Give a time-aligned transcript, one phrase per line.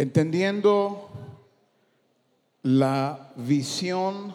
[0.00, 1.10] entendiendo
[2.62, 4.34] la visión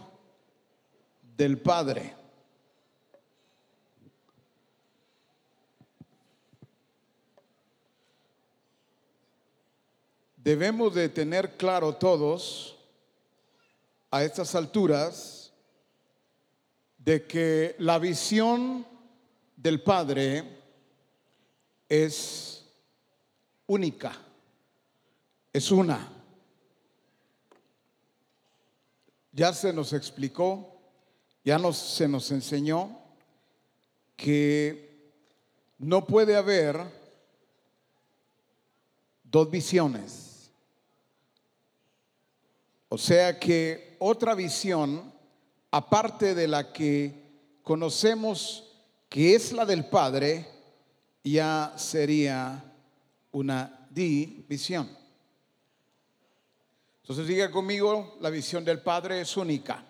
[1.36, 2.14] del Padre.
[10.38, 12.78] Debemos de tener claro todos
[14.12, 15.52] a estas alturas
[17.00, 18.86] de que la visión
[19.56, 20.44] del Padre
[21.90, 22.64] es
[23.66, 24.25] única,
[25.56, 26.06] es una.
[29.32, 30.82] Ya se nos explicó,
[31.46, 33.00] ya nos, se nos enseñó
[34.18, 35.14] que
[35.78, 36.78] no puede haber
[39.24, 40.52] dos visiones.
[42.90, 45.10] O sea que otra visión,
[45.72, 47.14] aparte de la que
[47.64, 48.76] conocemos
[49.08, 50.50] que es la del Padre,
[51.24, 52.62] ya sería
[53.32, 55.05] una división.
[57.06, 59.86] Entonces diga conmigo, la visión del Padre es única.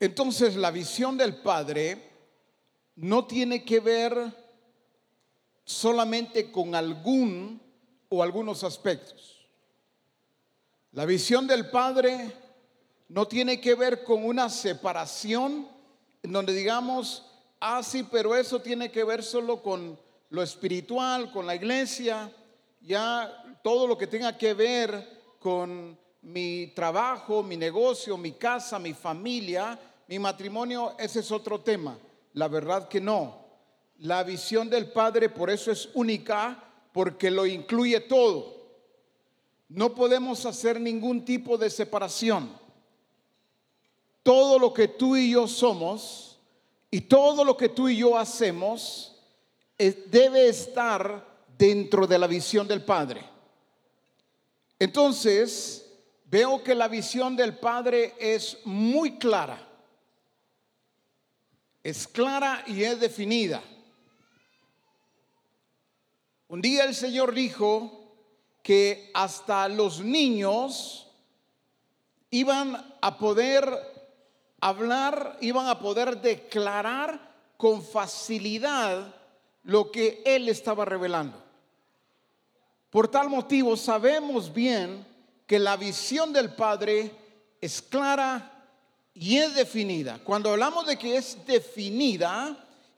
[0.00, 2.10] Entonces la visión del Padre
[2.96, 4.34] no tiene que ver
[5.64, 7.62] solamente con algún
[8.08, 9.46] o algunos aspectos.
[10.90, 12.32] La visión del Padre
[13.08, 15.68] no tiene que ver con una separación
[16.24, 19.96] en donde digamos, ah, sí, pero eso tiene que ver solo con
[20.30, 22.32] lo espiritual, con la iglesia,
[22.80, 28.92] ya todo lo que tenga que ver con mi trabajo, mi negocio, mi casa, mi
[28.92, 29.78] familia,
[30.08, 31.98] mi matrimonio, ese es otro tema.
[32.34, 33.46] La verdad que no.
[33.98, 38.56] La visión del Padre por eso es única, porque lo incluye todo.
[39.68, 42.50] No podemos hacer ningún tipo de separación.
[44.22, 46.38] Todo lo que tú y yo somos
[46.90, 49.16] y todo lo que tú y yo hacemos
[49.78, 53.37] debe estar dentro de la visión del Padre.
[54.78, 55.84] Entonces,
[56.26, 59.66] veo que la visión del Padre es muy clara.
[61.82, 63.62] Es clara y es definida.
[66.48, 67.98] Un día el Señor dijo
[68.62, 71.10] que hasta los niños
[72.30, 73.66] iban a poder
[74.60, 79.14] hablar, iban a poder declarar con facilidad
[79.62, 81.47] lo que Él estaba revelando.
[82.90, 85.04] Por tal motivo sabemos bien
[85.46, 87.10] que la visión del Padre
[87.60, 88.66] es clara
[89.12, 90.20] y es definida.
[90.24, 92.56] Cuando hablamos de que es definida,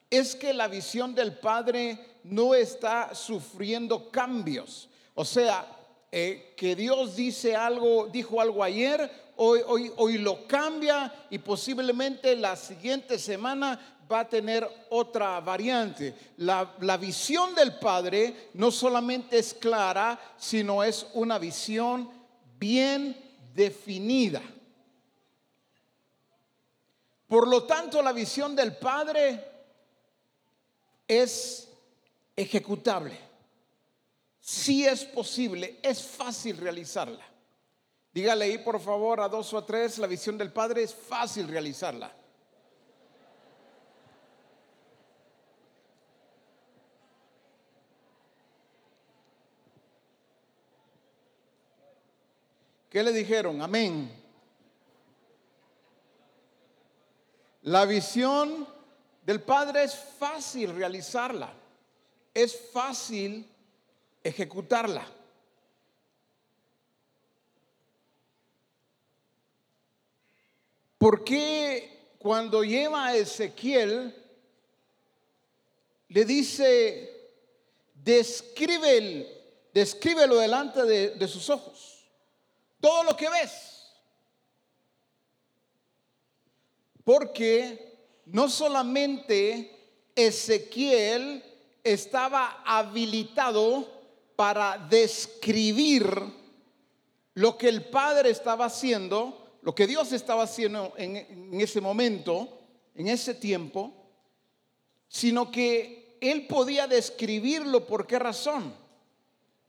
[0.08, 4.88] es que la visión del Padre no está sufriendo cambios.
[5.14, 5.66] O sea,
[6.12, 12.36] eh, que Dios dice algo, dijo algo ayer, hoy, hoy, hoy lo cambia y posiblemente
[12.36, 16.14] la siguiente semana va a tener otra variante.
[16.38, 22.10] La, visión del Padre no solamente es clara, sino es una visión
[22.58, 23.16] bien
[23.54, 24.42] definida.
[27.26, 29.44] Por lo tanto, la visión del Padre
[31.06, 31.68] es
[32.34, 33.16] ejecutable.
[34.40, 37.24] Si es posible, es fácil realizarla.
[38.12, 41.46] Dígale ahí, por favor, a dos o a tres, la visión del Padre es fácil
[41.46, 42.19] realizarla.
[52.90, 53.62] ¿Qué le dijeron?
[53.62, 54.10] Amén.
[57.62, 58.66] La visión
[59.22, 61.52] del Padre es fácil realizarla,
[62.34, 63.48] es fácil
[64.24, 65.06] ejecutarla.
[70.98, 74.14] ¿Por qué cuando lleva a Ezequiel
[76.08, 77.30] le dice,
[77.94, 79.28] describe,
[79.72, 81.99] descríbelo delante de, de sus ojos?
[82.80, 83.92] Todo lo que ves.
[87.04, 87.90] Porque
[88.26, 89.80] no solamente
[90.14, 91.42] Ezequiel
[91.82, 93.88] estaba habilitado
[94.36, 96.08] para describir
[97.34, 102.58] lo que el Padre estaba haciendo, lo que Dios estaba haciendo en, ese momento,
[102.94, 103.92] en ese tiempo,
[105.08, 107.86] sino que él podía describirlo.
[107.86, 108.74] ¿Por qué razón?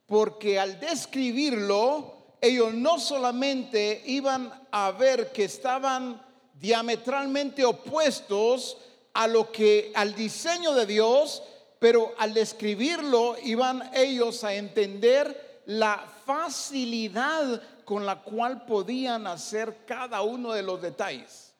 [0.06, 6.20] Porque al describirlo, ellos no solamente iban a ver que estaban
[6.60, 8.78] diametralmente opuestos
[9.14, 11.44] a lo que al diseño de Dios,
[11.80, 20.24] pero al describirlo iban ellos a entender la facilidad con la cual podían hacer cada
[20.24, 21.54] uno de los detalles.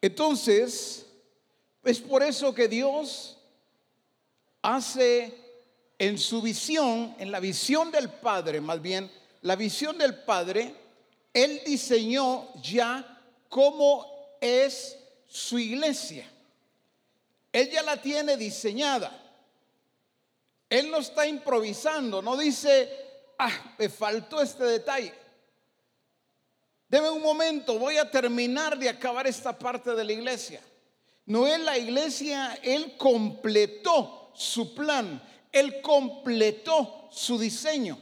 [0.00, 1.03] Entonces,
[1.84, 3.36] es por eso que Dios
[4.62, 5.34] hace
[5.98, 9.10] en su visión, en la visión del Padre, más bien,
[9.42, 10.74] la visión del Padre,
[11.32, 14.98] Él diseñó ya cómo es
[15.28, 16.28] su iglesia.
[17.52, 19.20] Él ya la tiene diseñada.
[20.68, 22.90] Él no está improvisando, no dice,
[23.38, 25.14] ah, me faltó este detalle.
[26.88, 30.60] Deme un momento, voy a terminar de acabar esta parte de la iglesia.
[31.26, 37.98] No es la iglesia, Él completó su plan, Él completó su diseño.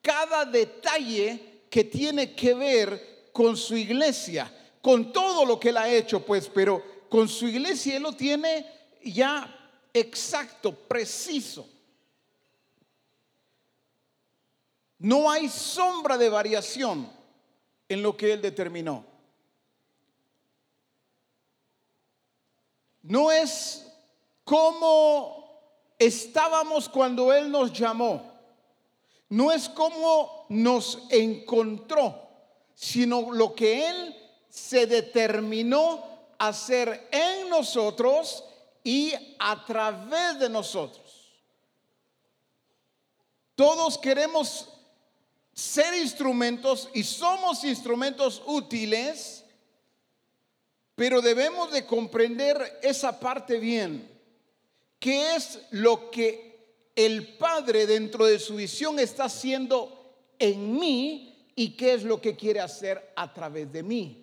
[0.00, 5.88] Cada detalle que tiene que ver con su iglesia, con todo lo que Él ha
[5.88, 8.64] hecho, pues, pero con su iglesia Él lo tiene
[9.02, 9.52] ya
[9.92, 11.68] exacto, preciso.
[14.98, 17.10] No hay sombra de variación
[17.88, 19.15] en lo que Él determinó.
[23.06, 23.86] No es
[24.44, 25.60] como
[25.98, 28.32] estábamos cuando Él nos llamó.
[29.28, 32.28] No es como nos encontró,
[32.74, 34.16] sino lo que Él
[34.48, 36.04] se determinó
[36.38, 38.44] hacer en nosotros
[38.84, 41.32] y a través de nosotros.
[43.54, 44.68] Todos queremos
[45.52, 49.45] ser instrumentos y somos instrumentos útiles,
[50.96, 54.10] pero debemos de comprender esa parte bien.
[54.98, 61.76] ¿Qué es lo que el Padre dentro de su visión está haciendo en mí y
[61.76, 64.22] qué es lo que quiere hacer a través de mí?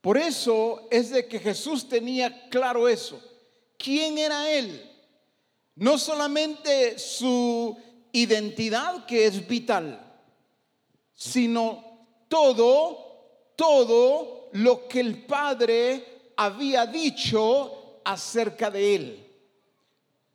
[0.00, 3.20] Por eso es de que Jesús tenía claro eso.
[3.76, 4.90] ¿Quién era Él?
[5.74, 7.76] No solamente su
[8.12, 10.00] identidad, que es vital,
[11.12, 11.85] sino
[12.28, 19.32] todo, todo lo que el Padre había dicho acerca de Él.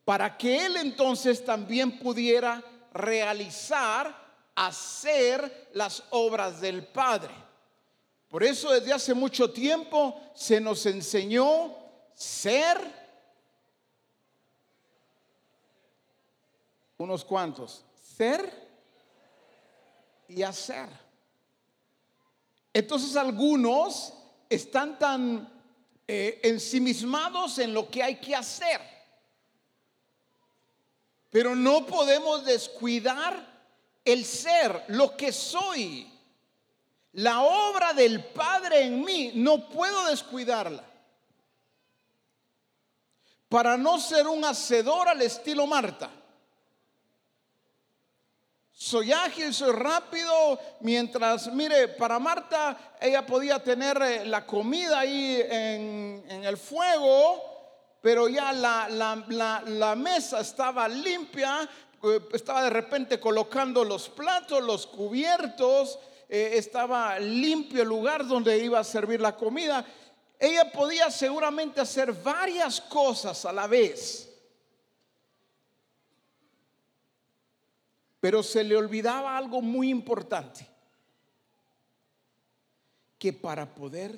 [0.03, 4.19] Para que Él entonces también pudiera realizar,
[4.55, 7.33] hacer las obras del Padre.
[8.27, 11.75] Por eso desde hace mucho tiempo se nos enseñó
[12.13, 12.77] ser
[16.97, 17.83] unos cuantos,
[18.15, 18.51] ser
[20.27, 20.88] y hacer.
[22.73, 24.13] Entonces algunos
[24.50, 25.51] están tan
[26.07, 28.81] eh, ensimismados en lo que hay que hacer,
[31.29, 33.50] pero no podemos descuidar
[34.03, 36.07] el ser, lo que soy.
[37.13, 40.85] La obra del Padre en mí, no puedo descuidarla.
[43.50, 46.20] Para no ser un hacedor al estilo Marta
[48.81, 55.39] soy ágil, soy rápido, mientras, mire, para Marta, ella podía tener eh, la comida ahí
[55.47, 57.43] en, el fuego,
[58.01, 61.69] pero ya la, mesa estaba limpia,
[62.01, 68.57] eh, estaba de repente colocando los platos, los cubiertos, eh, estaba limpio el lugar donde
[68.57, 69.85] iba a servir la comida.
[70.39, 74.30] Ella podía seguramente hacer varias cosas a la vez.
[78.21, 80.65] Pero se le olvidaba algo muy importante,
[83.19, 84.15] que para poder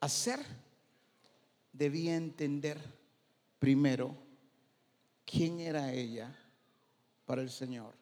[0.00, 0.40] hacer
[1.72, 2.78] debía entender
[3.58, 4.14] primero
[5.24, 6.36] quién era ella
[7.24, 7.94] para el Señor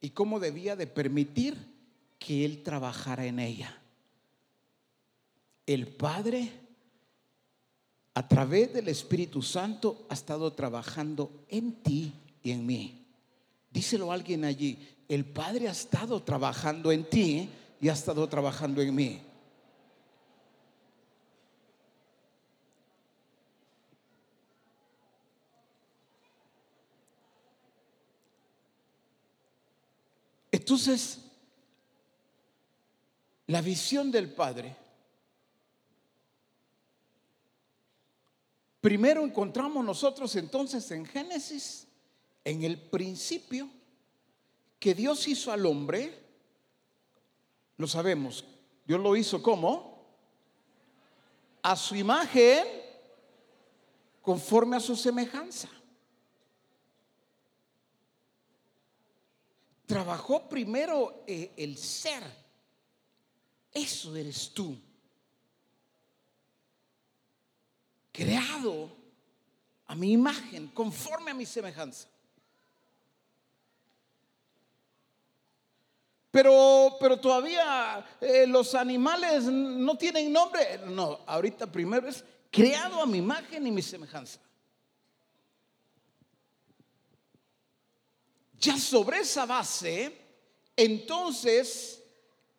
[0.00, 1.56] y cómo debía de permitir
[2.18, 3.78] que Él trabajara en ella.
[5.66, 6.50] El Padre,
[8.14, 13.05] a través del Espíritu Santo, ha estado trabajando en ti y en mí.
[13.76, 18.80] Díselo a alguien allí, el Padre ha estado trabajando en ti y ha estado trabajando
[18.80, 19.20] en mí.
[30.50, 31.18] Entonces,
[33.46, 34.74] la visión del Padre,
[38.80, 41.85] primero encontramos nosotros entonces en Génesis
[42.46, 43.68] en el principio
[44.78, 46.16] que Dios hizo al hombre,
[47.76, 48.44] lo sabemos,
[48.86, 50.06] Dios lo hizo como
[51.60, 52.64] a su imagen,
[54.22, 55.68] conforme a su semejanza.
[59.84, 62.22] Trabajó primero eh, el ser.
[63.72, 64.78] Eso eres tú.
[68.12, 68.88] Creado
[69.88, 72.08] a mi imagen, conforme a mi semejanza.
[76.36, 80.80] Pero, pero todavía eh, los animales no tienen nombre.
[80.84, 84.38] No, ahorita primero es creado a mi imagen y mi semejanza.
[88.60, 90.14] Ya sobre esa base,
[90.76, 92.02] entonces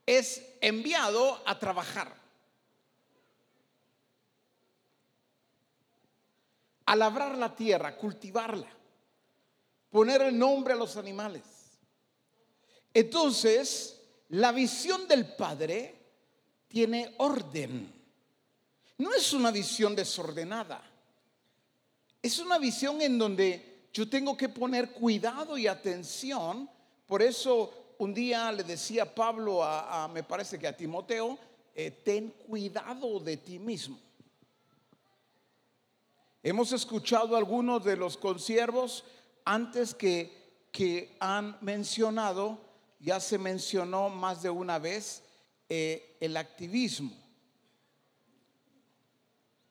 [0.08, 2.16] es enviado a trabajar.
[6.84, 8.72] A labrar la tierra, cultivarla,
[9.92, 11.57] poner el nombre a los animales.
[12.94, 15.96] Entonces, la visión del Padre
[16.68, 17.94] tiene orden.
[18.98, 20.82] No es una visión desordenada.
[22.22, 26.70] Es una visión en donde yo tengo que poner cuidado y atención.
[27.06, 31.38] Por eso un día le decía Pablo a, me parece que a Timoteo,
[31.74, 34.00] eh, ten cuidado de ti mismo.
[36.44, 39.04] Hemos escuchado algunos de los consiervos
[39.46, 42.67] antes que, que han mencionado
[43.00, 45.24] ya se mencionó más de una vez
[45.70, 47.16] eh, el activismo.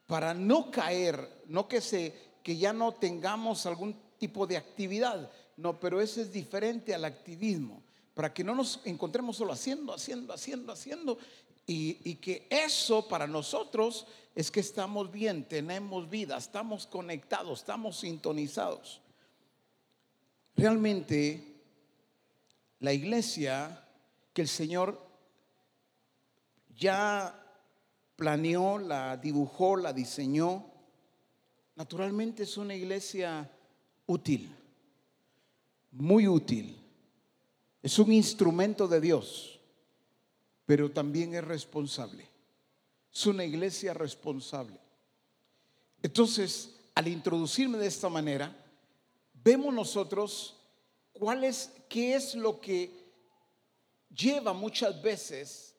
[0.07, 5.81] Para no caer, no que, se, que ya no tengamos algún tipo de actividad, no,
[5.81, 7.83] pero ese es diferente al activismo.
[8.15, 11.19] Para que no nos encontremos solo haciendo, haciendo, haciendo, haciendo.
[11.67, 17.99] Y, y que eso para nosotros es que estamos bien, tenemos vida, estamos conectados, estamos
[17.99, 19.01] sintonizados.
[20.55, 21.56] Realmente
[22.81, 23.85] la iglesia
[24.33, 25.01] que el Señor
[26.77, 27.43] ya
[28.17, 30.67] planeó, la dibujó, la diseñó,
[31.75, 33.51] naturalmente es una iglesia
[34.07, 34.55] útil,
[35.93, 36.83] muy útil.
[37.83, 39.61] Es un instrumento de Dios,
[40.65, 42.29] pero también es responsable.
[43.13, 44.79] Es una iglesia responsable.
[46.03, 48.55] Entonces, al introducirme de esta manera,
[49.33, 50.56] vemos nosotros
[51.19, 52.91] ¿Cuál es, qué es lo que
[54.15, 55.75] lleva muchas veces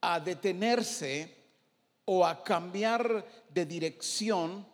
[0.00, 1.34] a detenerse
[2.04, 4.66] o a cambiar de dirección?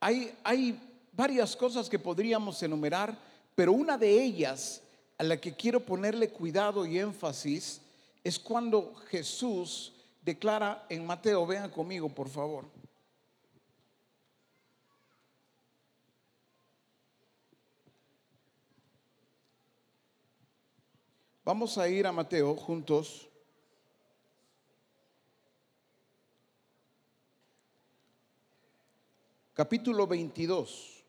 [0.00, 0.78] Hay, hay
[1.12, 3.16] varias cosas que podríamos enumerar,
[3.54, 4.82] pero una de ellas
[5.18, 7.80] a la que quiero ponerle cuidado y énfasis
[8.24, 12.64] es cuando Jesús declara en Mateo, vean conmigo por favor.
[21.46, 23.28] Vamos a ir a Mateo juntos.
[29.54, 31.04] Capítulo 22.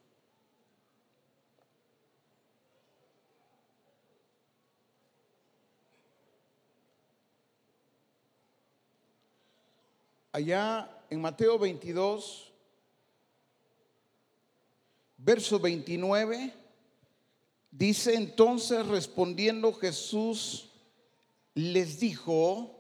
[10.34, 12.54] Allá en Mateo 22,
[15.18, 16.67] verso 29
[17.72, 20.70] Dice entonces respondiendo Jesús,
[21.54, 22.80] les dijo,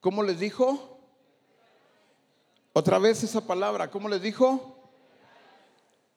[0.00, 0.98] ¿cómo les dijo?
[2.72, 4.90] Otra vez esa palabra, ¿cómo les dijo?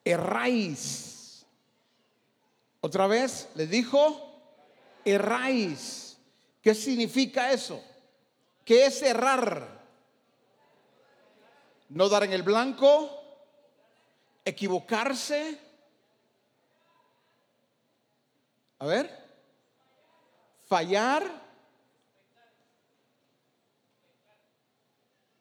[0.03, 1.46] Erráis.
[2.81, 4.41] Otra vez les dijo,
[5.03, 6.17] erráis.
[6.62, 7.81] ¿Qué significa eso?
[8.65, 9.79] ¿Qué es errar?
[11.89, 13.10] No dar en el blanco,
[14.46, 15.69] equivocarse
[18.79, 19.09] A ver.
[20.65, 21.24] Fallar.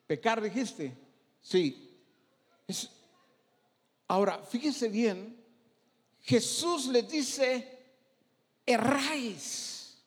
[0.07, 0.97] Pecar, dijiste.
[1.41, 1.85] Sí.
[4.09, 5.37] ahora, fíjese bien.
[6.23, 7.79] Jesús le dice,
[8.67, 9.99] erráis.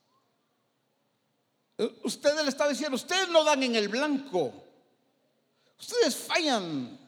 [2.03, 4.53] Ustedes le está diciendo, ustedes no dan en el blanco.
[5.79, 7.00] Ustedes fallan.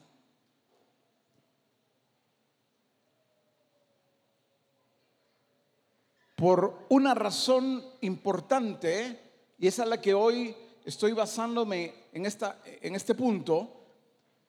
[6.44, 9.18] Por una razón importante,
[9.58, 13.86] y es la que hoy estoy basándome en, esta, en este punto,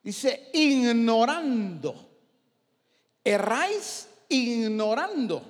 [0.03, 1.95] dice, ignorando,
[3.23, 5.41] erráis ignorando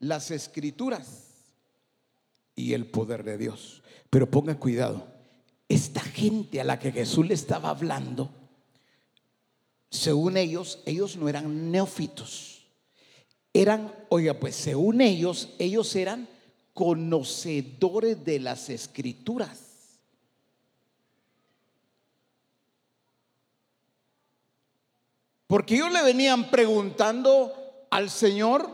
[0.00, 1.28] las escrituras
[2.56, 3.84] y el poder de Dios.
[4.10, 5.06] Pero ponga cuidado,
[5.68, 8.32] esta gente a la que Jesús le estaba hablando,
[9.90, 12.53] según ellos, ellos no eran neófitos
[13.54, 16.28] eran, oiga, pues según ellos, ellos eran
[16.74, 19.60] conocedores de las escrituras.
[25.46, 28.68] Porque ellos le venían preguntando al Señor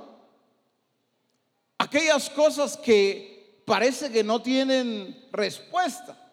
[1.77, 6.30] aquellas cosas que parece que no tienen respuesta.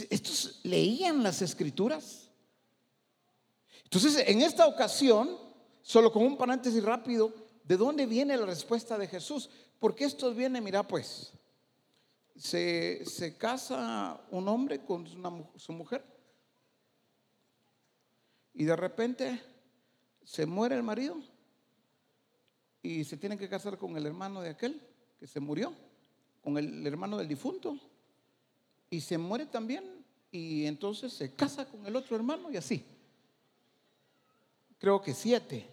[0.00, 2.30] Esto es leían las escrituras.
[3.84, 5.38] Entonces, en esta ocasión,
[5.82, 7.32] solo con un paréntesis rápido,
[7.64, 9.50] ¿de dónde viene la respuesta de Jesús?
[9.78, 11.32] Porque esto viene, mira pues,
[12.36, 15.06] se, se casa un hombre con
[15.56, 16.04] su mujer
[18.54, 19.42] y de repente
[20.24, 21.16] se muere el marido
[22.82, 24.80] y se tiene que casar con el hermano de aquel
[25.18, 25.72] que se murió,
[26.42, 27.78] con el hermano del difunto,
[28.94, 29.84] y se muere también
[30.30, 32.84] y entonces se casa con el otro hermano y así.
[34.78, 35.68] Creo que siete.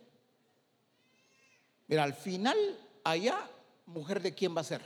[1.87, 2.57] Mira, al final,
[3.03, 3.47] allá,
[3.85, 4.81] mujer de quién va a ser.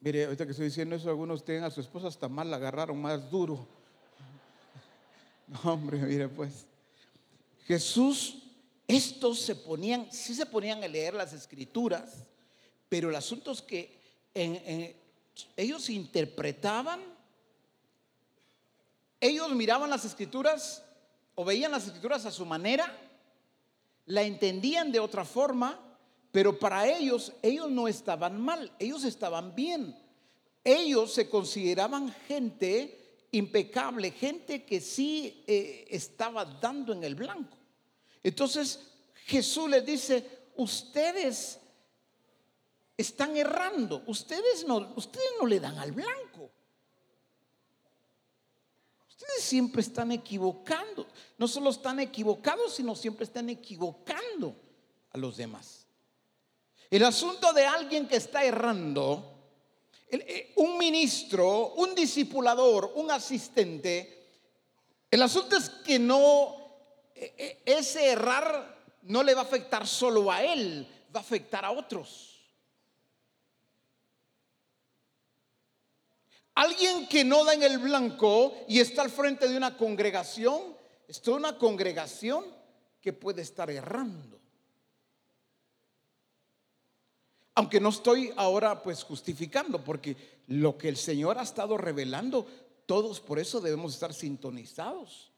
[0.00, 3.00] Mire, ahorita que estoy diciendo eso, algunos tienen a su esposa hasta mal la agarraron
[3.00, 3.66] más duro.
[5.46, 6.66] No, hombre, mire pues.
[7.66, 8.41] Jesús,
[8.86, 12.24] estos se ponían, sí se ponían a leer las escrituras,
[12.88, 13.98] pero el asunto es que
[15.56, 17.00] ellos interpretaban,
[19.20, 20.82] ellos miraban las escrituras
[21.34, 22.94] o veían las escrituras a su manera,
[24.06, 25.78] la entendían de otra forma
[26.32, 29.94] pero para ellos, ellos no estaban mal, ellos estaban bien.
[30.64, 37.58] Ellos se consideraban gente impecable, gente que sí eh, estaba dando en el blanco.
[38.22, 38.80] Entonces
[39.26, 40.24] Jesús les dice,
[40.56, 41.58] ustedes
[42.96, 46.50] están errando, ustedes no, ustedes no le dan al blanco.
[49.08, 51.06] Ustedes siempre están equivocando.
[51.38, 54.56] No solo están equivocados, sino siempre están equivocando
[55.12, 55.86] a los demás.
[56.90, 59.32] El asunto de alguien que está errando,
[60.10, 64.28] eh, un ministro, un discipulador, un asistente,
[65.10, 66.61] el asunto es que no,
[67.64, 72.32] ese errar no le va a afectar solo a él, va a afectar a otros.
[76.54, 80.76] Alguien que no da en el blanco y está al frente de una congregación,
[81.08, 82.44] es una congregación
[83.00, 84.38] que puede estar errando.
[87.54, 90.16] Aunque no estoy ahora pues justificando, porque
[90.46, 92.46] lo que el Señor ha estado revelando,
[92.86, 95.31] todos por eso debemos estar sintonizados.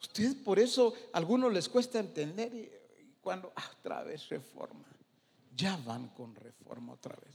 [0.00, 2.70] Ustedes por eso a algunos les cuesta entender y
[3.20, 4.86] cuando ah, otra vez reforma,
[5.54, 7.34] ya van con reforma otra vez.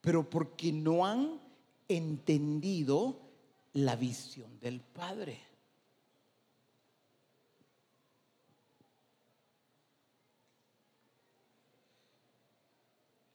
[0.00, 1.40] Pero porque no han
[1.88, 3.18] entendido
[3.72, 5.40] la visión del Padre.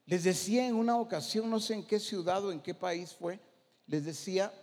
[0.06, 3.40] Les decía en una ocasión, no sé en qué ciudad o en qué país fue,
[3.88, 4.54] les decía,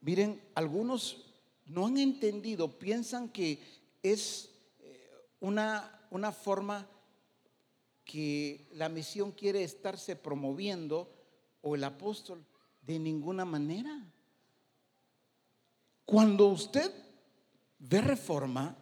[0.00, 1.27] miren, algunos
[1.68, 3.62] no han entendido, piensan que
[4.02, 4.50] es
[4.80, 6.88] eh, una, una forma
[8.04, 11.10] que la misión quiere estarse promoviendo
[11.60, 12.44] o el apóstol
[12.82, 14.02] de ninguna manera.
[16.06, 16.90] Cuando usted
[17.78, 18.74] ve reforma,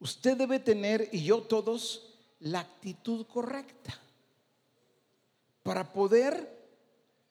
[0.00, 3.98] usted debe tener, y yo todos, la actitud correcta
[5.62, 6.62] para poder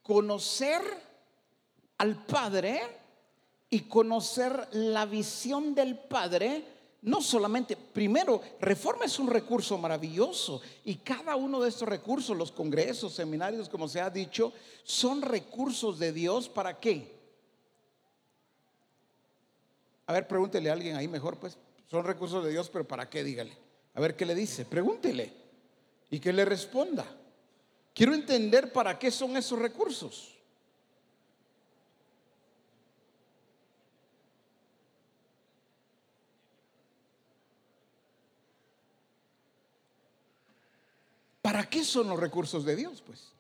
[0.02, 0.82] conocer
[2.00, 3.03] al Padre
[3.74, 6.64] y conocer la visión del Padre.
[7.02, 12.52] No solamente, primero, reforma es un recurso maravilloso y cada uno de estos recursos, los
[12.52, 17.16] congresos, seminarios, como se ha dicho, son recursos de Dios para qué?
[20.06, 21.58] A ver, pregúntele a alguien ahí mejor, pues,
[21.90, 23.24] son recursos de Dios, pero ¿para qué?
[23.24, 23.58] Dígale.
[23.96, 25.34] A ver qué le dice, pregúntele
[26.12, 27.08] y que le responda.
[27.92, 30.33] Quiero entender para qué son esos recursos.
[41.44, 43.04] ¿Para qué son los recursos de Dios?
[43.06, 43.34] Pues.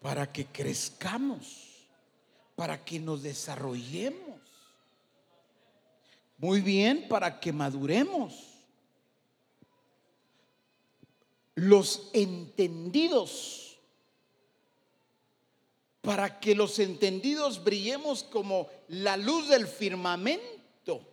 [0.00, 1.86] Para que crezcamos,
[2.54, 4.40] para que nos desarrollemos.
[6.38, 8.42] Muy bien, para que maduremos.
[11.56, 13.65] Los entendidos,
[16.06, 21.04] para que los entendidos brillemos como la luz del firmamento.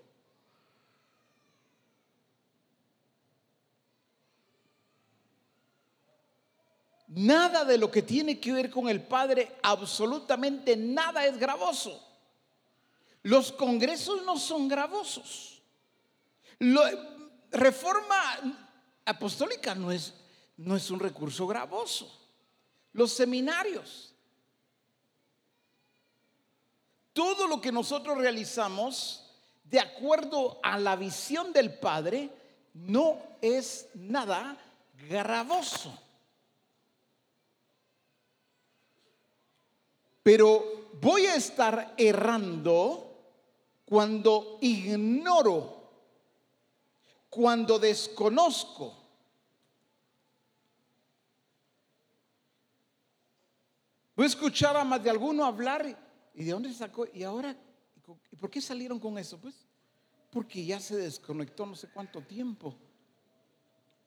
[7.07, 11.99] Nada de lo que tiene que ver con el Padre, absolutamente nada es gravoso.
[13.23, 15.63] Los congresos no son gravosos.
[17.49, 18.61] reforma
[19.05, 20.13] apostólica no es,
[20.55, 22.15] no es un recurso gravoso.
[22.91, 24.12] Los seminarios
[27.13, 29.23] todo lo que nosotros realizamos
[29.63, 32.29] de acuerdo a la visión del Padre
[32.73, 34.57] no es nada
[35.07, 35.97] gravoso.
[40.23, 43.13] Pero voy a estar errando
[43.85, 45.89] cuando ignoro,
[47.29, 48.97] cuando desconozco.
[54.15, 56.02] Voy a escuchar a más de alguno hablar
[56.33, 57.55] y de dónde sacó y ahora
[58.31, 59.39] ¿y por qué salieron con eso?
[59.39, 59.55] Pues
[60.31, 62.75] porque ya se desconectó no sé cuánto tiempo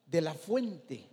[0.06, 1.08] de la fuente.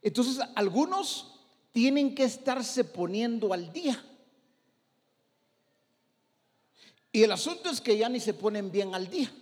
[0.00, 1.40] Entonces, algunos
[1.72, 4.04] tienen que estarse poniendo al día.
[7.10, 9.32] Y el asunto es que ya ni se ponen bien al día.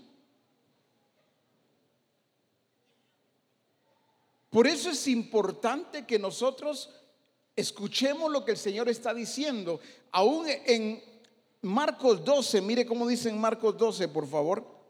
[4.50, 6.90] Por eso es importante que nosotros
[7.56, 9.80] escuchemos lo que el Señor está diciendo.
[10.12, 11.02] Aún en
[11.62, 14.80] Marcos 12, mire cómo dice en Marcos 12, por favor.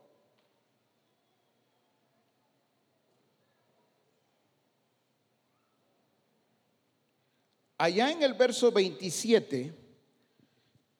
[7.78, 9.74] Allá en el verso 27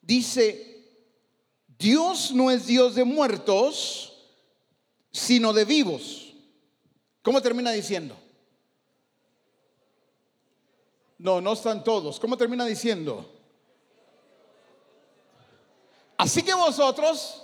[0.01, 0.71] dice,
[1.79, 4.31] Dios no es Dios de muertos,
[5.13, 6.33] sino de vivos.
[7.23, 8.17] ¿Cómo termina diciendo?
[11.21, 12.19] No, no están todos.
[12.19, 13.31] ¿Cómo termina diciendo?
[16.17, 17.43] Así que vosotros,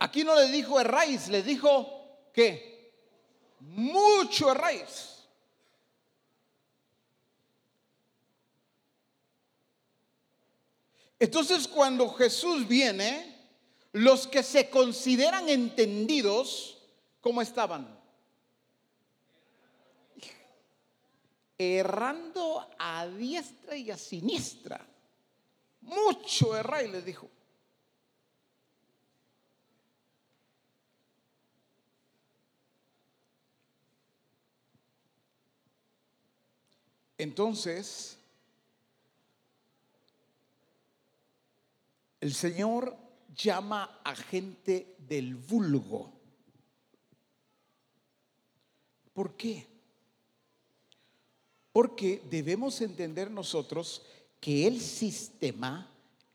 [0.00, 2.92] aquí no le dijo erráis, le dijo que
[3.60, 5.22] mucho erráis.
[11.20, 13.38] Entonces cuando Jesús viene,
[13.92, 16.78] los que se consideran entendidos,
[17.20, 18.03] ¿cómo estaban?
[21.56, 24.84] Errando a diestra y a siniestra.
[25.82, 27.30] Mucho erráis, les dijo.
[37.16, 38.18] Entonces,
[42.20, 42.96] el Señor
[43.34, 46.12] llama a gente del vulgo.
[49.12, 49.73] ¿Por qué?
[51.74, 54.02] Porque debemos entender nosotros
[54.38, 55.90] que el sistema,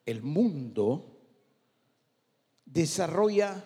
[0.05, 1.17] el mundo,
[2.65, 3.63] desarrolla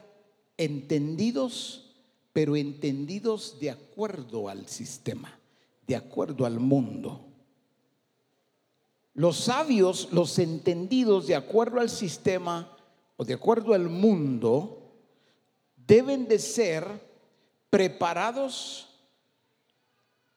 [0.56, 1.96] entendidos,
[2.32, 5.40] pero entendidos de acuerdo al sistema,
[5.88, 7.26] de acuerdo al mundo.
[9.16, 12.78] Los sabios, los entendidos de acuerdo al sistema
[13.18, 14.94] o de acuerdo al mundo,
[15.88, 16.86] deben de ser
[17.72, 18.93] preparados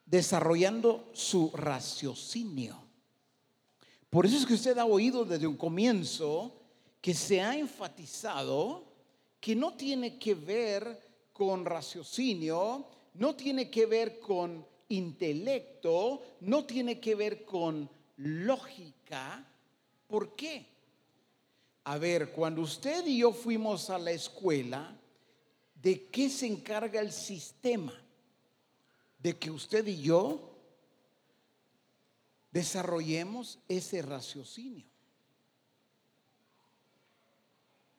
[0.06, 2.82] desarrollando su raciocinio.
[4.08, 6.54] Por eso es que usted ha oído desde un comienzo
[7.00, 8.84] que se ha enfatizado
[9.40, 11.00] que no tiene que ver
[11.32, 19.46] con raciocinio, no tiene que ver con intelecto, no tiene que ver con lógica.
[20.06, 20.66] ¿Por qué?
[21.84, 24.96] A ver, cuando usted y yo fuimos a la escuela,
[25.74, 27.92] ¿de qué se encarga el sistema?
[29.18, 30.56] De que usted y yo
[32.50, 34.86] desarrollemos ese raciocinio.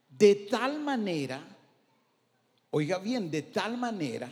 [0.09, 1.45] De tal manera,
[2.71, 4.31] oiga bien, de tal manera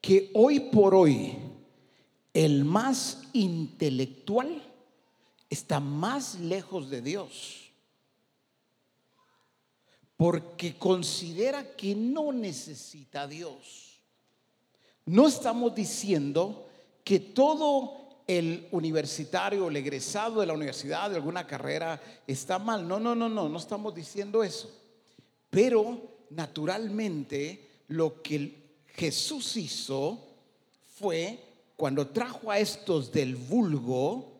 [0.00, 1.36] que hoy por hoy
[2.32, 4.62] el más intelectual
[5.48, 7.72] está más lejos de Dios.
[10.16, 13.89] Porque considera que no necesita a Dios.
[15.10, 16.68] No estamos diciendo
[17.02, 22.86] que todo el universitario, el egresado de la universidad, de alguna carrera, está mal.
[22.86, 24.70] No, no, no, no, no estamos diciendo eso.
[25.50, 30.28] Pero naturalmente lo que Jesús hizo
[30.96, 31.42] fue,
[31.74, 34.32] cuando trajo a estos del vulgo,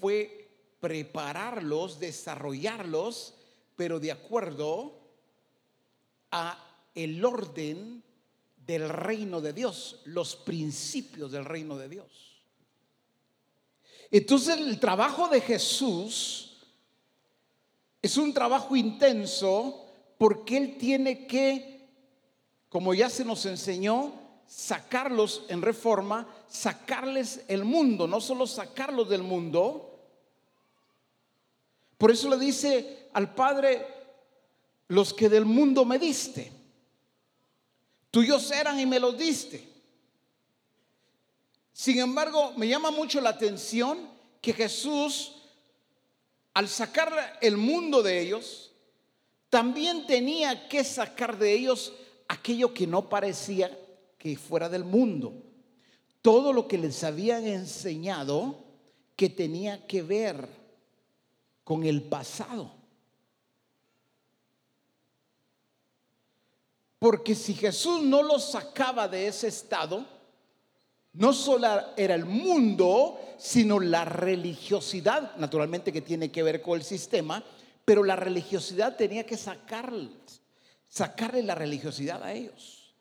[0.00, 0.48] fue
[0.80, 3.34] prepararlos, desarrollarlos,
[3.76, 4.98] pero de acuerdo
[6.32, 6.58] a
[6.92, 8.02] el orden
[8.66, 12.42] del reino de Dios, los principios del reino de Dios.
[14.10, 16.58] Entonces el trabajo de Jesús
[18.00, 19.86] es un trabajo intenso
[20.18, 21.88] porque Él tiene que,
[22.68, 24.12] como ya se nos enseñó,
[24.46, 29.98] sacarlos en reforma, sacarles el mundo, no solo sacarlos del mundo.
[31.96, 33.86] Por eso le dice al Padre,
[34.88, 36.52] los que del mundo me diste,
[38.12, 39.68] tuyos eran y me los diste.
[41.72, 44.08] Sin embargo, me llama mucho la atención
[44.40, 45.32] que Jesús
[46.54, 48.72] al sacar el mundo de ellos,
[49.48, 51.92] también tenía que sacar de ellos
[52.28, 53.76] aquello que no parecía
[54.18, 55.32] que fuera del mundo.
[56.20, 58.64] Todo lo que les habían enseñado
[59.16, 60.48] que tenía que ver
[61.64, 62.72] con el pasado.
[67.02, 70.06] Porque si Jesús no los sacaba de ese estado,
[71.14, 76.84] no solo era el mundo, sino la religiosidad, naturalmente que tiene que ver con el
[76.84, 77.42] sistema,
[77.84, 80.12] pero la religiosidad tenía que sacarle
[81.42, 82.94] la religiosidad a ellos.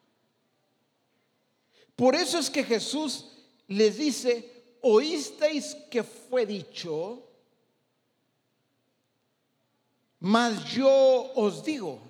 [1.95, 3.27] Por eso es que Jesús
[3.67, 7.21] les dice, oísteis que fue dicho,
[10.21, 12.09] mas yo os digo,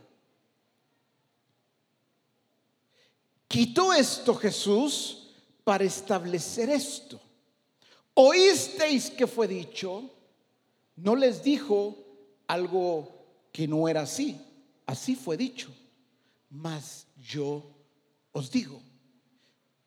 [3.51, 5.27] quitó esto Jesús
[5.65, 7.19] para establecer esto.
[8.13, 10.09] Oísteis que fue dicho,
[10.95, 11.97] no les dijo
[12.47, 13.11] algo
[13.51, 14.39] que no era así,
[14.85, 15.69] así fue dicho,
[16.49, 17.61] mas yo
[18.31, 18.81] os digo.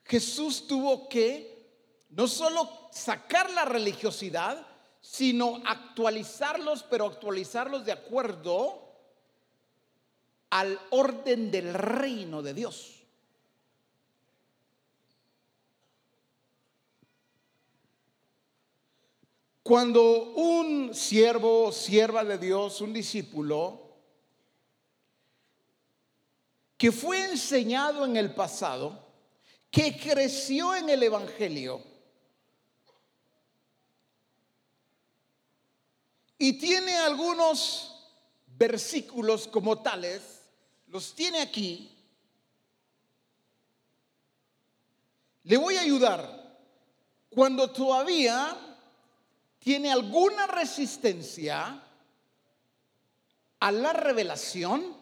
[0.03, 4.63] Jesús tuvo que no solo sacar la religiosidad,
[5.01, 8.83] sino actualizarlos, pero actualizarlos de acuerdo
[10.51, 12.94] al orden del reino de Dios.
[19.65, 23.97] Cuando un siervo, sierva de Dios, un discípulo,
[26.77, 29.03] que fue enseñado en el pasado,
[29.71, 31.81] que creció en el Evangelio
[36.37, 38.13] y tiene algunos
[38.45, 40.43] versículos como tales,
[40.85, 41.91] los tiene aquí,
[45.41, 46.45] le voy a ayudar.
[47.31, 48.64] Cuando todavía
[49.65, 51.81] tiene alguna resistencia
[53.59, 54.95] a la revelación,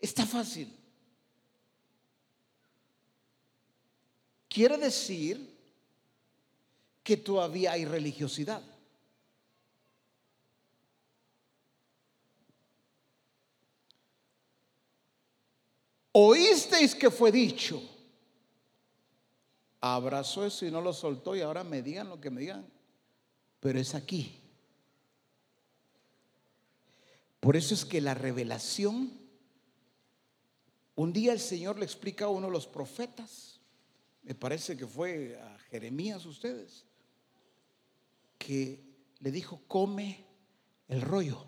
[0.00, 0.74] está fácil.
[4.48, 5.54] Quiere decir
[7.02, 8.62] que todavía hay religiosidad.
[16.12, 17.82] Oísteis que fue dicho.
[19.82, 22.72] Abrazó eso y no lo soltó y ahora me digan lo que me digan
[23.64, 24.30] pero es aquí.
[27.40, 29.10] Por eso es que la revelación,
[30.96, 33.58] un día el Señor le explica a uno de los profetas,
[34.22, 36.84] me parece que fue a Jeremías ustedes,
[38.36, 38.84] que
[39.20, 40.26] le dijo, come
[40.86, 41.42] el rollo.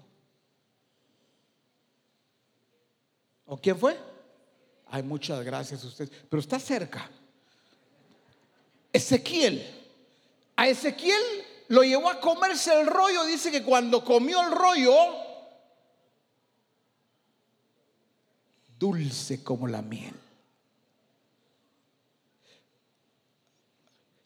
[3.44, 3.94] ¿O quién fue?
[4.86, 7.10] Hay muchas gracias a ustedes, pero está cerca.
[8.90, 9.62] Ezequiel.
[10.56, 13.24] A Ezequiel lo llevó a comerse el rollo.
[13.24, 14.94] Dice que cuando comió el rollo,
[18.78, 20.14] dulce como la miel.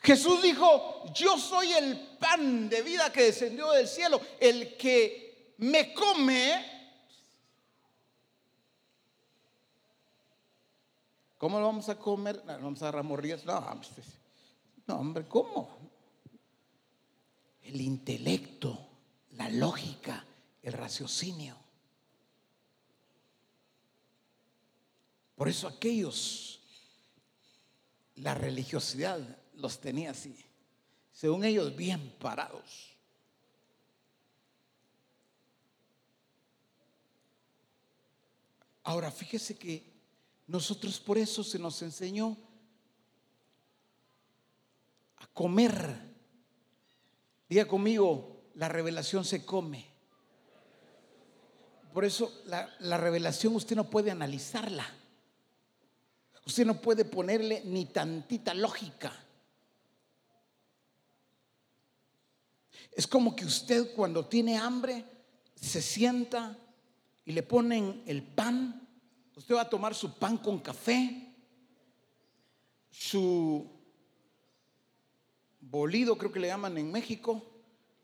[0.03, 4.21] Jesús dijo, yo soy el pan de vida que descendió del cielo.
[4.39, 6.65] El que me come,
[11.37, 12.43] ¿cómo lo vamos a comer?
[12.47, 13.05] No, vamos a agarrar.
[13.05, 13.71] No,
[14.87, 15.90] no, hombre, ¿cómo?
[17.71, 18.89] El intelecto,
[19.33, 20.25] la lógica,
[20.63, 21.57] el raciocinio.
[25.37, 26.61] Por eso aquellos,
[28.17, 29.21] la religiosidad
[29.55, 30.37] los tenía así,
[31.13, 32.91] según ellos bien parados.
[38.83, 39.85] Ahora, fíjese que
[40.49, 42.37] nosotros por eso se nos enseñó
[45.19, 46.10] a comer
[47.51, 49.85] Diga conmigo, la revelación se come.
[51.93, 54.87] Por eso la, la, revelación usted no puede analizarla.
[56.47, 59.13] Usted no puede ponerle ni tantita lógica.
[62.93, 65.05] Es como que usted cuando tiene hambre
[65.57, 66.57] se sienta
[67.25, 68.89] y le ponen el pan.
[69.35, 71.35] Usted va a tomar su pan con café,
[72.93, 73.80] su
[75.61, 77.43] bolido, creo que le llaman en México.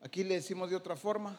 [0.01, 1.39] Aquí le decimos de otra forma,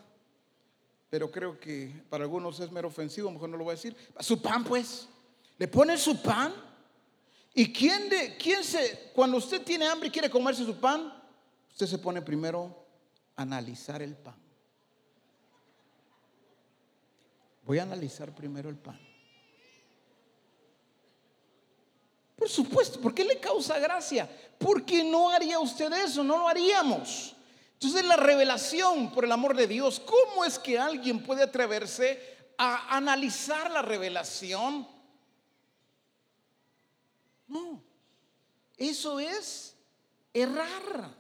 [1.10, 3.96] pero creo que para algunos es mero ofensivo, mejor no lo voy a decir.
[4.20, 5.08] Su pan, pues.
[5.58, 6.54] Le pone su pan.
[7.54, 11.12] ¿Y quién, de, quién se, cuando usted tiene hambre y quiere comerse su pan,
[11.72, 12.86] usted se pone primero
[13.36, 14.36] a analizar el pan?
[17.64, 19.07] Voy a analizar primero el pan.
[22.38, 24.30] Por supuesto, ¿por qué le causa gracia?
[24.60, 27.36] Porque no haría usted eso, no lo haríamos.
[27.74, 32.96] Entonces la revelación, por el amor de Dios, ¿cómo es que alguien puede atreverse a
[32.96, 34.88] analizar la revelación?
[37.48, 37.82] No,
[38.78, 39.76] eso es
[40.32, 41.16] errar.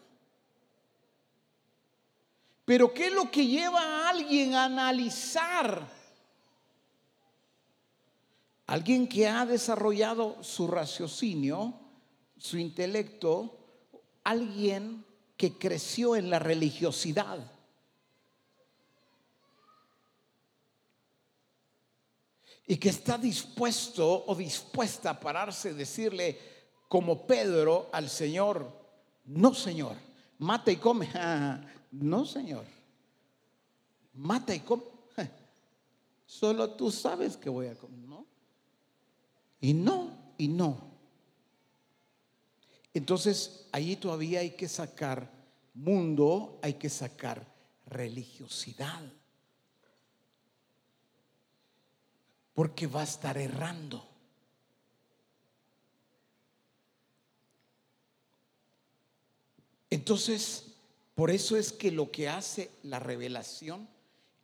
[2.63, 5.96] Pero ¿qué es lo que lleva a alguien a analizar?
[8.67, 11.73] Alguien que ha desarrollado su raciocinio,
[12.37, 13.57] su intelecto,
[14.25, 15.05] alguien
[15.37, 17.39] que creció en la religiosidad.
[22.67, 26.37] Y que está dispuesto o dispuesta a pararse decirle
[26.89, 28.69] como Pedro al Señor,
[29.23, 29.95] no Señor,
[30.39, 31.09] mata y come.
[31.89, 32.65] No, Señor.
[34.13, 34.83] Mata y come.
[36.25, 38.06] Solo tú sabes que voy a comer.
[39.59, 40.87] Y no, y no.
[42.93, 45.31] Entonces, allí todavía hay que sacar
[45.73, 47.45] mundo, hay que sacar
[47.85, 49.01] religiosidad.
[52.53, 54.03] Porque va a estar errando.
[59.89, 60.65] Entonces,
[61.15, 63.87] por eso es que lo que hace la revelación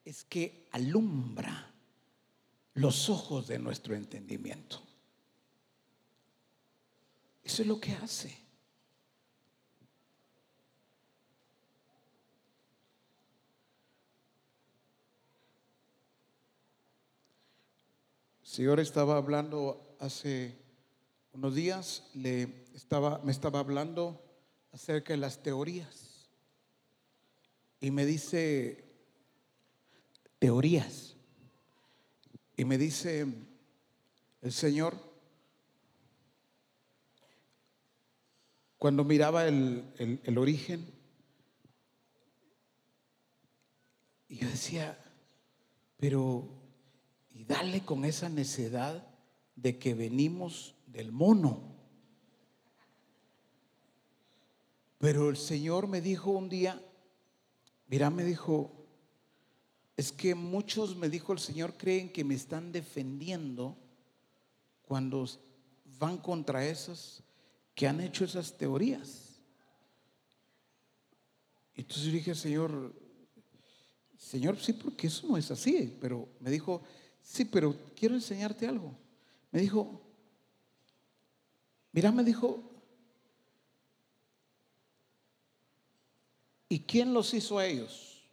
[0.05, 1.71] es que alumbra
[2.75, 4.81] los ojos de nuestro entendimiento.
[7.43, 8.37] Eso es lo que hace.
[18.41, 20.55] Señor estaba hablando hace
[21.33, 24.23] unos días, le estaba, me estaba hablando
[24.71, 26.29] acerca de las teorías
[27.83, 28.85] y me dice
[30.39, 31.15] teorías.
[32.55, 33.25] Y me dice
[34.41, 35.12] el Señor,
[38.83, 40.85] cuando miraba el, el, origen,
[44.27, 45.01] y yo decía,
[45.95, 46.49] pero,
[47.31, 49.07] y dale con esa necedad
[49.55, 51.61] de que venimos del mono.
[54.97, 56.77] Pero el Señor me dijo un día,
[57.87, 58.85] Mira, me dijo,
[59.95, 63.77] es que muchos, me dijo el Señor, creen que me están defendiendo
[64.81, 65.25] cuando
[65.97, 67.23] van contra esos
[67.75, 69.39] que han hecho esas teorías.
[71.75, 72.93] Entonces yo dije, Señor,
[74.17, 75.97] Señor, sí, porque eso no es así.
[75.99, 76.83] Pero me dijo,
[77.21, 78.95] sí, pero quiero enseñarte algo.
[79.51, 80.01] Me dijo,
[81.91, 82.73] mira, me dijo,
[86.73, 88.23] ¿Y quién los hizo a ellos?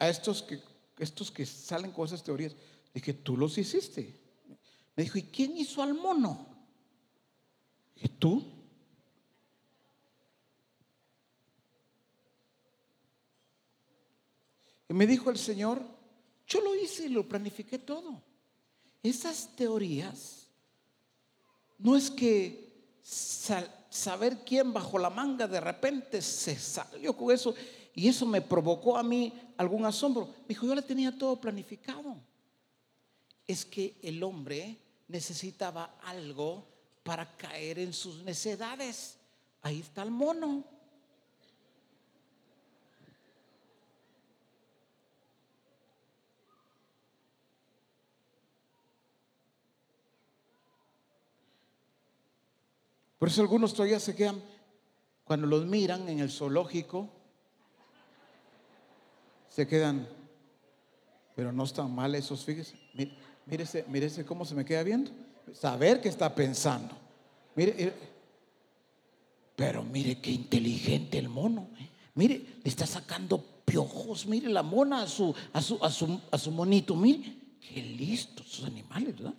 [0.00, 0.60] A estos que,
[0.98, 2.56] estos que salen con esas teorías.
[2.92, 4.12] Dije, tú los hiciste.
[4.96, 6.55] Me dijo, ¿y quién hizo al mono?
[7.96, 8.44] Dije, tú.
[14.88, 15.82] Y me dijo el Señor,
[16.46, 18.22] yo lo hice y lo planifiqué todo.
[19.02, 20.46] Esas teorías
[21.78, 22.66] no es que
[23.02, 27.54] saber quién bajo la manga de repente se salió con eso
[27.94, 30.26] y eso me provocó a mí algún asombro.
[30.26, 32.16] Me dijo, yo le tenía todo planificado.
[33.46, 34.76] Es que el hombre
[35.08, 36.66] necesitaba algo
[37.06, 39.16] para caer en sus necedades.
[39.62, 40.64] Ahí está el mono.
[53.20, 54.42] Por eso algunos todavía se quedan,
[55.24, 57.08] cuando los miran en el zoológico,
[59.48, 60.08] se quedan,
[61.36, 62.76] pero no están mal esos, fíjese,
[63.46, 65.12] mírese, mírese cómo se me queda viendo,
[65.52, 66.96] saber qué está pensando.
[67.54, 67.94] Mire,
[69.54, 71.70] pero mire qué inteligente el mono.
[71.80, 71.88] ¿eh?
[72.14, 76.38] Mire, le está sacando piojos, mire la mona a su, a su, a su, a
[76.38, 79.34] su monito, mire, qué listos esos animales, ¿verdad?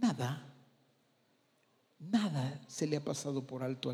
[0.00, 0.54] Nada,
[1.98, 3.92] nada se le ha pasado por alto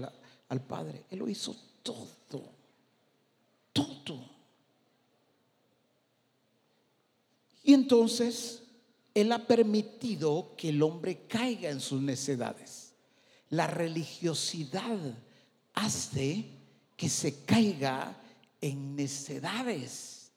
[0.49, 1.05] al Padre.
[1.11, 2.63] Él lo hizo todo, todo.
[7.63, 8.63] Y entonces
[9.15, 12.95] Él ha permitido que el hombre caiga en sus necedades.
[13.51, 14.99] La religiosidad
[15.75, 16.47] hace
[16.97, 18.17] que se caiga
[18.61, 20.31] en necedades.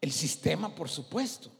[0.00, 1.50] El sistema, por supuesto.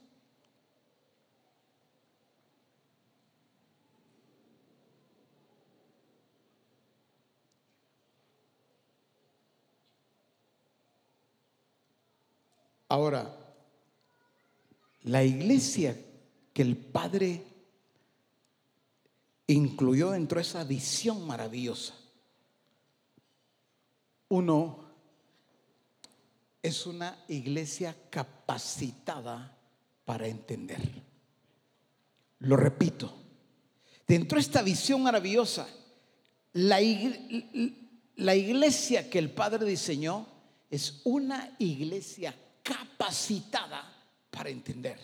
[12.88, 13.41] Ahora,
[15.04, 15.96] la iglesia
[16.52, 17.42] que el Padre
[19.46, 21.94] incluyó dentro de esa visión maravillosa.
[24.28, 24.84] Uno
[26.62, 29.56] es una iglesia capacitada
[30.04, 30.80] para entender.
[32.40, 33.12] Lo repito,
[34.06, 35.68] dentro de esta visión maravillosa,
[36.54, 36.78] la,
[38.16, 40.26] la iglesia que el Padre diseñó
[40.70, 44.01] es una iglesia capacitada
[44.32, 44.98] para entender.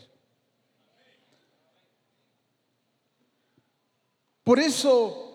[4.42, 5.28] Por eso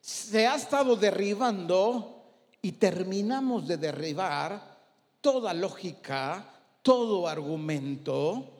[0.00, 2.24] se ha estado derribando
[2.62, 4.78] y terminamos de derribar
[5.20, 6.50] toda lógica,
[6.82, 8.50] todo argumento,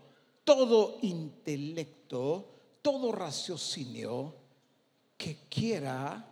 [0.44, 2.46] todo intelecto,
[2.82, 4.34] todo raciocinio
[5.16, 6.28] que quiera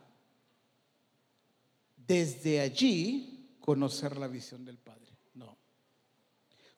[1.97, 5.06] desde allí conocer la visión del Padre.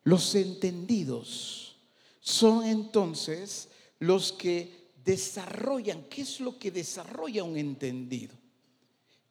[0.03, 1.75] Los entendidos
[2.19, 3.69] son entonces
[3.99, 8.35] los que desarrollan, ¿qué es lo que desarrolla un entendido?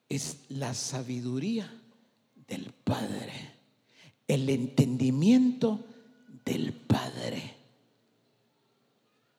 [0.09, 1.73] Es la sabiduría
[2.47, 3.55] del Padre,
[4.27, 5.85] el entendimiento
[6.45, 7.55] del Padre.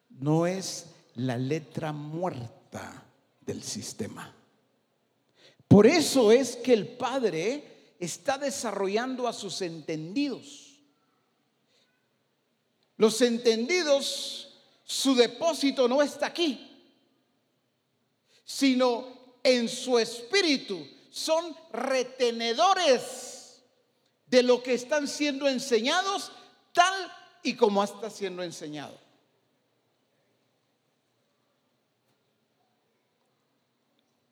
[0.10, 3.04] No es la letra muerta
[3.46, 4.34] del sistema.
[5.68, 10.69] Por eso es que el Padre está desarrollando a sus entendidos.
[13.00, 14.50] Los entendidos
[14.84, 16.84] su depósito no está aquí,
[18.44, 19.08] sino
[19.42, 20.86] en su espíritu.
[21.10, 23.62] Son retenedores
[24.26, 26.34] de lo que están siendo enseñados
[26.74, 27.10] tal
[27.42, 29.00] y como está siendo enseñado.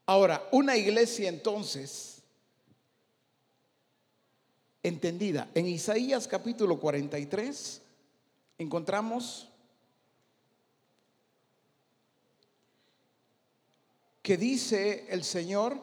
[0.08, 2.22] Ahora, una iglesia entonces
[4.84, 5.50] entendida.
[5.54, 7.84] En Isaías capítulo 43
[8.58, 9.48] encontramos
[14.22, 15.80] que dice el Señor,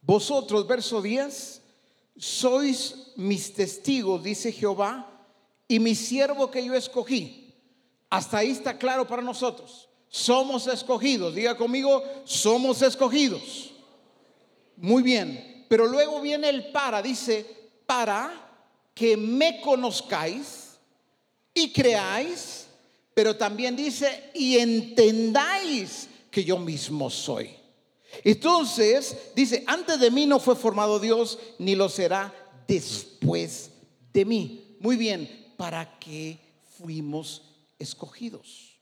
[0.00, 1.60] vosotros, verso 10,
[2.16, 5.10] sois mis testigos, dice Jehová,
[5.68, 7.54] y mi siervo que yo escogí.
[8.08, 9.88] Hasta ahí está claro para nosotros.
[10.08, 13.72] Somos escogidos, diga conmigo, somos escogidos.
[14.76, 17.44] Muy bien, pero luego viene el para, dice,
[17.84, 18.43] para
[18.94, 20.78] que me conozcáis
[21.52, 22.64] y creáis
[23.14, 27.50] pero también dice, y entendáis que yo mismo soy.
[28.24, 32.34] Entonces, dice, antes de mí no fue formado Dios, ni lo será
[32.66, 33.70] después
[34.12, 34.76] de mí.
[34.80, 36.38] Muy bien, ¿para qué
[36.76, 37.42] fuimos
[37.78, 38.72] escogidos?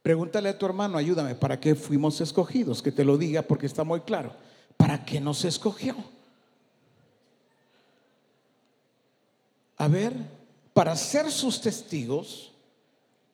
[0.00, 2.80] Pregúntale a tu hermano, ayúdame, ¿para qué fuimos escogidos?
[2.80, 4.34] Que te lo diga porque está muy claro.
[4.78, 5.94] ¿Para qué nos escogió?
[9.78, 10.12] A ver,
[10.74, 12.52] para ser sus testigos,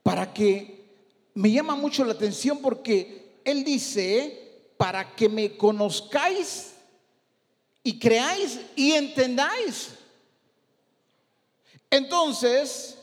[0.03, 0.85] para que
[1.33, 6.75] me llama mucho la atención porque Él dice, para que me conozcáis
[7.83, 9.93] y creáis y entendáis.
[11.91, 12.99] Entonces,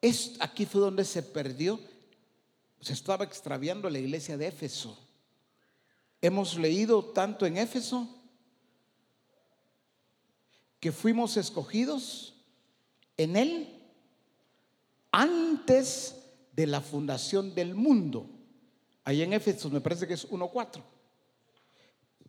[0.00, 1.78] es, aquí fue donde se perdió,
[2.80, 4.98] se estaba extraviando la iglesia de Éfeso.
[6.20, 8.08] Hemos leído tanto en Éfeso
[10.80, 12.34] que fuimos escogidos
[13.16, 13.68] en Él
[15.10, 16.16] antes
[16.52, 18.28] de la fundación del mundo.
[19.04, 20.82] Ahí en Éfeso me parece que es 1.4.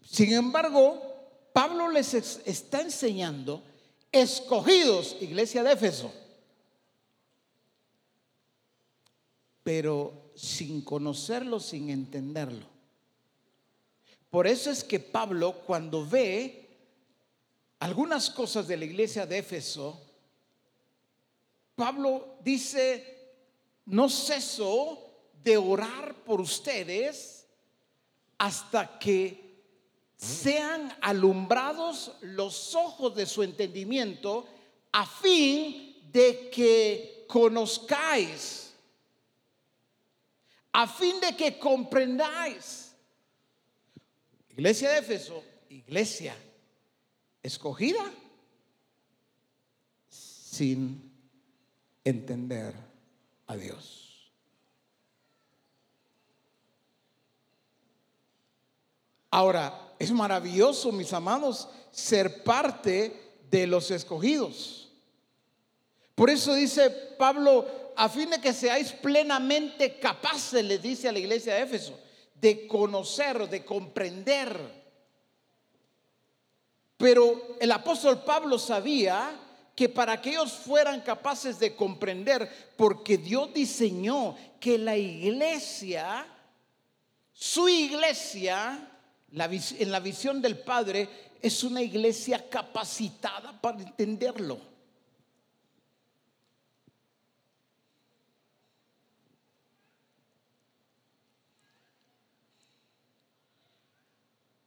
[0.02, 1.02] Sin embargo,
[1.54, 3.64] Pablo les está enseñando,
[4.12, 6.14] escogidos, iglesia de Éfeso,
[9.64, 12.66] pero sin conocerlo, sin entenderlo.
[14.30, 16.67] Por eso es que Pablo cuando ve
[17.80, 20.02] algunas cosas de la iglesia de Éfeso,
[21.76, 23.36] Pablo dice,
[23.86, 25.00] no ceso
[25.44, 27.48] de orar por ustedes
[28.38, 29.62] hasta que
[30.16, 34.48] sean alumbrados los ojos de su entendimiento
[34.92, 38.74] a fin de que conozcáis,
[40.72, 42.96] a fin de que comprendáis.
[44.50, 46.36] Iglesia de Éfeso, iglesia
[47.48, 48.04] escogida
[50.10, 51.12] sin
[52.04, 52.74] entender
[53.48, 54.32] a Dios.
[59.32, 64.92] Ahora, es maravilloso, mis amados, ser parte de los escogidos.
[66.16, 71.20] Por eso dice Pablo, a fin de que seáis plenamente capaces, le dice a la
[71.20, 71.98] iglesia de Éfeso,
[72.36, 74.77] de conocer, de comprender
[76.98, 79.40] pero el apóstol Pablo sabía
[79.76, 86.26] que para que ellos fueran capaces de comprender, porque Dios diseñó que la iglesia,
[87.32, 88.90] su iglesia,
[89.32, 91.08] en la visión del Padre,
[91.40, 94.60] es una iglesia capacitada para entenderlo.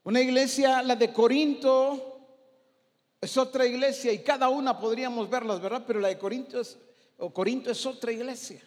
[0.04, 2.09] Una iglesia, la de Corinto,
[3.20, 5.84] es otra iglesia y cada una podríamos verlas, ¿verdad?
[5.86, 6.78] Pero la de Corinto es,
[7.18, 8.62] o Corinto es otra iglesia.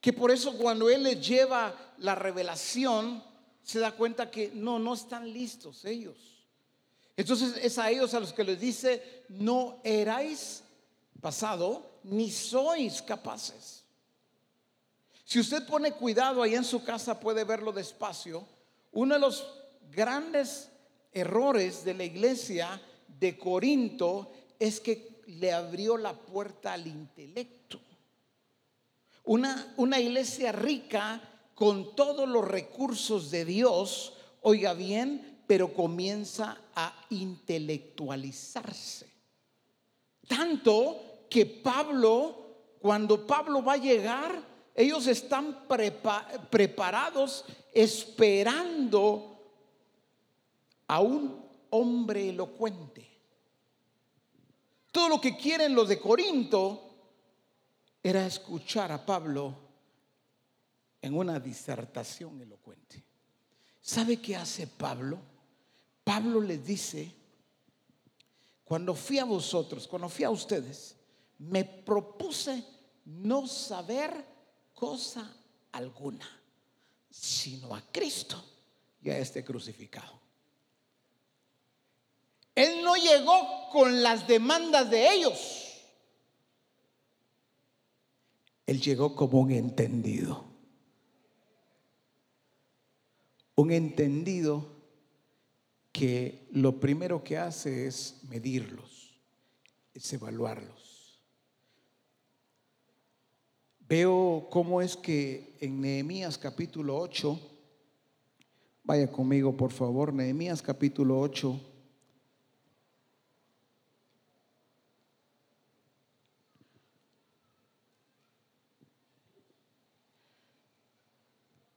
[0.00, 3.22] Que por eso cuando Él les lleva la revelación,
[3.62, 6.16] se da cuenta que no, no están listos ellos.
[7.16, 10.62] Entonces es a ellos a los que les dice, no erais
[11.20, 13.84] pasado, ni sois capaces.
[15.24, 18.46] Si usted pone cuidado ahí en su casa, puede verlo despacio.
[18.92, 19.46] Uno de los
[19.90, 20.68] grandes
[21.12, 22.80] errores de la iglesia
[23.18, 27.80] de Corinto es que le abrió la puerta al intelecto.
[29.24, 31.20] Una, una iglesia rica
[31.54, 34.12] con todos los recursos de Dios,
[34.42, 39.06] oiga bien, pero comienza a intelectualizarse.
[40.28, 42.36] Tanto que Pablo,
[42.80, 44.42] cuando Pablo va a llegar,
[44.74, 45.66] ellos están
[46.50, 49.36] preparados esperando
[50.86, 53.05] a un hombre elocuente.
[54.96, 56.88] Todo lo que quieren los de Corinto
[58.02, 59.54] era escuchar a Pablo
[61.02, 63.04] en una disertación elocuente.
[63.78, 65.18] ¿Sabe qué hace Pablo?
[66.02, 67.14] Pablo les dice,
[68.64, 70.96] cuando fui a vosotros, cuando fui a ustedes,
[71.40, 72.64] me propuse
[73.04, 74.24] no saber
[74.72, 75.30] cosa
[75.72, 76.26] alguna,
[77.10, 78.42] sino a Cristo
[79.02, 80.25] y a este crucificado.
[82.56, 85.84] Él no llegó con las demandas de ellos.
[88.64, 90.42] Él llegó como un entendido.
[93.54, 94.74] Un entendido
[95.92, 99.20] que lo primero que hace es medirlos,
[99.94, 101.20] es evaluarlos.
[103.80, 107.38] Veo cómo es que en Nehemías capítulo 8,
[108.82, 111.75] vaya conmigo por favor, Nehemías capítulo 8,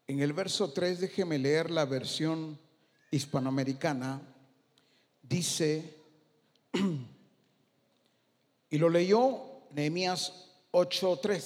[0.10, 2.58] En el verso 3, déjeme leer la versión
[3.12, 4.20] hispanoamericana.
[5.22, 5.98] Dice,
[8.72, 9.40] y lo leyó
[9.70, 10.34] Nehemías
[10.72, 11.44] 8:3.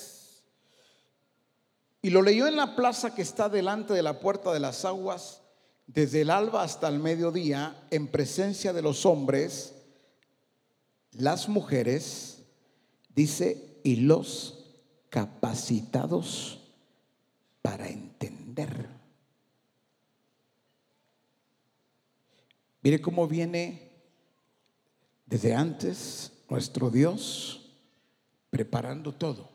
[2.03, 5.41] Y lo leyó en la plaza que está delante de la puerta de las aguas,
[5.86, 9.74] desde el alba hasta el mediodía, en presencia de los hombres,
[11.11, 12.43] las mujeres,
[13.14, 14.64] dice, y los
[15.09, 16.61] capacitados
[17.61, 18.43] para entender.
[22.82, 23.91] Mire cómo viene
[25.26, 27.72] desde antes nuestro Dios
[28.49, 29.49] preparando todo.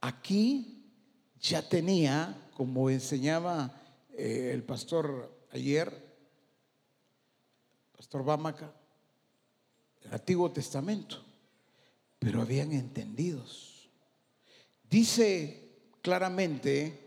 [0.00, 0.90] Aquí
[1.40, 6.16] ya tenía, como enseñaba eh, el pastor ayer,
[7.96, 8.72] pastor Bamaca,
[10.02, 11.22] el Antiguo Testamento,
[12.18, 13.88] pero habían entendidos.
[14.90, 15.68] Dice
[16.00, 17.01] claramente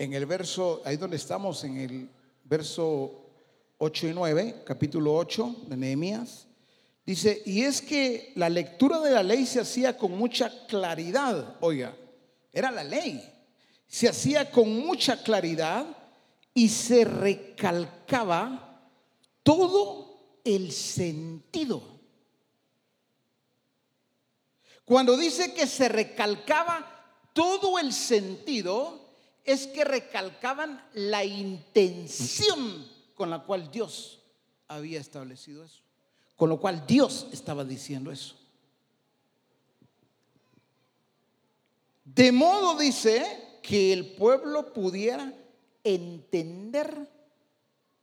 [0.00, 2.08] en el verso, ahí donde estamos, en el
[2.44, 3.20] verso
[3.76, 6.46] 8 y 9, capítulo 8 de Nehemías,
[7.04, 11.94] dice, y es que la lectura de la ley se hacía con mucha claridad, oiga,
[12.50, 13.22] era la ley,
[13.86, 15.84] se hacía con mucha claridad
[16.54, 18.88] y se recalcaba
[19.42, 21.82] todo el sentido.
[24.86, 28.99] Cuando dice que se recalcaba todo el sentido,
[29.44, 34.20] es que recalcaban la intención con la cual Dios
[34.68, 35.82] había establecido eso.
[36.36, 38.36] Con lo cual Dios estaba diciendo eso.
[42.04, 45.34] De modo dice que el pueblo pudiera
[45.84, 47.08] entender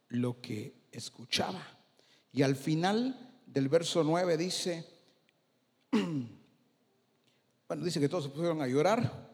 [0.09, 1.61] lo que escuchaba.
[2.31, 4.85] Y al final del verso 9 dice,
[5.91, 9.26] bueno, dice que todos se pusieron a llorar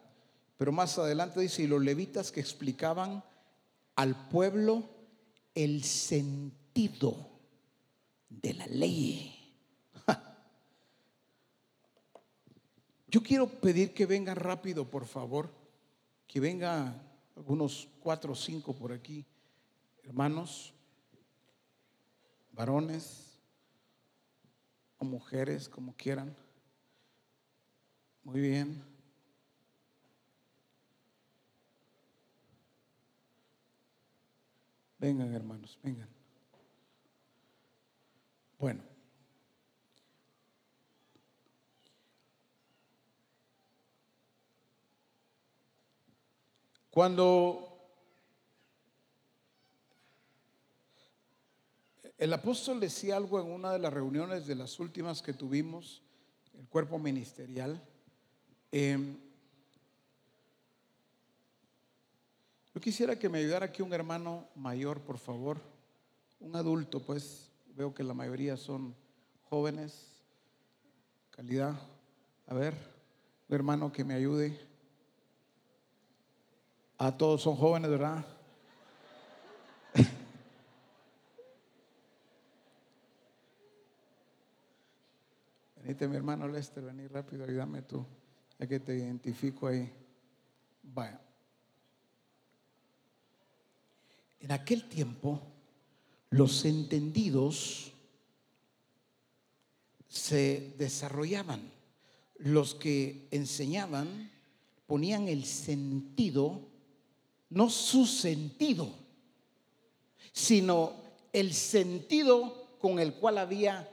[0.56, 3.24] pero más adelante dice, y los levitas que explicaban
[3.96, 4.88] al pueblo
[5.54, 7.28] el sentido
[8.28, 9.30] de la ley.
[13.08, 15.48] Yo quiero pedir que vengan rápido, por favor,
[16.26, 17.00] que venga
[17.36, 19.24] algunos cuatro o cinco por aquí,
[20.02, 20.74] hermanos,
[22.52, 23.38] varones,
[24.98, 26.34] o mujeres, como quieran.
[28.24, 28.93] Muy bien.
[35.04, 36.08] Vengan, hermanos, vengan.
[38.58, 38.80] Bueno.
[46.88, 47.86] Cuando
[52.16, 56.00] el apóstol decía algo en una de las reuniones de las últimas que tuvimos,
[56.58, 57.78] el cuerpo ministerial,
[58.72, 59.18] em,
[62.74, 65.60] yo quisiera que me ayudara aquí un hermano mayor, por favor,
[66.40, 68.96] un adulto, pues veo que la mayoría son
[69.48, 70.10] jóvenes,
[71.30, 71.78] calidad.
[72.48, 72.74] A ver,
[73.48, 74.58] un hermano que me ayude.
[76.98, 78.26] A todos son jóvenes, ¿verdad?
[85.76, 88.04] Venite, mi hermano Lester, vení rápido, ayúdame tú,
[88.58, 89.92] ya que te identifico ahí.
[90.82, 91.20] Vaya.
[94.44, 95.40] En aquel tiempo,
[96.28, 97.92] los entendidos
[100.06, 101.72] se desarrollaban.
[102.36, 104.30] Los que enseñaban
[104.86, 106.60] ponían el sentido
[107.48, 108.94] no su sentido,
[110.30, 110.92] sino
[111.32, 113.88] el sentido con el cual había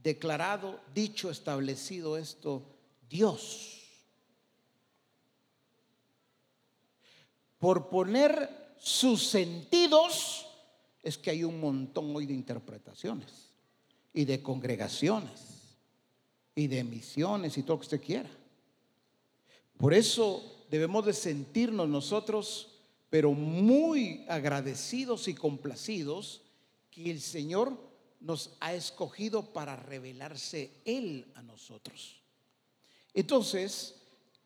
[0.00, 2.62] declarado, dicho, establecido esto
[3.08, 3.82] Dios.
[7.58, 10.46] Por poner sus sentidos
[11.02, 13.50] es que hay un montón hoy de interpretaciones
[14.12, 15.76] y de congregaciones
[16.54, 18.30] y de misiones y todo lo que usted quiera.
[19.76, 22.78] Por eso debemos de sentirnos nosotros,
[23.10, 26.42] pero muy agradecidos y complacidos
[26.90, 27.76] que el Señor
[28.20, 32.22] nos ha escogido para revelarse Él a nosotros.
[33.12, 33.96] Entonces,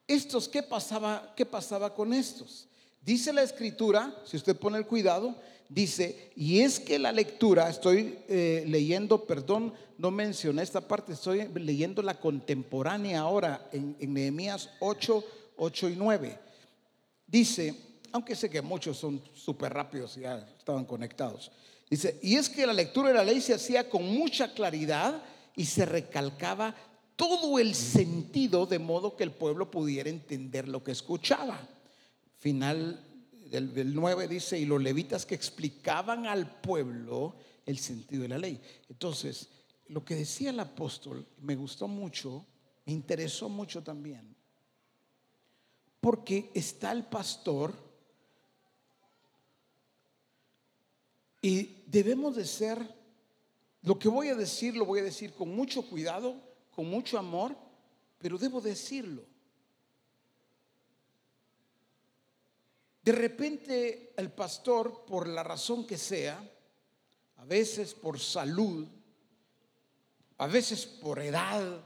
[0.07, 2.67] estos, ¿qué pasaba, qué pasaba con estos?
[3.01, 5.35] Dice la escritura, si usted pone el cuidado,
[5.69, 11.49] dice, y es que la lectura, estoy eh, leyendo, perdón, no mencioné esta parte, estoy
[11.55, 15.25] leyendo la contemporánea ahora en, Nehemías 8,
[15.57, 16.39] 8 y 9.
[17.27, 17.75] Dice,
[18.13, 21.51] aunque sé que muchos son súper rápidos ya estaban conectados.
[21.91, 25.23] Dice, y es que la lectura de la ley se hacía con mucha claridad
[25.57, 26.75] y se recalcaba
[27.17, 31.59] todo el sentido de modo que el pueblo pudiera entender lo que escuchaba.
[32.39, 33.05] Final
[33.51, 37.37] del, del 9 dice, y los levitas que explicaban al pueblo
[37.67, 38.61] el sentido de la ley.
[38.89, 39.49] Entonces,
[39.89, 42.45] lo que decía el apóstol me gustó mucho,
[42.87, 44.35] me interesó mucho también.
[46.01, 47.75] Porque está el pastor
[51.41, 52.79] y debemos de ser,
[53.83, 56.37] lo que voy a decir lo voy a decir con mucho cuidado,
[56.71, 57.57] con mucho amor,
[58.19, 59.25] pero debo decirlo.
[63.09, 66.39] De repente el pastor, por la razón que sea,
[67.39, 68.87] a veces por salud,
[70.37, 71.81] a veces por edad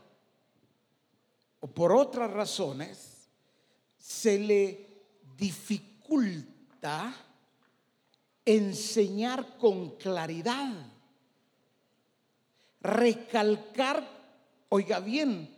[1.60, 3.28] o por otras razones,
[3.96, 4.88] se le
[5.36, 7.14] dificulta
[8.44, 10.74] enseñar con claridad,
[12.80, 14.04] recalcar,
[14.70, 15.48] oiga bien,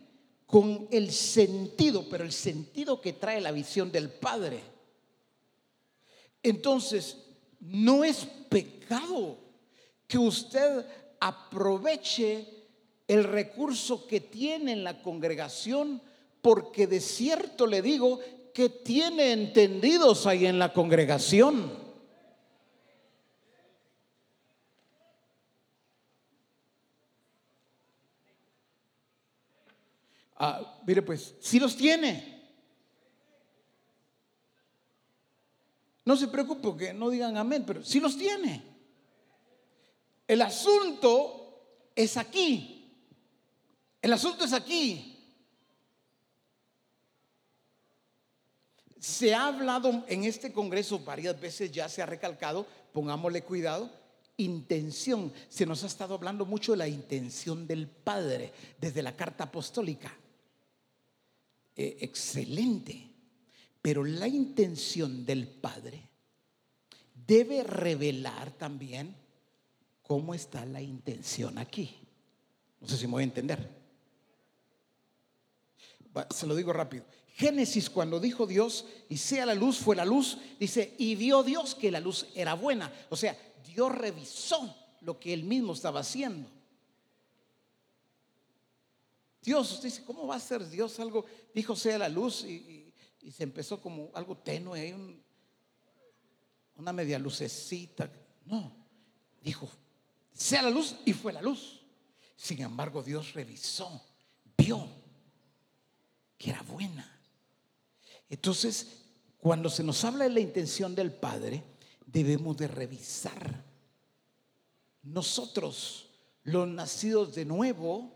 [0.45, 4.74] con el sentido, pero el sentido que trae la visión del Padre.
[6.45, 7.17] Entonces,
[7.59, 9.39] no es pecado
[10.07, 10.85] que usted
[11.19, 12.67] aproveche
[13.07, 15.99] el recurso que tiene en la congregación,
[16.43, 18.19] porque de cierto le digo
[18.53, 21.71] que tiene entendidos ahí en la congregación.
[30.35, 32.34] Ah, mire pues, si los tiene.
[36.05, 38.63] No se preocupe que no digan amén, pero si los tiene.
[40.27, 42.93] El asunto es aquí.
[44.01, 45.11] El asunto es aquí.
[48.99, 53.91] Se ha hablado en este Congreso varias veces, ya se ha recalcado, pongámosle cuidado,
[54.37, 55.33] intención.
[55.49, 60.15] Se nos ha estado hablando mucho de la intención del Padre desde la carta apostólica.
[61.75, 63.14] Eh, excelente.
[63.85, 66.09] Pero la intención del Padre
[67.27, 69.15] debe revelar también
[70.01, 71.95] cómo está la intención aquí.
[72.81, 73.69] No sé si me voy a entender.
[76.31, 77.05] Se lo digo rápido.
[77.35, 81.75] Génesis, cuando dijo Dios, y sea la luz, fue la luz, dice, y vio Dios
[81.75, 82.91] que la luz era buena.
[83.11, 86.49] O sea, Dios revisó lo que él mismo estaba haciendo.
[89.43, 91.23] Dios, usted dice, ¿cómo va a ser Dios algo?
[91.53, 92.84] Dijo, sea la luz y,
[93.31, 94.95] se empezó como algo tenue,
[96.75, 98.09] una media lucecita.
[98.45, 98.71] No,
[99.41, 99.69] dijo,
[100.33, 101.81] sea la luz y fue la luz.
[102.35, 104.01] Sin embargo, Dios revisó,
[104.57, 104.87] vio
[106.37, 107.11] que era buena.
[108.29, 109.03] Entonces,
[109.37, 111.63] cuando se nos habla de la intención del Padre,
[112.05, 113.63] debemos de revisar.
[115.03, 116.09] Nosotros,
[116.43, 118.11] los nacidos de nuevo,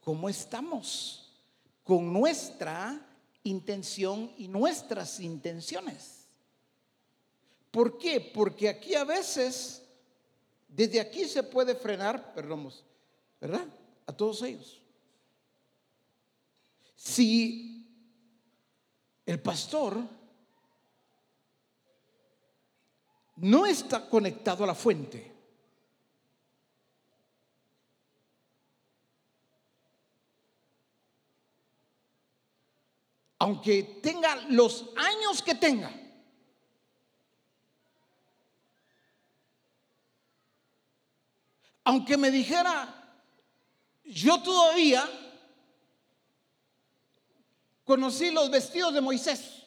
[0.00, 1.32] ¿cómo estamos?
[1.82, 3.15] Con nuestra
[3.46, 6.26] intención y nuestras intenciones.
[7.70, 8.20] ¿Por qué?
[8.20, 9.82] Porque aquí a veces,
[10.68, 12.72] desde aquí se puede frenar, perdón,
[13.40, 13.66] ¿verdad?
[14.06, 14.80] A todos ellos.
[16.94, 17.86] Si
[19.24, 19.98] el pastor
[23.36, 25.35] no está conectado a la fuente,
[33.38, 35.92] aunque tenga los años que tenga,
[41.84, 42.92] aunque me dijera,
[44.04, 45.08] yo todavía
[47.84, 49.62] conocí los vestidos de Moisés.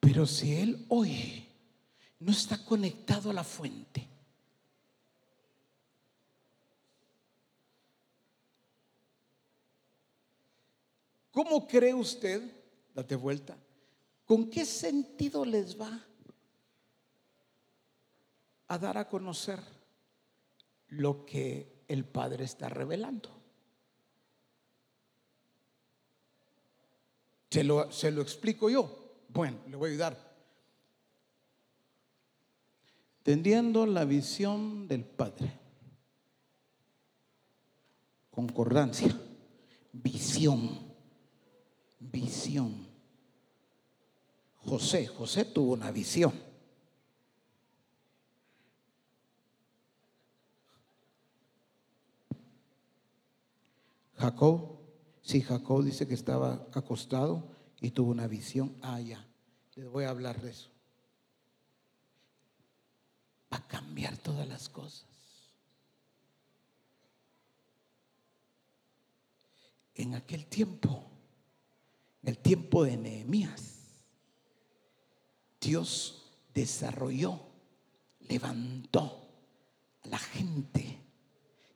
[0.00, 1.46] Pero si él hoy
[2.20, 4.15] no está conectado a la fuente,
[11.36, 12.50] ¿cómo cree usted,
[12.94, 13.58] date vuelta,
[14.24, 16.02] con qué sentido les va
[18.68, 19.60] a dar a conocer
[20.88, 23.28] lo que el Padre está revelando.
[27.50, 29.26] Se lo, se lo explico yo.
[29.28, 30.36] Bueno, le voy a ayudar.
[33.22, 35.52] Tendiendo la visión del Padre.
[38.30, 39.14] Concordancia.
[39.92, 40.85] Visión.
[42.12, 42.86] Visión.
[44.64, 46.32] José, José tuvo una visión.
[54.16, 54.78] Jacob,
[55.22, 57.48] sí, Jacob dice que estaba acostado
[57.80, 58.76] y tuvo una visión.
[58.82, 59.24] Ah, ya,
[59.74, 60.70] les voy a hablar de eso.
[63.52, 65.06] Va a cambiar todas las cosas.
[69.94, 71.15] En aquel tiempo,
[72.26, 73.76] el tiempo de Nehemías,
[75.60, 77.40] Dios desarrolló,
[78.28, 79.28] levantó
[80.02, 80.98] a la gente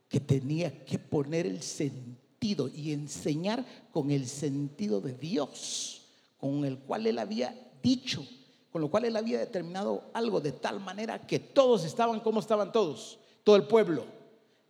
[0.08, 6.02] que tenía que poner el sentido y enseñar con el sentido de Dios,
[6.36, 8.26] con el cual él había dicho,
[8.72, 12.72] con lo cual él había determinado algo de tal manera que todos estaban como estaban
[12.72, 14.04] todos, todo el pueblo.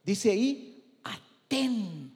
[0.04, 2.09] Dice ahí, atentos.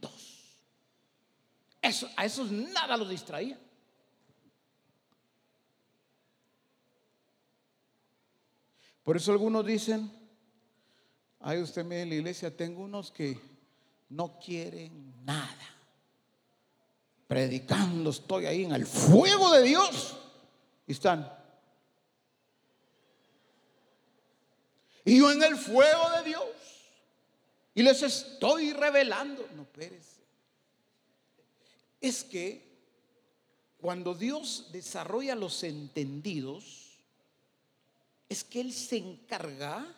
[1.84, 3.58] Eso, a esos nada los distraía.
[9.02, 10.10] Por eso algunos dicen,
[11.40, 13.38] ay usted me en la iglesia, tengo unos que
[14.08, 15.76] no quieren nada.
[17.28, 20.16] Predicando, estoy ahí en el fuego de Dios.
[20.86, 21.30] Y están.
[25.04, 26.44] Y yo en el fuego de Dios.
[27.74, 29.46] Y les estoy revelando.
[29.54, 30.23] No, espérese.
[32.04, 32.62] Es que
[33.80, 36.98] cuando Dios desarrolla los entendidos,
[38.28, 39.90] es que Él se encarga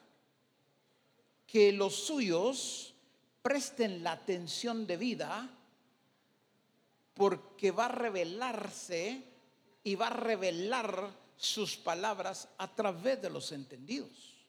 [1.48, 2.94] que los suyos
[3.42, 5.50] presten la atención debida
[7.12, 9.24] porque va a revelarse
[9.82, 14.46] y va a revelar sus palabras a través de los entendidos.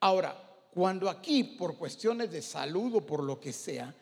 [0.00, 0.36] Ahora,
[0.74, 3.94] cuando aquí por cuestiones de salud o por lo que sea,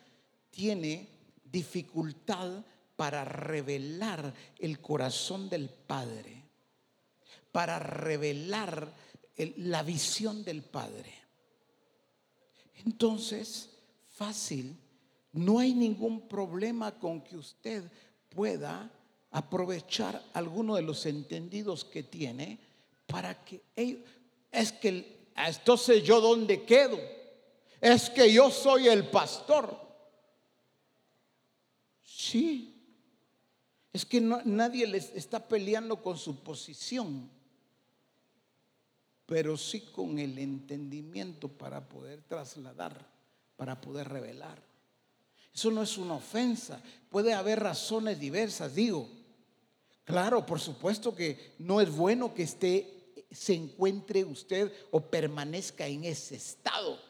[0.51, 1.16] tiene
[1.57, 2.63] dificultad
[2.97, 6.43] para revelar el corazón del Padre,
[7.51, 8.93] para revelar
[9.57, 11.15] la visión del Padre.
[12.85, 13.71] Entonces,
[14.15, 14.77] fácil.
[15.33, 17.91] No hay ningún problema con que usted
[18.29, 18.91] pueda
[19.31, 22.59] aprovechar alguno de los entendidos que tiene
[23.07, 23.63] para que
[24.51, 26.99] es que entonces yo dónde quedo?
[27.81, 29.86] Es que yo soy el pastor.
[32.07, 32.73] Sí.
[33.93, 37.29] Es que nadie les está peleando con su posición,
[39.27, 43.17] pero sí con el entendimiento para poder trasladar
[43.57, 44.63] para poder revelar.
[45.53, 46.83] Eso no es una ofensa.
[47.11, 49.09] Puede haber razones diversas, digo.
[50.05, 52.93] Claro, por supuesto que no es bueno que esté
[53.31, 57.01] se encuentre usted o permanezca en ese estado.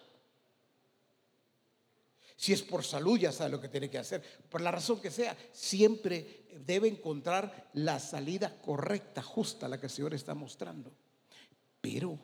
[2.37, 4.23] Si es por salud, ya sabe lo que tiene que hacer.
[4.49, 9.93] Por la razón que sea, siempre debe encontrar la salida correcta, justa, la que el
[9.93, 10.93] Señor está mostrando.
[11.81, 12.19] Pero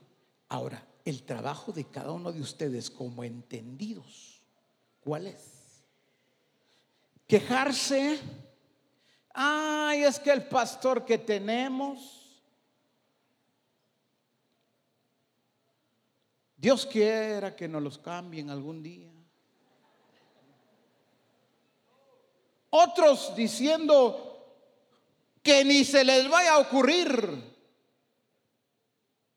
[0.49, 4.43] ahora, el trabajo de cada uno de ustedes como entendidos,
[5.01, 5.85] ¿cuál es?
[7.27, 8.21] Quejarse.
[9.33, 12.23] Ay, es que el pastor que tenemos
[16.63, 19.11] Dios quiera que nos los cambien algún día.
[22.75, 24.33] Otros diciendo
[25.43, 27.53] que ni se les vaya a ocurrir,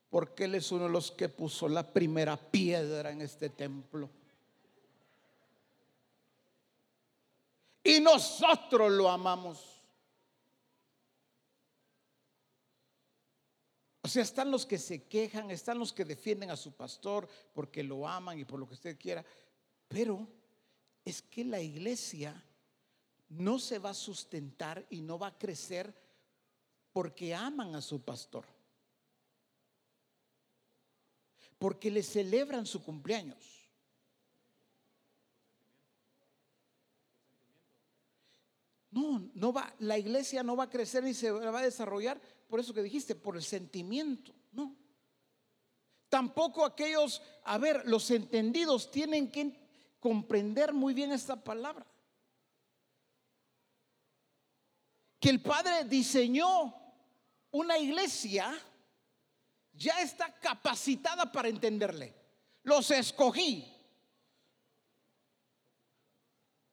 [0.08, 4.08] porque Él es uno de los que puso la primera piedra en este templo.
[7.84, 9.82] Y nosotros lo amamos.
[14.00, 17.82] O sea, están los que se quejan, están los que defienden a su pastor porque
[17.82, 19.22] lo aman y por lo que usted quiera.
[19.88, 20.26] Pero
[21.04, 22.42] es que la iglesia
[23.28, 25.94] no se va a sustentar y no va a crecer
[26.92, 28.46] porque aman a su pastor.
[31.58, 33.54] Porque le celebran su cumpleaños.
[38.90, 42.60] No, no va, la iglesia no va a crecer ni se va a desarrollar por
[42.60, 44.74] eso que dijiste, por el sentimiento, no.
[46.08, 49.52] Tampoco aquellos, a ver, los entendidos tienen que
[49.98, 51.84] comprender muy bien esta palabra.
[55.20, 56.74] Que el Padre diseñó
[57.50, 58.52] una iglesia,
[59.72, 62.14] ya está capacitada para entenderle.
[62.62, 63.72] Los escogí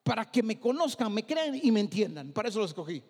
[0.04, 2.34] para que me conozcan, me crean y me entiendan.
[2.34, 3.04] Para eso los escogí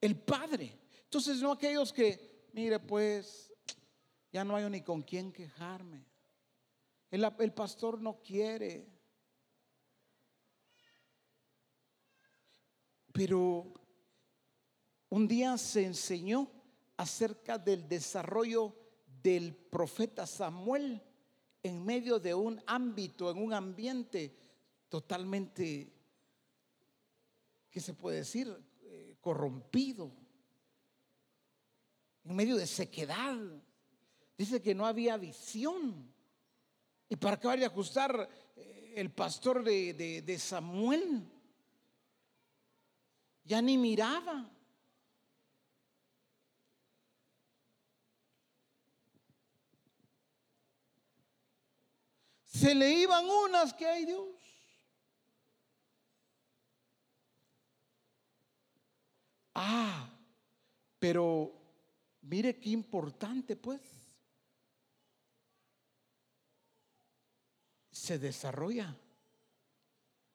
[0.00, 0.78] el Padre.
[1.04, 3.52] Entonces, no aquellos que, mire, pues,
[4.32, 6.04] ya no hay ni con quién quejarme.
[7.10, 8.88] El, el pastor no quiere.
[13.12, 13.72] Pero
[15.08, 16.50] un día se enseñó
[16.96, 18.74] acerca del desarrollo
[19.22, 21.02] del profeta Samuel
[21.62, 24.34] en medio de un ámbito, en un ambiente
[24.88, 25.92] totalmente,
[27.70, 28.56] ¿qué se puede decir?
[29.20, 30.10] corrompido,
[32.24, 33.36] en medio de sequedad.
[34.36, 36.10] Dice que no había visión.
[37.08, 41.28] Y para acabar de ajustar, eh, el pastor de, de Samuel
[43.44, 44.50] ya ni miraba.
[52.44, 54.28] Se le iban unas que hay Dios.
[59.54, 60.10] Ah,
[60.98, 61.52] pero
[62.22, 63.80] mire qué importante pues.
[67.90, 68.96] Se desarrolla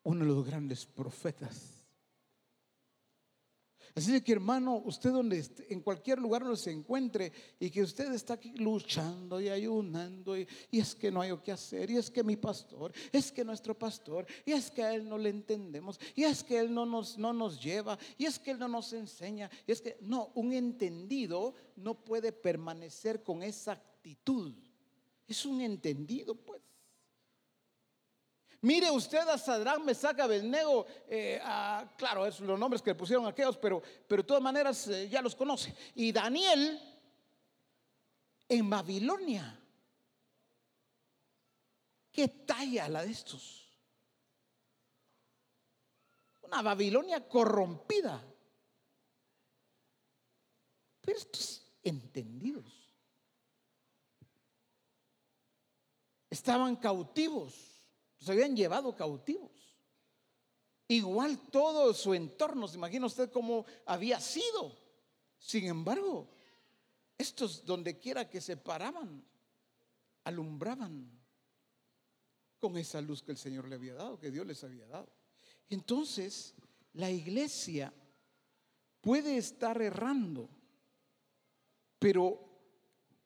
[0.03, 1.74] uno de los grandes profetas
[3.98, 8.34] Así que hermano, usted donde en cualquier lugar donde se encuentre y que usted está
[8.34, 12.36] aquí luchando y ayunando y, es que no hay qué hacer y es que mi
[12.36, 16.43] pastor, es que nuestro pastor y es que a él no le entendemos y es
[16.43, 19.72] que él no nos, no nos lleva y es que él no nos enseña y
[19.72, 24.54] es que no, un entendido no puede permanecer con esa actitud.
[25.26, 26.64] Es un entendido pues.
[28.66, 31.39] Mire usted a Sadrán, saca Abednego, eh,
[31.95, 35.22] claro, son los nombres que le pusieron aquellos, pero, pero de todas maneras eh, ya
[35.22, 35.76] los conoce.
[35.93, 36.82] Y Daniel
[38.49, 39.61] en Babilonia.
[42.11, 43.70] ¿Qué talla la de estos?
[46.41, 48.20] Una Babilonia corrompida.
[51.01, 52.95] Pero estos entendidos
[56.32, 57.74] estaban cautivos
[58.26, 59.51] se habían llevado cautivos.
[60.88, 64.76] Igual todo su entorno, se imagina usted cómo había sido.
[65.38, 66.28] Sin embargo,
[67.19, 69.23] estos donde quiera que se paraban,
[70.23, 71.07] alumbraban
[72.59, 75.07] con esa luz que el Señor le había dado, que Dios les había dado.
[75.69, 76.55] Entonces,
[76.93, 77.93] la iglesia
[79.01, 80.49] puede estar errando,
[81.99, 82.43] pero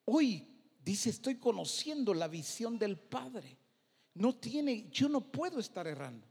[0.04, 0.46] hoy
[0.84, 3.59] dice, estoy conociendo la visión del Padre
[4.14, 6.28] no tiene, yo no puedo estar errando.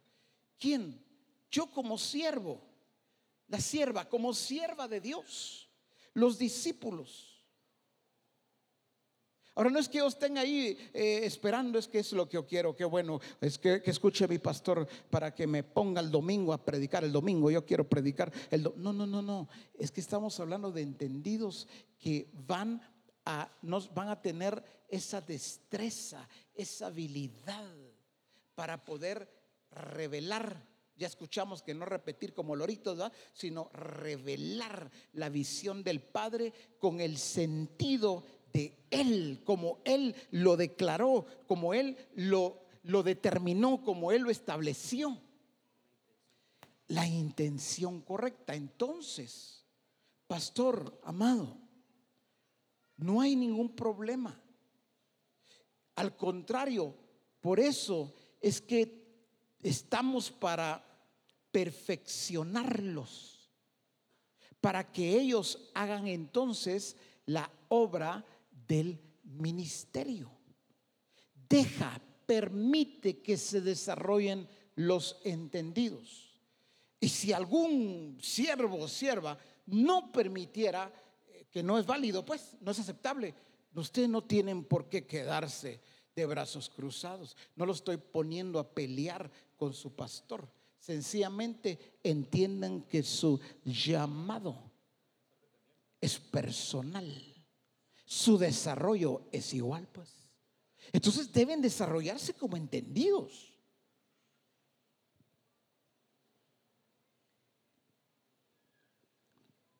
[0.58, 1.02] ¿Quién?
[1.50, 2.60] Yo como siervo,
[3.48, 5.68] la sierva, como sierva de Dios,
[6.14, 7.38] los discípulos.
[9.58, 12.46] Ahora no es que yo estén ahí eh, esperando, es que es lo que yo
[12.46, 16.52] quiero, qué bueno, es que, escuche a mi pastor para que me ponga el domingo
[16.52, 20.38] a predicar el domingo, yo quiero predicar el No, no, no, no, es que estamos
[20.38, 21.66] hablando de entendidos
[21.98, 22.80] que van
[23.62, 27.70] nos van a tener esa destreza, esa habilidad
[28.54, 29.28] para poder
[29.70, 30.66] revelar.
[30.96, 32.98] Ya escuchamos que no repetir como loritos,
[33.32, 41.24] sino revelar la visión del Padre con el sentido de Él, como Él lo declaró,
[41.46, 45.16] como Él lo, lo determinó, como Él lo estableció.
[46.88, 48.54] La intención correcta.
[48.54, 49.64] Entonces,
[50.26, 51.67] pastor amado,
[52.98, 54.38] no hay ningún problema.
[55.94, 56.94] Al contrario,
[57.40, 58.98] por eso es que
[59.62, 60.84] estamos para
[61.50, 63.50] perfeccionarlos,
[64.60, 66.96] para que ellos hagan entonces
[67.26, 68.24] la obra
[68.66, 70.30] del ministerio.
[71.48, 76.40] Deja, permite que se desarrollen los entendidos.
[77.00, 80.92] Y si algún siervo o sierva no permitiera,
[81.50, 83.34] que no es válido, pues no es aceptable,
[83.74, 85.80] ustedes no tienen por qué quedarse
[86.14, 87.36] de brazos cruzados.
[87.54, 90.48] No lo estoy poniendo a pelear con su pastor.
[90.78, 94.70] Sencillamente entiendan que su llamado
[96.00, 97.34] es personal.
[98.04, 100.14] Su desarrollo es igual, pues.
[100.92, 103.52] Entonces deben desarrollarse como entendidos.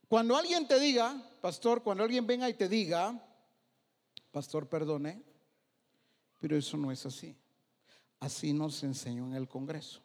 [0.09, 3.19] Cuando alguien te diga, pastor, cuando alguien venga y te diga,
[4.31, 5.23] pastor, perdone,
[6.39, 7.35] pero eso no es así.
[8.21, 10.03] Así nos enseñó en el Congreso.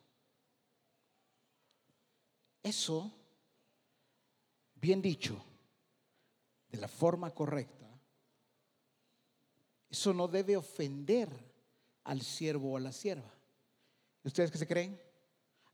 [2.64, 3.12] Eso,
[4.76, 5.36] bien dicho,
[6.70, 7.90] de la forma correcta,
[9.90, 11.28] eso no debe ofender
[12.06, 13.34] al siervo o a la sierva.
[14.24, 14.98] ¿Ustedes qué se creen?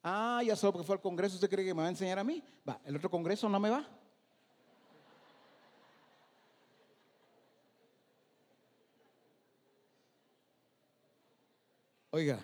[0.01, 2.23] Ah, ya solo porque fue al Congreso, ¿usted cree que me va a enseñar a
[2.23, 2.43] mí?
[2.67, 3.98] Va, el otro Congreso no me va.
[12.11, 12.43] Oiga,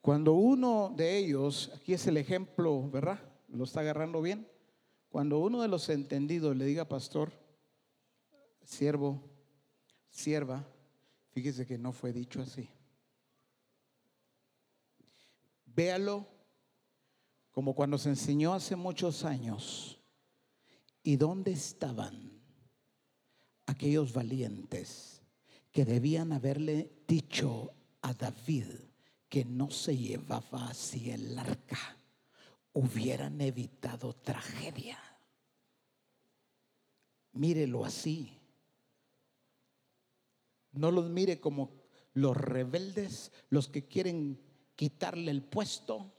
[0.00, 3.20] cuando uno de ellos, aquí es el ejemplo, ¿verdad?
[3.48, 4.48] Lo está agarrando bien.
[5.10, 7.32] Cuando uno de los entendidos le diga, pastor,
[8.62, 9.22] siervo,
[10.10, 10.64] sierva,
[11.32, 12.68] fíjese que no fue dicho así.
[15.66, 16.26] Véalo
[17.50, 19.98] como cuando se enseñó hace muchos años.
[21.02, 22.40] ¿Y dónde estaban
[23.66, 25.22] aquellos valientes
[25.72, 27.75] que debían haberle dicho
[28.06, 28.66] a David
[29.28, 31.96] que no se llevaba así el arca,
[32.72, 34.98] hubieran evitado tragedia.
[37.32, 38.38] Mírelo así.
[40.72, 41.72] No los mire como
[42.14, 44.40] los rebeldes, los que quieren
[44.76, 46.12] quitarle el puesto.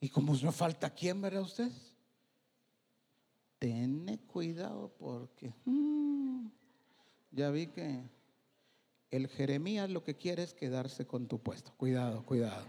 [0.00, 1.72] Y como no falta quién, ¿verdad usted?
[3.60, 5.52] Tiene cuidado porque...
[5.66, 6.48] Mm,
[7.30, 8.02] ya vi que
[9.10, 11.70] el Jeremías lo que quiere es quedarse con tu puesto.
[11.76, 12.66] Cuidado, cuidado.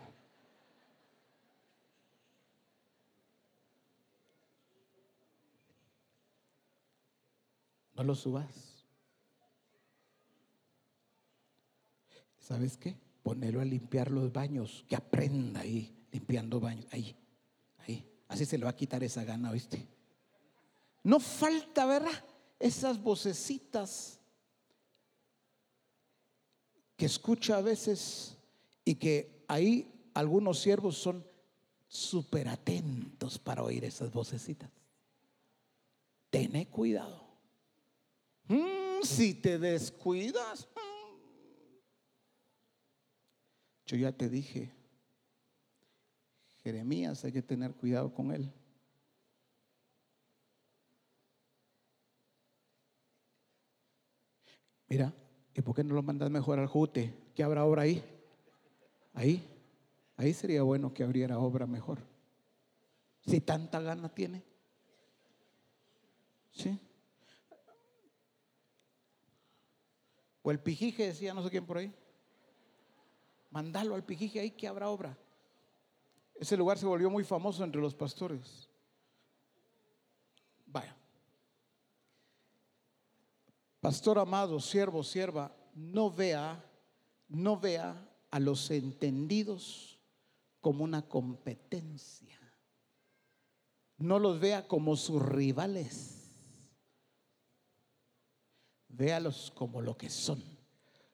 [7.95, 8.85] No lo subas.
[12.37, 12.97] ¿Sabes qué?
[13.23, 16.85] Ponelo a limpiar los baños, que aprenda ahí, limpiando baños.
[16.91, 17.15] Ahí,
[17.87, 18.05] ahí.
[18.27, 19.87] Así se le va a quitar esa gana, ¿viste?
[21.03, 22.25] No falta, ¿verdad?
[22.59, 24.19] Esas vocecitas
[26.95, 28.37] que escucha a veces
[28.85, 31.25] y que ahí algunos siervos son
[31.87, 34.69] súper atentos para oír esas vocecitas.
[36.29, 37.27] Tené cuidado.
[38.47, 41.77] Mm, si te descuidas, mm.
[43.87, 44.71] yo ya te dije,
[46.63, 48.53] Jeremías, hay que tener cuidado con él.
[54.91, 55.13] Mira,
[55.53, 57.13] ¿Y por qué no lo mandas mejor al Jute?
[57.33, 58.03] ¿Qué habrá obra ahí?
[59.13, 59.47] Ahí.
[60.17, 61.99] Ahí sería bueno que abriera obra mejor.
[63.25, 64.43] Si tanta gana tiene.
[66.51, 66.77] ¿Sí?
[70.41, 71.93] O el Pijije decía no sé quién por ahí.
[73.49, 75.17] Mandalo al Pijije ahí que habrá obra.
[76.35, 78.69] Ese lugar se volvió muy famoso entre los pastores.
[80.65, 80.95] Vaya.
[83.81, 86.63] Pastor amado, siervo, sierva, no vea,
[87.27, 89.99] no vea a los entendidos
[90.61, 92.39] como una competencia.
[93.97, 96.29] No los vea como sus rivales.
[98.87, 100.43] Véalos como lo que son,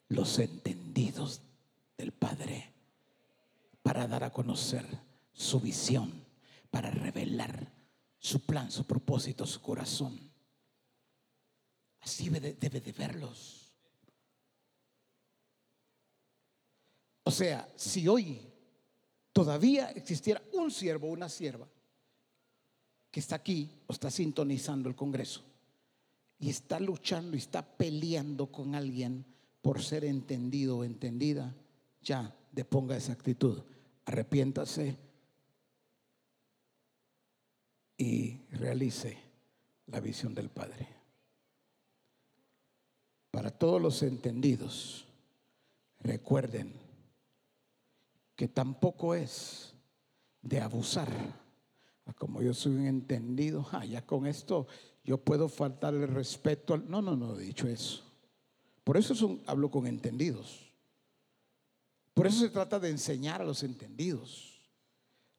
[0.08, 1.40] los entendidos
[1.96, 2.70] del Padre,
[3.82, 4.84] para dar a conocer
[5.32, 6.12] su visión,
[6.70, 7.72] para revelar
[8.18, 10.27] su plan, su propósito, su corazón.
[12.08, 13.70] Así debe de, verlos.
[17.22, 18.40] O sea, si hoy
[19.30, 21.68] todavía existiera un siervo o una sierva
[23.10, 25.44] que está aquí o está sintonizando el Congreso
[26.38, 29.26] y está luchando y está peleando con alguien
[29.60, 31.54] por ser entendido o entendida,
[32.00, 33.62] ya deponga esa actitud.
[34.06, 34.96] Arrepiéntase
[37.98, 39.18] y realice
[39.88, 40.97] la visión del Padre.
[43.38, 45.04] Para todos los entendidos,
[46.00, 46.72] recuerden
[48.34, 49.74] que tampoco es
[50.42, 51.08] de abusar.
[52.04, 54.66] Ah, como yo soy un entendido, ah, ya con esto
[55.04, 56.74] yo puedo faltar el respeto.
[56.74, 56.90] Al...
[56.90, 58.02] No, no, no he dicho eso.
[58.82, 60.72] Por eso hablo con entendidos.
[62.14, 64.60] Por eso se trata de enseñar a los entendidos.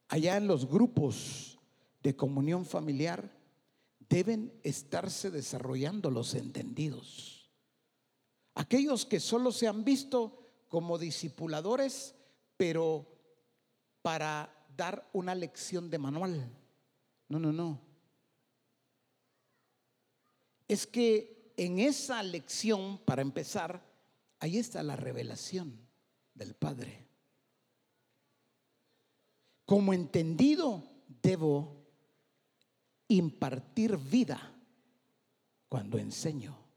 [0.08, 1.60] Allá en los grupos
[2.02, 3.30] de comunión familiar
[4.08, 7.39] deben estarse desarrollando los entendidos.
[8.60, 10.38] Aquellos que solo se han visto
[10.68, 12.14] como discipuladores,
[12.58, 13.08] pero
[14.02, 16.52] para dar una lección de manual.
[17.30, 17.80] No, no, no.
[20.68, 23.82] Es que en esa lección, para empezar,
[24.42, 25.80] ahí está la revelación
[26.34, 27.08] del Padre.
[29.66, 30.84] Como entendido,
[31.22, 31.86] debo
[33.08, 34.54] impartir vida
[35.70, 36.69] cuando enseño.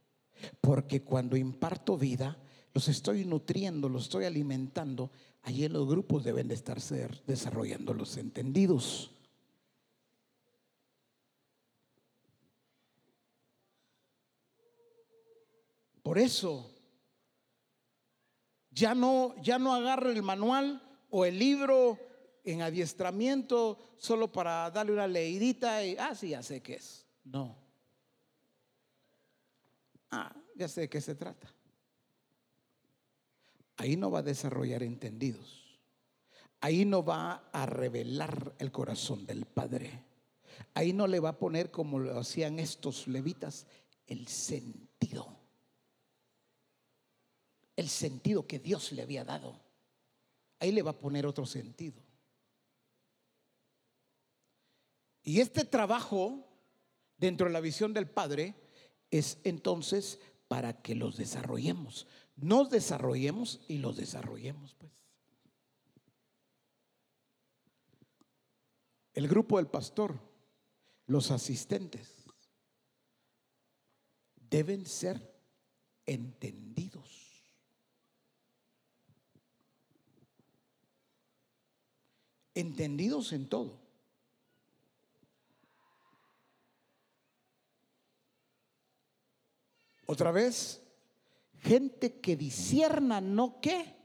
[0.60, 2.38] Porque cuando imparto vida,
[2.74, 5.10] los estoy nutriendo, los estoy alimentando.
[5.42, 9.10] Allí en los grupos deben de estarse desarrollando los entendidos.
[16.02, 16.70] Por eso,
[18.70, 21.98] ya no, ya no el manual o el libro
[22.44, 27.06] en adiestramiento solo para darle una leidita y, ah, sí, ya sé qué es.
[27.24, 27.61] No.
[30.12, 31.52] Ah, ya sé de qué se trata.
[33.78, 35.80] Ahí no va a desarrollar entendidos.
[36.60, 40.04] Ahí no va a revelar el corazón del Padre.
[40.74, 43.66] Ahí no le va a poner como lo hacían estos levitas
[44.06, 45.34] el sentido.
[47.74, 49.58] El sentido que Dios le había dado.
[50.60, 52.00] Ahí le va a poner otro sentido.
[55.24, 56.46] Y este trabajo
[57.16, 58.54] dentro de la visión del Padre
[59.12, 62.08] es entonces para que los desarrollemos.
[62.34, 64.90] Nos desarrollemos y los desarrollemos, pues.
[69.14, 70.18] El grupo del pastor,
[71.06, 72.24] los asistentes,
[74.34, 75.38] deben ser
[76.06, 77.52] entendidos.
[82.54, 83.81] Entendidos en todo.
[90.12, 90.82] Otra vez,
[91.62, 93.96] gente que disierna, no que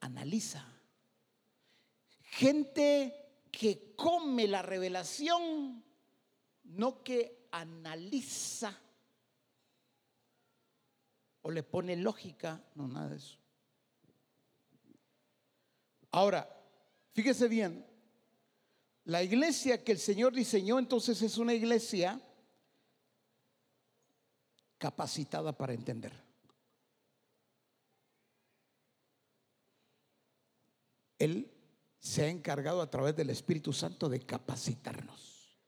[0.00, 0.66] analiza.
[2.22, 3.14] Gente
[3.50, 5.84] que come la revelación,
[6.62, 8.74] no que analiza
[11.42, 13.36] o le pone lógica, no, nada de eso.
[16.10, 16.48] Ahora,
[17.12, 17.86] fíjese bien,
[19.04, 22.18] la iglesia que el Señor diseñó entonces es una iglesia
[24.84, 26.12] capacitada para entender.
[31.18, 31.50] Él
[31.98, 35.58] se ha encargado a través del Espíritu Santo de capacitarnos.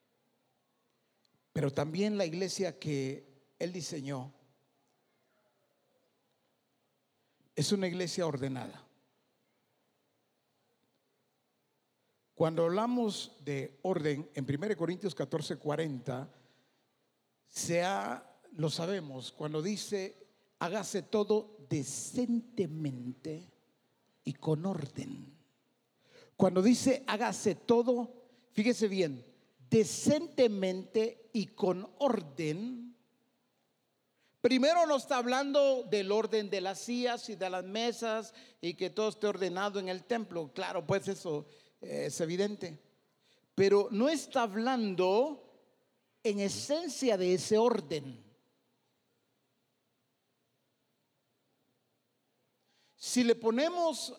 [1.55, 4.35] Pero también la iglesia que Él diseñó
[7.55, 8.87] es una iglesia ordenada.
[12.35, 16.31] Cuando hablamos de orden, en 1 Corintios 14, 40,
[17.49, 20.16] se ha lo sabemos, cuando dice,
[20.59, 23.51] hágase todo decentemente
[24.24, 25.35] y con orden.
[26.37, 28.12] Cuando dice, hágase todo,
[28.53, 29.24] fíjese bien,
[29.70, 32.87] decentemente y con orden,
[34.47, 38.91] Primero nos está hablando del orden de las sillas y de las mesas y que
[38.91, 40.53] todo esté ordenado en el templo.
[40.55, 41.47] Claro, pues eso
[41.81, 42.78] es evidente.
[43.57, 45.53] Pero no está hablando
[46.23, 48.23] en esencia de ese orden.
[53.07, 54.12] Si le ponemos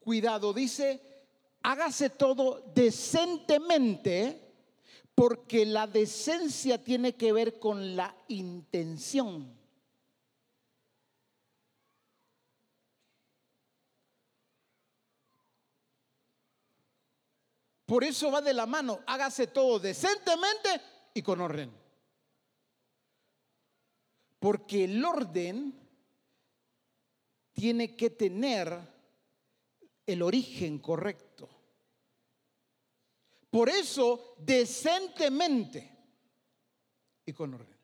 [0.00, 0.98] cuidado, dice,
[1.60, 4.50] hágase todo decentemente,
[5.14, 9.54] porque la decencia tiene que ver con la intención.
[17.84, 20.80] Por eso va de la mano, hágase todo decentemente
[21.12, 21.70] y con orden.
[24.38, 25.83] Porque el orden
[27.54, 28.78] tiene que tener
[30.04, 31.48] el origen correcto.
[33.48, 35.90] Por eso, decentemente
[37.24, 37.74] y con orden.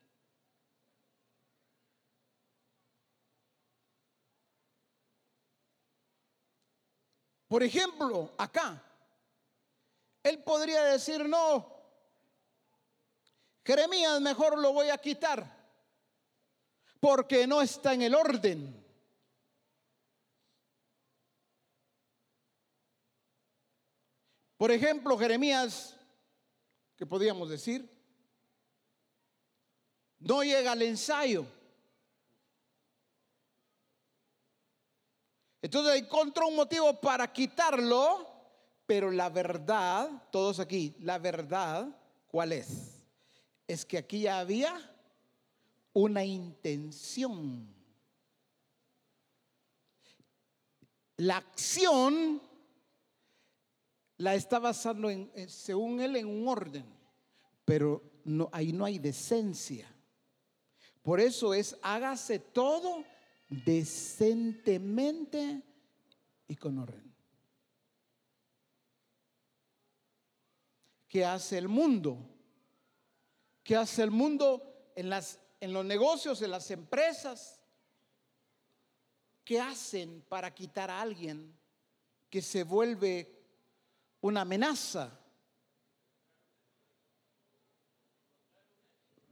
[7.47, 8.81] Por ejemplo, acá,
[10.23, 11.81] él podría decir, no,
[13.65, 15.45] Jeremías mejor lo voy a quitar,
[16.99, 18.80] porque no está en el orden.
[24.61, 25.97] Por ejemplo, Jeremías,
[26.95, 27.89] ¿qué podríamos decir?
[30.19, 31.47] No llega al ensayo.
[35.63, 38.31] Entonces encontró un motivo para quitarlo,
[38.85, 41.87] pero la verdad, todos aquí, la verdad,
[42.27, 43.03] ¿cuál es?
[43.65, 44.79] Es que aquí ya había
[45.91, 47.67] una intención.
[51.17, 52.50] La acción
[54.21, 56.85] la está basando en, según él, en un orden,
[57.65, 59.91] pero no, ahí no hay decencia.
[61.01, 63.03] Por eso es, hágase todo
[63.49, 65.63] decentemente
[66.47, 67.11] y con orden.
[71.07, 72.19] ¿Qué hace el mundo?
[73.63, 77.59] ¿Qué hace el mundo en, las, en los negocios, en las empresas?
[79.43, 81.57] ¿Qué hacen para quitar a alguien
[82.29, 83.40] que se vuelve
[84.21, 85.17] una amenaza.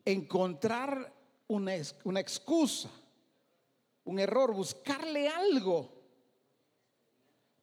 [0.03, 1.13] Encontrar
[1.47, 2.89] una, una excusa,
[4.05, 5.99] un error, buscarle algo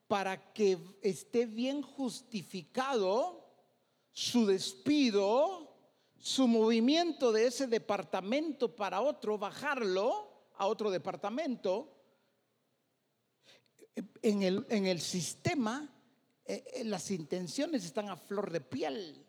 [0.07, 3.45] para que esté bien justificado
[4.13, 5.75] su despido,
[6.19, 11.93] su movimiento de ese departamento para otro, bajarlo a otro departamento.
[14.23, 15.96] En el, en el sistema
[16.47, 19.27] eh, eh, las intenciones están a flor de piel.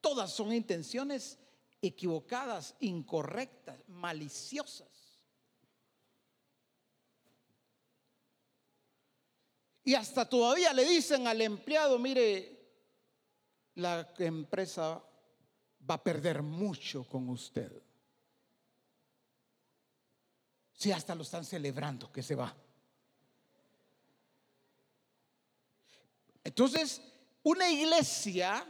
[0.00, 1.38] Todas son intenciones
[1.82, 4.88] equivocadas, incorrectas, maliciosas.
[9.84, 12.54] Y hasta todavía le dicen al empleado, mire,
[13.74, 15.02] la empresa
[15.88, 17.82] va a perder mucho con usted.
[20.72, 22.63] Si hasta lo están celebrando que se va.
[26.44, 27.00] Entonces,
[27.42, 28.64] una iglesia,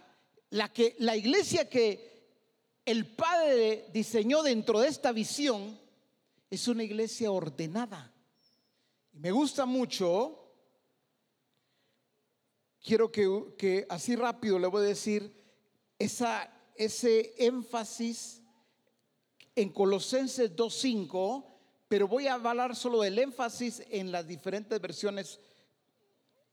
[0.51, 2.14] la, que, la iglesia que
[2.84, 5.78] el Padre diseñó dentro de esta visión,
[6.51, 8.12] es una iglesia ordenada.
[9.12, 10.52] Y me gusta mucho,
[12.82, 15.34] quiero que, que así rápido le voy a decir,
[15.98, 18.42] esa, ese énfasis
[19.56, 21.44] en Colosenses 2.5,
[21.88, 25.40] pero voy a hablar solo del énfasis en las diferentes versiones.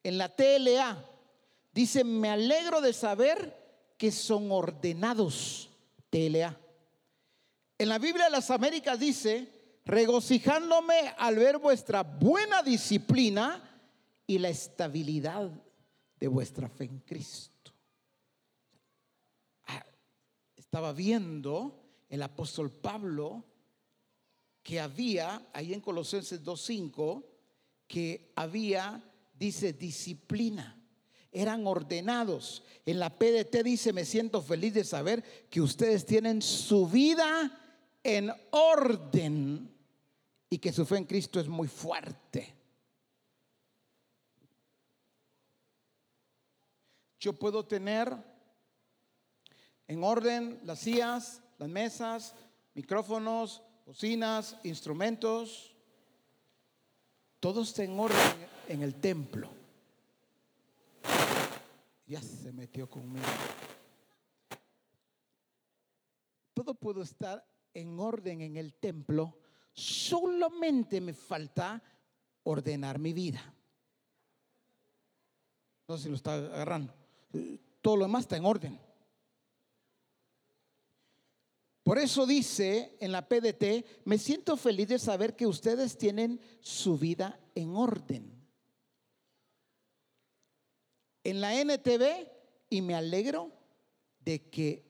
[0.03, 1.10] En la TLA,
[1.71, 5.69] Dice, me alegro de saber que son ordenados.
[6.11, 6.59] TLA.
[7.77, 13.63] En la Biblia de las Américas dice, regocijándome al ver vuestra buena disciplina
[14.27, 15.49] y la estabilidad
[16.19, 17.71] de vuestra fe en Cristo.
[19.67, 19.85] Ah,
[20.55, 23.45] estaba viendo el apóstol Pablo
[24.61, 27.23] que había, ahí en Colosenses 2.5,
[27.87, 29.01] que había,
[29.33, 30.80] dice, disciplina
[31.31, 32.63] eran ordenados.
[32.85, 37.57] En la PDT dice, me siento feliz de saber que ustedes tienen su vida
[38.03, 39.73] en orden
[40.49, 42.53] y que su fe en Cristo es muy fuerte.
[47.19, 48.11] Yo puedo tener
[49.87, 52.33] en orden las sillas, las mesas,
[52.73, 55.75] micrófonos, bocinas, instrumentos.
[57.39, 59.60] Todo está en orden en el templo
[62.11, 63.25] ya se metió conmigo.
[66.53, 67.41] Todo puedo estar
[67.73, 69.37] en orden en el templo,
[69.71, 71.81] solamente me falta
[72.43, 73.41] ordenar mi vida.
[75.87, 76.93] No sé si lo está agarrando.
[77.81, 78.77] Todo lo demás está en orden.
[81.81, 86.97] Por eso dice en la PDT, me siento feliz de saber que ustedes tienen su
[86.97, 88.40] vida en orden
[91.23, 92.27] en la NTV
[92.69, 93.51] y me alegro
[94.19, 94.85] de que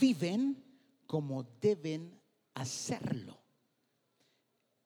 [0.00, 0.62] viven
[1.06, 2.20] como deben
[2.54, 3.38] hacerlo.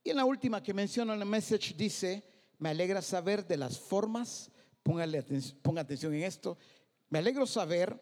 [0.02, 2.24] Y en la última que menciono en el message dice,
[2.58, 4.50] me alegra saber de las formas
[4.88, 5.22] Póngale
[5.60, 6.56] ponga atención en esto.
[7.10, 8.00] Me alegro saber,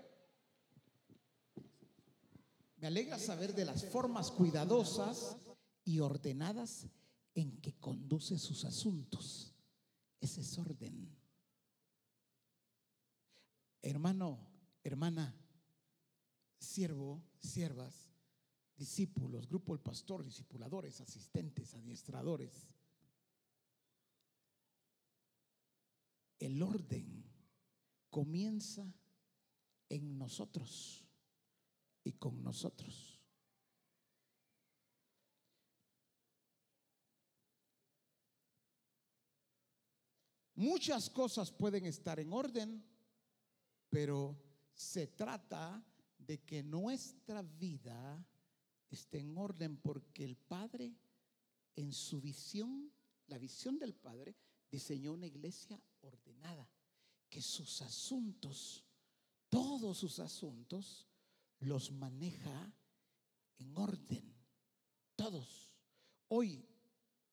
[2.76, 5.36] me alegra saber de las formas cuidadosas
[5.82, 6.86] y ordenadas
[7.34, 9.52] en que conduce sus asuntos.
[10.20, 11.15] Ese es orden.
[13.86, 14.40] Hermano,
[14.82, 15.32] hermana,
[16.58, 18.10] siervo, siervas,
[18.76, 22.66] discípulos, grupo el pastor, discipuladores, asistentes, adiestradores.
[26.40, 27.30] El orden
[28.10, 28.92] comienza
[29.88, 31.06] en nosotros
[32.02, 33.22] y con nosotros.
[40.56, 42.95] Muchas cosas pueden estar en orden,
[43.88, 44.36] pero
[44.74, 45.84] se trata
[46.18, 48.26] de que nuestra vida
[48.90, 50.94] esté en orden porque el Padre
[51.76, 52.90] en su visión,
[53.26, 54.34] la visión del Padre,
[54.70, 56.68] diseñó una iglesia ordenada,
[57.28, 58.84] que sus asuntos,
[59.48, 61.06] todos sus asuntos,
[61.60, 62.72] los maneja
[63.58, 64.34] en orden,
[65.14, 65.70] todos.
[66.28, 66.66] Hoy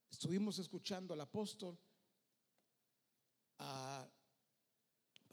[0.10, 1.78] estuvimos escuchando al apóstol,
[3.60, 4.10] a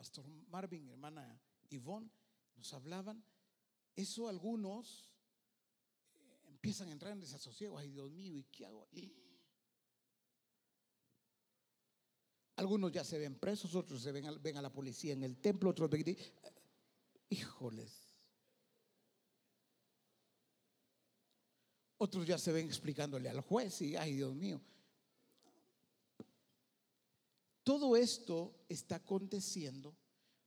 [0.00, 2.10] Pastor Marvin, hermana Ivonne,
[2.56, 3.22] nos hablaban,
[3.94, 5.12] eso algunos
[6.14, 8.88] eh, empiezan a entrar en desasosiego, ay Dios mío, ¿y qué hago?
[12.56, 15.90] Algunos ya se ven presos, otros se ven, a la policía en el templo, otros
[15.90, 16.16] ven,
[17.28, 18.16] híjoles.
[21.98, 24.62] Otros ya se ven explicándole al juez y, ay Dios mío.
[27.70, 29.96] Todo esto está aconteciendo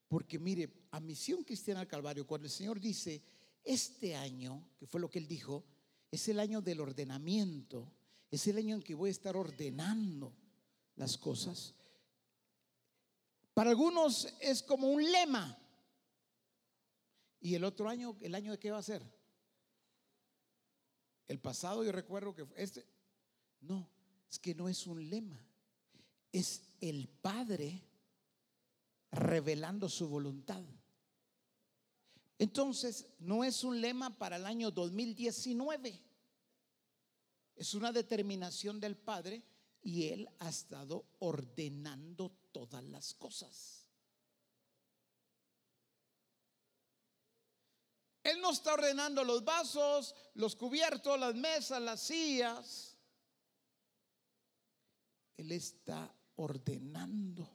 [0.09, 3.23] porque mire, a Misión Cristiana al Calvario, cuando el Señor dice,
[3.63, 5.63] este año, que fue lo que Él dijo,
[6.11, 7.89] es el año del ordenamiento,
[8.29, 10.35] es el año en que voy a estar ordenando
[10.97, 11.73] las cosas.
[13.53, 15.57] Para algunos es como un lema.
[17.39, 19.01] ¿Y el otro año, el año de qué va a ser?
[21.29, 22.85] El pasado yo recuerdo que este,
[23.61, 23.89] no,
[24.29, 25.41] es que no es un lema,
[26.33, 27.81] es el Padre
[29.11, 30.63] revelando su voluntad.
[32.39, 36.01] Entonces, no es un lema para el año 2019.
[37.55, 39.43] Es una determinación del Padre
[39.83, 43.85] y Él ha estado ordenando todas las cosas.
[48.23, 52.97] Él no está ordenando los vasos, los cubiertos, las mesas, las sillas.
[55.37, 57.49] Él está ordenando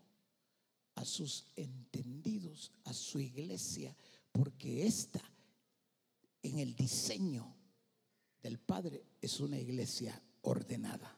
[0.95, 3.97] a sus entendidos, a su iglesia,
[4.33, 5.23] porque esta
[6.43, 7.55] en el diseño
[8.43, 11.17] del Padre es una iglesia ordenada.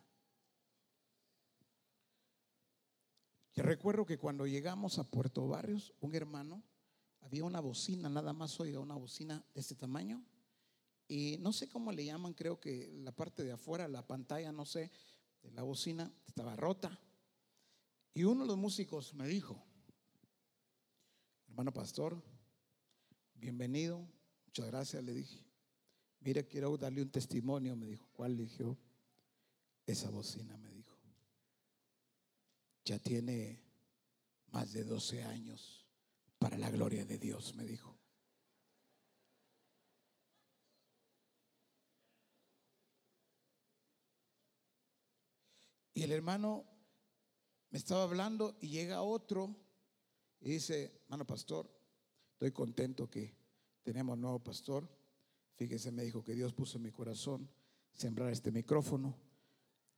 [3.53, 6.63] Yo recuerdo que cuando llegamos a Puerto Barrios, un hermano,
[7.21, 10.25] había una bocina, nada más oiga, una bocina de este tamaño,
[11.09, 14.65] y no sé cómo le llaman, creo que la parte de afuera, la pantalla, no
[14.65, 14.91] sé,
[15.43, 16.99] la bocina estaba rota.
[18.15, 19.65] Y uno de los músicos me dijo,
[21.51, 22.23] Hermano pastor,
[23.35, 24.09] bienvenido.
[24.47, 25.45] Muchas gracias, le dije.
[26.21, 28.09] Mire, quiero darle un testimonio, me dijo.
[28.13, 28.79] ¿Cuál eligió?
[29.85, 30.97] Esa bocina, me dijo.
[32.85, 33.63] Ya tiene
[34.53, 35.87] más de 12 años
[36.39, 37.99] para la gloria de Dios, me dijo.
[45.93, 46.70] Y el hermano
[47.71, 49.55] me estaba hablando y llega otro
[50.41, 51.71] y dice, hermano pastor,
[52.33, 53.35] estoy contento que
[53.83, 54.89] tenemos nuevo pastor.
[55.55, 57.49] Fíjese, me dijo que Dios puso en mi corazón
[57.93, 59.17] sembrar este micrófono.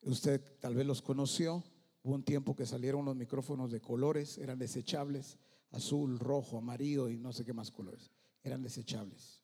[0.03, 1.65] Usted tal vez los conoció.
[2.03, 5.39] Hubo un tiempo que salieron los micrófonos de colores, eran desechables,
[5.71, 8.11] azul, rojo, amarillo y no sé qué más colores.
[8.43, 9.41] Eran desechables.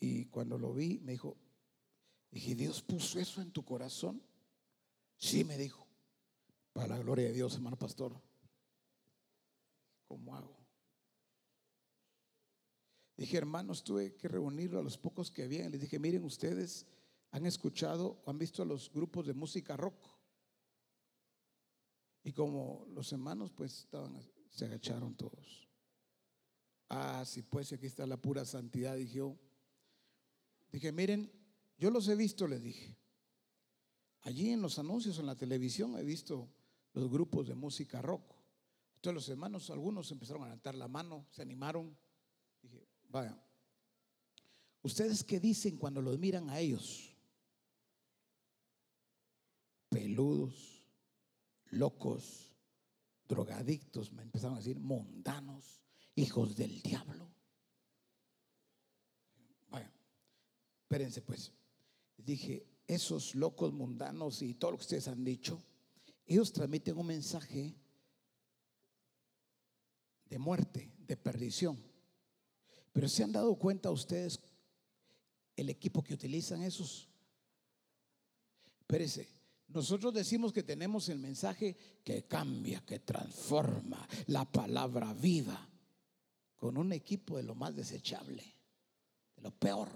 [0.00, 1.36] Y cuando lo vi, me dijo,
[2.30, 4.22] dije, ¿Dios puso eso en tu corazón?
[5.18, 5.89] Sí, me dijo.
[6.72, 8.20] Para la gloria de Dios, hermano pastor.
[10.06, 10.56] ¿Cómo hago?
[13.16, 15.70] Dije, hermanos, tuve que reunirlo a los pocos que habían.
[15.70, 16.86] Les dije, miren, ustedes
[17.32, 20.02] han escuchado o han visto a los grupos de música rock.
[22.22, 25.68] Y como los hermanos, pues estaban, se agacharon todos.
[26.88, 29.38] Ah, sí, pues aquí está la pura santidad, dije yo.
[30.72, 31.30] Dije, miren,
[31.78, 32.96] yo los he visto, les dije.
[34.22, 36.48] Allí en los anuncios, en la televisión, he visto
[36.92, 38.34] los grupos de música rock.
[38.96, 41.96] Entonces los hermanos, algunos empezaron a levantar la mano, se animaron.
[42.60, 43.42] Dije, vaya,
[44.82, 47.16] ¿ustedes qué dicen cuando los miran a ellos?
[49.88, 50.84] Peludos,
[51.70, 52.52] locos,
[53.26, 55.80] drogadictos, me empezaron a decir mundanos,
[56.14, 57.30] hijos del diablo.
[59.70, 59.90] Vaya,
[60.82, 61.52] espérense pues.
[62.18, 65.62] Dije, esos locos mundanos y todo lo que ustedes han dicho,
[66.30, 67.74] ellos transmiten un mensaje
[70.26, 71.76] de muerte, de perdición.
[72.92, 74.38] Pero se han dado cuenta ustedes
[75.56, 77.08] el equipo que utilizan esos.
[78.78, 79.28] Espérese,
[79.66, 85.68] nosotros decimos que tenemos el mensaje que cambia, que transforma, la palabra viva,
[86.56, 88.44] con un equipo de lo más desechable,
[89.34, 89.88] de lo peor.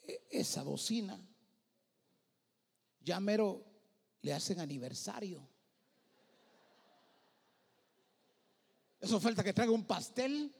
[0.00, 1.20] E, esa bocina,
[3.04, 3.64] ya mero
[4.22, 5.48] le hacen aniversario.
[9.00, 10.54] Eso falta que traiga un pastel.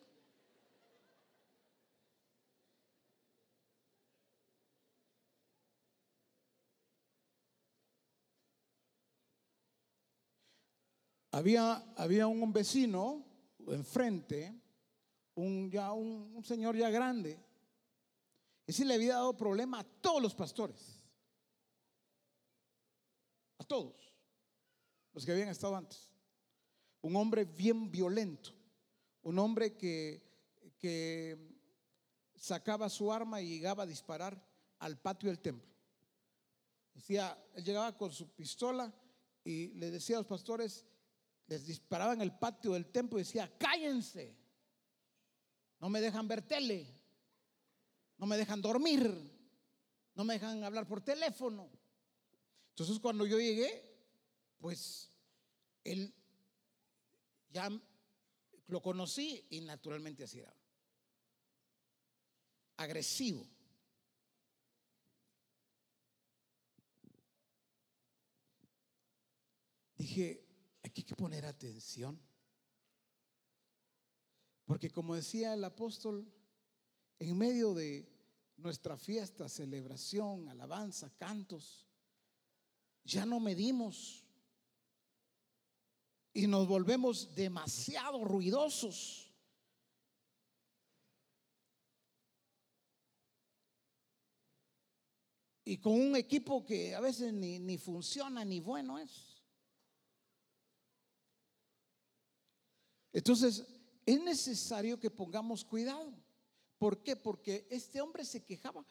[11.31, 13.25] Había, había un vecino
[13.69, 14.61] enfrente,
[15.37, 17.41] un, ya, un, señor ya grande.
[18.67, 21.02] Ese le había dado problema a todos los pastores.
[23.63, 24.13] A todos.
[25.13, 26.13] Los que habían estado antes
[27.03, 28.53] un hombre bien violento,
[29.23, 30.23] un hombre que,
[30.79, 31.37] que
[32.37, 34.41] sacaba su arma y llegaba a disparar
[34.79, 35.69] al patio del templo.
[36.95, 38.93] Decía, él llegaba con su pistola
[39.45, 40.87] y le decía a los pastores,
[41.49, 44.37] les disparaba en el patio del templo y decía, cállense,
[45.81, 46.87] no me dejan ver tele,
[48.19, 49.03] no me dejan dormir,
[50.15, 51.69] no me dejan hablar por teléfono.
[52.73, 53.85] Entonces cuando yo llegué,
[54.59, 55.11] pues
[55.85, 56.15] él
[57.51, 57.69] ya
[58.67, 60.57] lo conocí y naturalmente así era.
[62.79, 63.47] Agresivo.
[69.97, 70.43] Dije,
[70.83, 72.19] hay que poner atención.
[74.65, 76.27] Porque como decía el apóstol,
[77.19, 78.11] en medio de
[78.57, 81.87] nuestra fiesta, celebración, alabanza, cantos,
[83.05, 84.25] ya no medimos
[86.35, 89.29] y nos volvemos demasiado ruidosos.
[95.65, 99.43] Y con un equipo que a veces ni, ni funciona ni bueno es.
[103.13, 103.65] Entonces,
[104.05, 106.13] es necesario que pongamos cuidado.
[106.79, 107.15] ¿Por qué?
[107.15, 108.85] Porque este hombre se quejaba.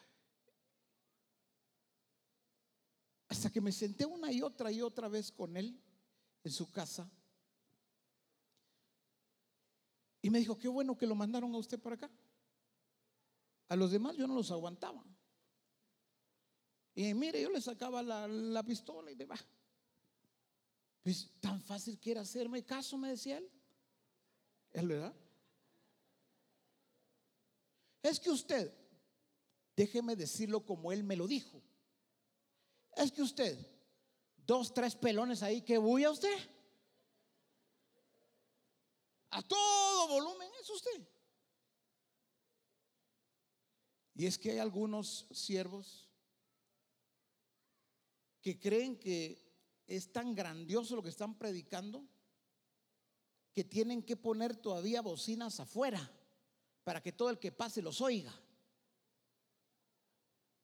[3.41, 5.76] Hasta que me senté una y otra y otra vez con él
[6.43, 7.09] en su casa.
[10.22, 12.11] Y me dijo, qué bueno que lo mandaron a usted para acá.
[13.68, 15.03] A los demás yo no los aguantaba.
[16.93, 19.39] Y mire, yo le sacaba la, pistola y de va.
[21.01, 23.49] Pues tan fácil que era hacerme caso, me decía él.
[24.72, 25.15] ¿Es verdad?
[28.03, 28.72] Es que usted,
[29.76, 31.63] déjeme decirlo como él me lo dijo.
[32.95, 33.57] Es que usted,
[34.45, 36.38] dos, tres pelones ahí, que voy a usted.
[39.31, 41.07] A todo volumen es usted.
[44.13, 46.09] Y es que hay algunos siervos
[48.41, 49.41] que creen que
[49.88, 52.05] es tan grandioso lo que están predicando
[53.53, 56.11] que tienen que poner todavía bocinas afuera
[56.84, 58.34] para que todo el que pase los oiga.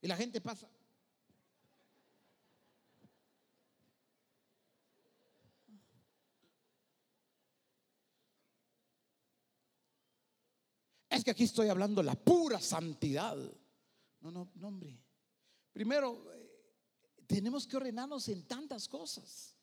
[0.01, 0.69] Y la gente pasa.
[11.09, 13.35] Es que aquí estoy hablando la pura santidad.
[14.21, 14.97] No, no, no, hombre.
[15.73, 19.53] Primero, eh, tenemos que ordenarnos en tantas cosas.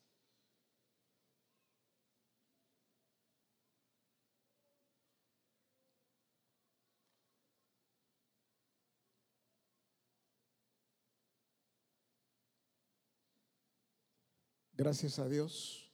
[14.73, 15.91] Gracias a Dios,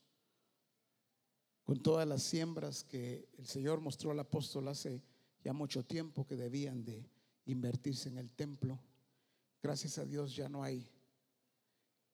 [1.62, 5.02] con todas las siembras que el Señor mostró al apóstol hace
[5.42, 7.08] ya mucho tiempo que debían de
[7.46, 8.78] invertirse en el templo.
[9.62, 10.88] Gracias a Dios ya no hay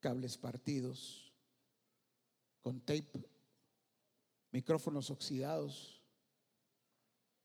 [0.00, 1.32] cables partidos
[2.62, 3.28] con tape,
[4.50, 6.02] micrófonos oxidados.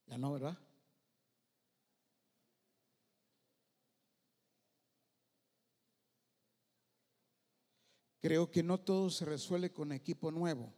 [0.07, 0.57] Ya no, ¿verdad?
[8.19, 10.73] Creo que no todo se resuelve con equipo nuevo,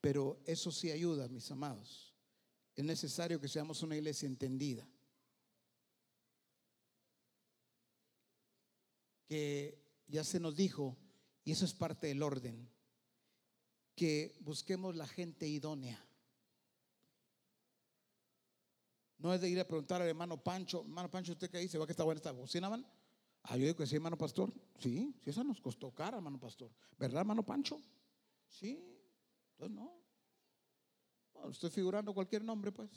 [0.00, 2.07] pero eso sí ayuda, mis amados
[2.78, 4.88] es necesario que seamos una iglesia entendida.
[9.26, 10.96] Que ya se nos dijo,
[11.42, 12.70] y eso es parte del orden,
[13.96, 16.00] que busquemos la gente idónea.
[19.18, 21.78] No es de ir a preguntar al hermano Pancho, hermano Pancho, ¿usted qué dice?
[21.78, 22.86] ¿Va que está buena esta bocina, man?
[23.42, 24.52] Ah, yo digo que sí, hermano pastor.
[24.78, 26.70] Sí, sí, esa nos costó cara, hermano pastor.
[26.96, 27.82] ¿Verdad, hermano Pancho?
[28.46, 28.80] Sí,
[29.50, 29.97] entonces no.
[31.50, 32.90] Estoy figurando cualquier nombre, pues.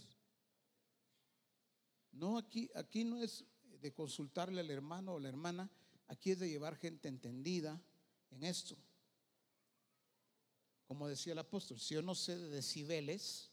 [2.12, 3.46] No, aquí, aquí no es
[3.82, 5.70] de consultarle al hermano o la hermana,
[6.08, 7.82] aquí es de llevar gente entendida
[8.30, 8.76] en esto.
[10.86, 13.52] Como decía el apóstol, si yo no sé de decibeles,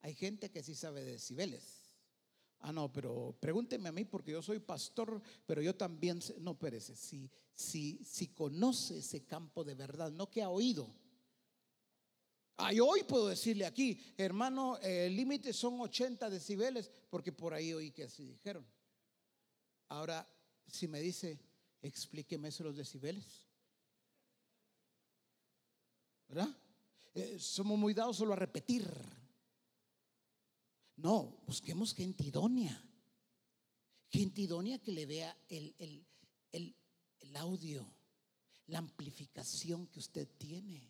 [0.00, 1.80] hay gente que sí sabe de decibeles.
[2.60, 6.38] Ah, no, pero pregúnteme a mí porque yo soy pastor, pero yo también sé.
[6.40, 10.94] No, perece, si, si, si conoce ese campo de verdad, no que ha oído.
[12.62, 17.90] Ah, hoy puedo decirle aquí, hermano, el límite son 80 decibeles, porque por ahí oí
[17.90, 18.66] que así dijeron.
[19.88, 20.28] Ahora,
[20.66, 21.40] si me dice,
[21.80, 23.48] explíqueme eso los decibeles.
[26.28, 26.54] ¿Verdad?
[27.14, 28.86] Eh, somos muy dados solo a repetir.
[30.96, 32.84] No, busquemos gente idónea.
[34.10, 35.74] Gente idónea que le vea el,
[36.52, 37.90] el, audio,
[38.66, 40.89] la amplificación que usted tiene.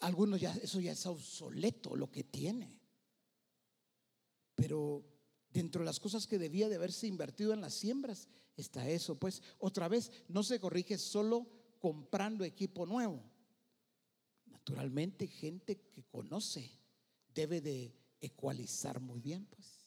[0.00, 2.78] Algunos ya, eso ya es obsoleto lo que tiene.
[4.54, 5.04] Pero
[5.50, 9.18] dentro de las cosas que debía de haberse invertido en las siembras está eso.
[9.18, 11.46] Pues otra vez, no se corrige solo
[11.78, 13.22] comprando equipo nuevo.
[14.46, 16.70] Naturalmente, gente que conoce
[17.34, 19.80] debe de ecualizar muy bien, pues.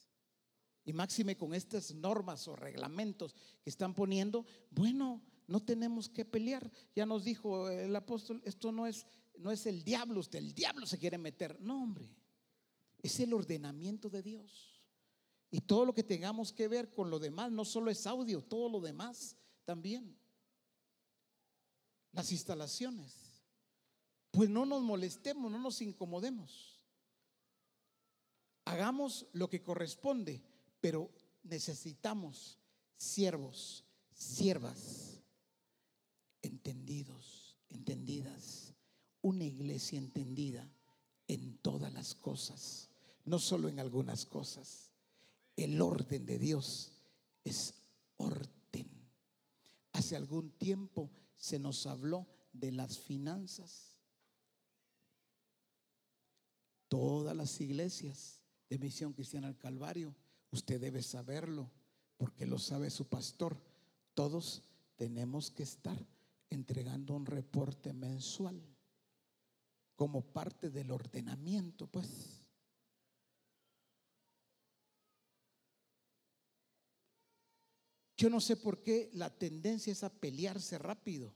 [0.86, 6.70] Y máxime con estas normas o reglamentos que están poniendo, bueno, no tenemos que pelear.
[6.96, 9.06] Ya nos dijo el apóstol, esto no es
[9.38, 11.60] no es el diablo, usted el diablo se quiere meter.
[11.60, 12.10] No, hombre.
[13.02, 14.82] Es el ordenamiento de Dios.
[15.52, 18.70] Y todo lo que tengamos que ver con lo demás, no solo es audio, todo
[18.70, 19.36] lo demás
[19.66, 20.18] también.
[22.12, 23.44] Las instalaciones.
[24.32, 26.74] Pues no nos molestemos, no nos incomodemos
[28.66, 30.42] hagamos lo que corresponde,
[30.80, 31.12] pero
[31.44, 32.58] necesitamos
[32.98, 35.22] siervos, siervas,
[36.42, 38.63] entendidos, entendidas,
[39.24, 40.70] una iglesia entendida
[41.28, 42.90] en todas las cosas,
[43.26, 44.92] no solo en algunas cosas.
[45.56, 46.92] El orden de Dios
[47.44, 47.74] es
[48.18, 48.88] orden.
[49.94, 53.96] Hace algún tiempo se nos habló de las finanzas.
[56.90, 60.14] Todas las iglesias de Misión Cristiana al Calvario.
[60.52, 61.72] Usted debe saberlo
[62.18, 63.58] porque lo sabe su pastor.
[64.14, 64.64] Todos
[64.98, 65.98] tenemos que estar
[66.50, 68.62] entregando un reporte mensual
[69.96, 72.44] como parte del ordenamiento, pues.
[78.18, 81.34] Yo no sé por qué la tendencia es a pelearse rápido.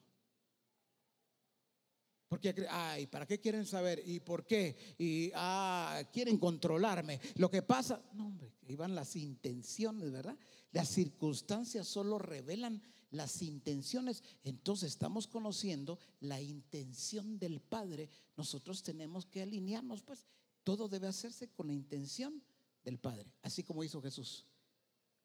[2.27, 4.01] Porque, ay, ¿para qué quieren saber?
[4.05, 4.75] ¿Y por qué?
[4.97, 7.21] Y, ah, quieren controlarme.
[7.35, 10.37] Lo que pasa, no, hombre, iban las intenciones, ¿verdad?
[10.71, 12.81] Las circunstancias solo revelan
[13.11, 14.23] las intenciones.
[14.43, 18.09] Entonces estamos conociendo la intención del Padre.
[18.35, 20.25] Nosotros tenemos que alinearnos, pues
[20.65, 22.43] todo debe hacerse con la intención
[22.83, 24.45] del Padre, así como hizo Jesús.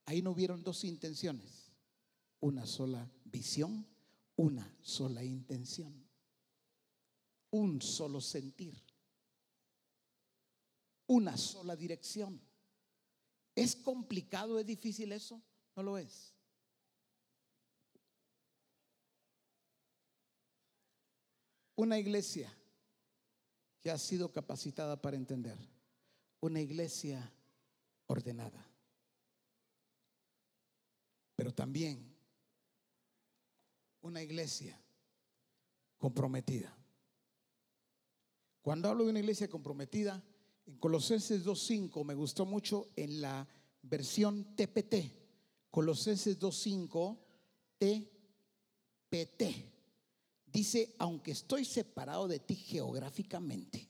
[0.04, 1.72] Ahí no hubieron dos intenciones,
[2.38, 3.86] una sola visión,
[4.36, 6.11] una sola intención
[7.52, 8.82] un solo sentir,
[11.06, 12.40] una sola dirección.
[13.54, 15.42] ¿Es complicado, es difícil eso?
[15.76, 16.34] No lo es.
[21.76, 22.52] Una iglesia
[23.80, 25.58] que ha sido capacitada para entender,
[26.40, 27.30] una iglesia
[28.06, 28.66] ordenada,
[31.34, 32.16] pero también
[34.00, 34.80] una iglesia
[35.98, 36.81] comprometida.
[38.62, 40.22] Cuando hablo de una iglesia comprometida,
[40.66, 43.46] en Colosenses 2.5 me gustó mucho en la
[43.82, 44.94] versión TPT.
[45.68, 47.18] Colosenses 2.5
[49.10, 49.42] TPT.
[50.46, 53.88] Dice, aunque estoy separado de ti geográficamente,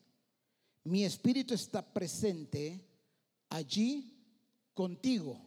[0.84, 2.80] mi espíritu está presente
[3.50, 4.24] allí
[4.72, 5.38] contigo.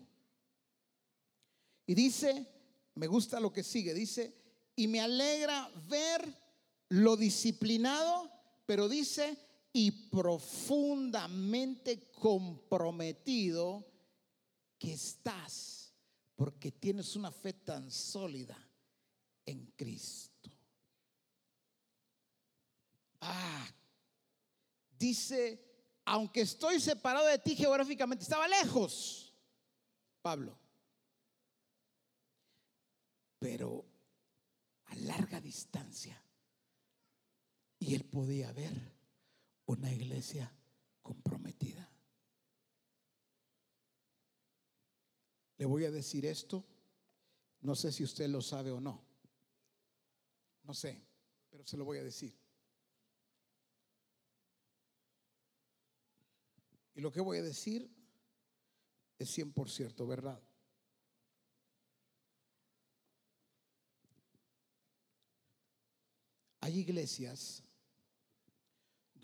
[1.87, 2.47] Y dice,
[2.93, 4.35] me gusta lo que sigue, dice,
[4.75, 6.21] y me alegra ver
[6.89, 8.29] lo disciplinado
[8.65, 9.37] pero dice,
[9.71, 13.85] y profundamente comprometido
[14.79, 15.93] que estás,
[16.35, 18.57] porque tienes una fe tan sólida
[19.45, 20.49] en Cristo.
[23.21, 23.67] Ah,
[24.97, 25.63] dice,
[26.05, 29.33] aunque estoy separado de ti geográficamente, estaba lejos,
[30.21, 30.57] Pablo,
[33.39, 33.85] pero
[34.85, 36.24] a larga distancia
[37.85, 38.73] Y él podía ver
[39.67, 40.51] una iglesia
[41.03, 41.87] comprometida.
[45.57, 46.65] Le voy a decir esto,
[47.61, 49.05] no sé si usted lo sabe o no,
[50.63, 50.99] no sé,
[51.51, 52.35] pero se lo voy a decir.
[56.95, 57.87] Y lo que voy a decir
[59.19, 60.41] es 100% verdad.
[66.61, 67.64] Hay iglesias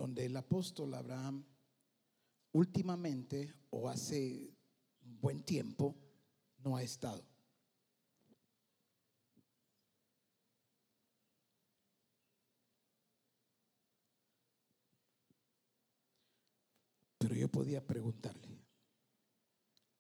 [0.01, 1.45] donde el apóstol Abraham
[2.53, 4.51] últimamente o hace
[4.99, 5.95] buen tiempo
[6.57, 7.23] no ha estado.
[17.19, 18.59] Pero yo podía preguntarle,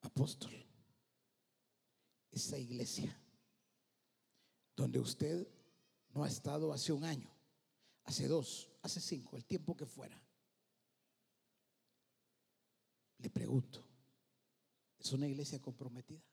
[0.01, 0.51] apóstol,
[2.31, 3.15] esa iglesia
[4.75, 5.47] donde usted
[6.09, 7.31] no ha estado hace un año,
[8.03, 10.21] hace dos, hace cinco, el tiempo que fuera.
[13.19, 13.85] Le pregunto,
[14.99, 16.23] ¿es una iglesia comprometida?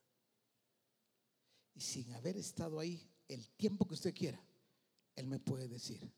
[1.74, 4.42] Y sin haber estado ahí el tiempo que usted quiera,
[5.14, 6.10] Él me puede decir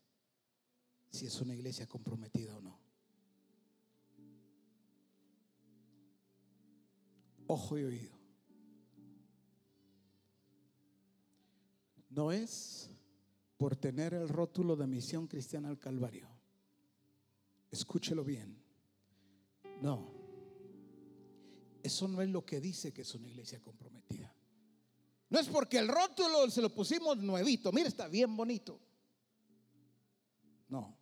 [1.09, 2.79] si es una iglesia comprometida o no.
[7.47, 8.21] Ojo y oído.
[12.09, 12.90] No es
[13.61, 16.27] por tener el rótulo de misión cristiana al Calvario.
[17.69, 18.59] Escúchelo bien.
[19.83, 20.11] No.
[21.83, 24.33] Eso no es lo que dice que es una iglesia comprometida.
[25.29, 27.71] No es porque el rótulo se lo pusimos nuevito.
[27.71, 28.79] Mira, está bien bonito.
[30.67, 30.97] No.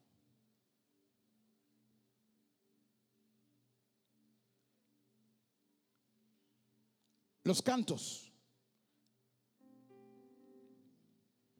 [7.45, 8.33] Los cantos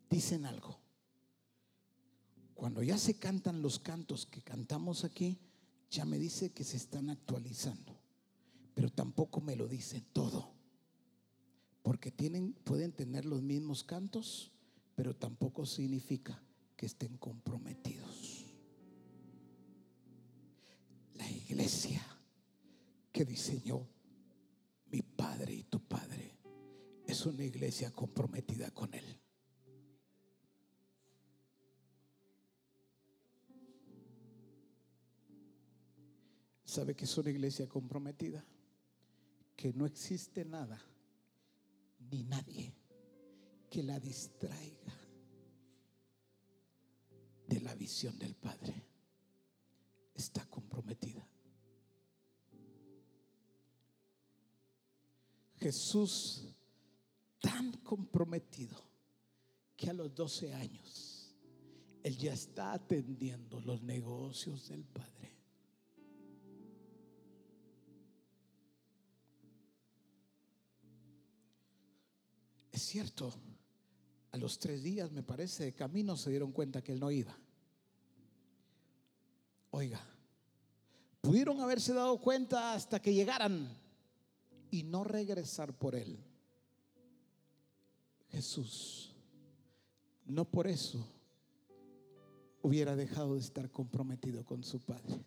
[0.10, 0.79] dicen algo.
[2.60, 5.40] Cuando ya se cantan los cantos que cantamos aquí,
[5.90, 7.98] ya me dice que se están actualizando.
[8.76, 10.52] Pero tampoco me lo dice todo.
[11.84, 14.52] Porque tienen, pueden tener los mismos cantos,
[14.94, 16.44] pero tampoco significa
[16.76, 18.54] que estén comprometidos.
[21.14, 22.06] La iglesia
[23.14, 23.88] que diseñó
[24.88, 26.36] mi Padre y tu Padre
[27.08, 29.18] es una iglesia comprometida con Él.
[36.70, 38.46] ¿Sabe que es una iglesia comprometida?
[39.56, 40.80] Que no existe nada
[42.12, 42.72] ni nadie
[43.72, 44.94] que la distraiga
[47.48, 48.86] de la visión del Padre.
[50.14, 51.28] Está comprometida.
[55.58, 56.54] Jesús
[57.42, 58.80] tan comprometido
[59.76, 61.36] que a los 12 años
[62.04, 65.39] él ya está atendiendo los negocios del Padre.
[72.80, 73.34] Es cierto,
[74.32, 77.38] a los tres días, me parece, de camino se dieron cuenta que él no iba.
[79.72, 80.00] Oiga,
[81.20, 83.68] pudieron haberse dado cuenta hasta que llegaran
[84.72, 86.24] y no regresar por él.
[88.30, 89.14] Jesús,
[90.26, 91.06] no por eso
[92.62, 95.26] hubiera dejado de estar comprometido con su Padre.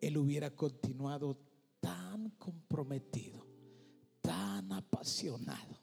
[0.00, 1.36] Él hubiera continuado
[1.82, 3.45] tan comprometido
[4.72, 5.80] apasionado.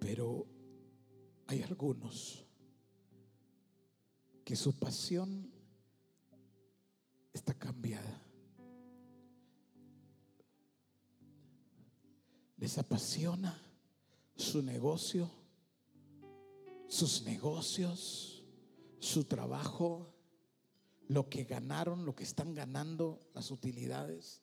[0.00, 0.46] Pero
[1.46, 2.44] hay algunos
[4.44, 5.50] que su pasión
[7.32, 8.20] está cambiada.
[12.56, 13.60] Les apasiona
[14.36, 15.30] su negocio,
[16.88, 18.44] sus negocios,
[18.98, 20.11] su trabajo,
[21.12, 24.42] lo que ganaron, lo que están ganando, las utilidades.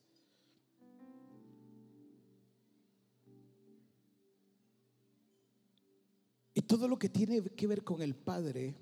[6.54, 8.76] Y todo lo que tiene que ver con el Padre,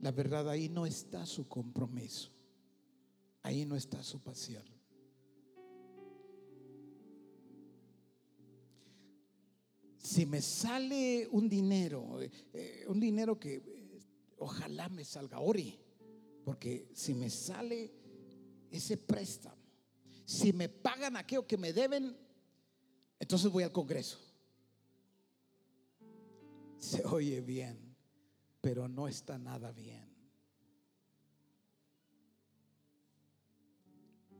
[0.00, 2.30] la verdad ahí no está su compromiso,
[3.42, 4.64] ahí no está su pasión.
[9.98, 14.00] Si me sale un dinero, eh, un dinero que eh,
[14.38, 15.78] ojalá me salga, Ori,
[16.48, 17.92] porque si me sale
[18.70, 19.60] ese préstamo,
[20.24, 22.16] si me pagan aquello que me deben,
[23.20, 24.18] entonces voy al Congreso.
[26.78, 27.94] Se oye bien,
[28.62, 30.08] pero no está nada bien.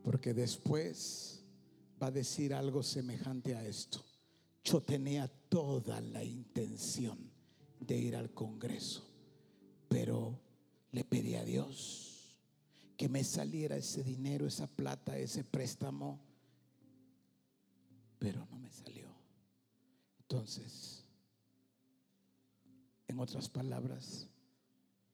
[0.02, 1.44] Porque después
[2.02, 4.02] va a decir algo semejante a esto.
[4.64, 7.18] Yo tenía toda la intención
[7.78, 9.06] de ir al Congreso,
[9.90, 10.47] pero
[10.92, 12.08] le pedí a Dios
[12.96, 16.18] que me saliera ese dinero, esa plata, ese préstamo,
[18.18, 19.08] pero no me salió.
[20.20, 21.04] Entonces,
[23.06, 24.26] en otras palabras,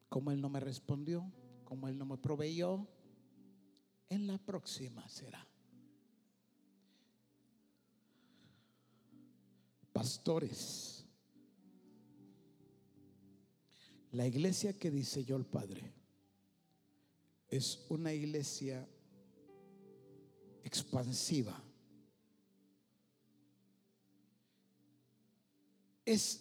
[0.08, 1.30] como Él no me respondió,
[1.64, 2.88] como Él no me proveyó,
[4.08, 5.46] en la próxima será.
[9.92, 10.93] Pastores,
[14.14, 15.92] la iglesia que dice yo el Padre
[17.48, 18.88] es una iglesia
[20.62, 21.60] expansiva.
[26.04, 26.40] Es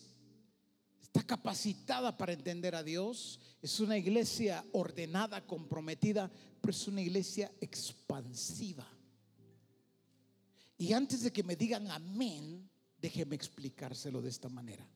[1.02, 7.52] está capacitada para entender a Dios, es una iglesia ordenada, comprometida, pero es una iglesia
[7.62, 8.88] expansiva.
[10.76, 12.68] Y antes de que me digan amén,
[13.00, 14.88] déjeme explicárselo de esta manera.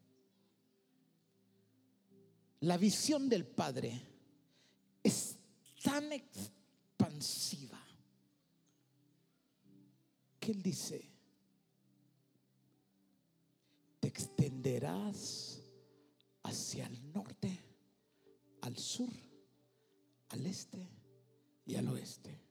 [2.61, 4.01] La visión del Padre
[5.03, 5.35] es
[5.83, 7.79] tan expansiva
[10.39, 11.09] que Él dice,
[13.99, 15.61] te extenderás
[16.43, 17.63] hacia el norte,
[18.61, 19.11] al sur,
[20.29, 20.87] al este
[21.65, 22.46] y al oeste.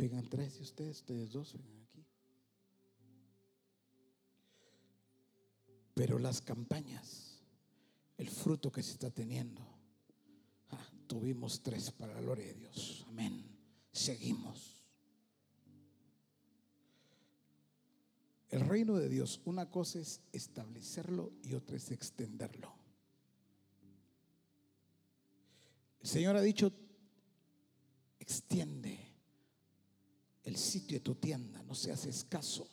[0.00, 2.06] Vengan tres de ustedes, ustedes dos, vengan aquí.
[5.94, 7.42] Pero las campañas,
[8.16, 9.62] el fruto que se está teniendo,
[10.70, 13.04] ah, tuvimos tres para la gloria de Dios.
[13.08, 13.60] Amén
[13.92, 14.76] seguimos.
[18.48, 22.74] El reino de Dios, una cosa es establecerlo y otra es extenderlo.
[26.00, 26.72] El Señor ha dicho,
[28.18, 29.09] extiende
[30.50, 32.68] el sitio de tu tienda, no seas escaso,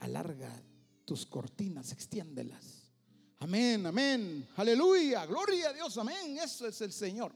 [0.00, 0.50] alarga
[1.04, 2.90] tus cortinas, extiéndelas.
[3.40, 7.32] Amén, amén, aleluya, gloria a Dios, amén, eso es el Señor.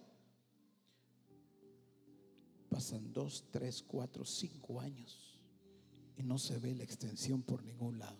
[2.70, 5.38] Pasan dos, tres, cuatro, cinco años
[6.16, 8.16] y no se ve la extensión por ningún lado.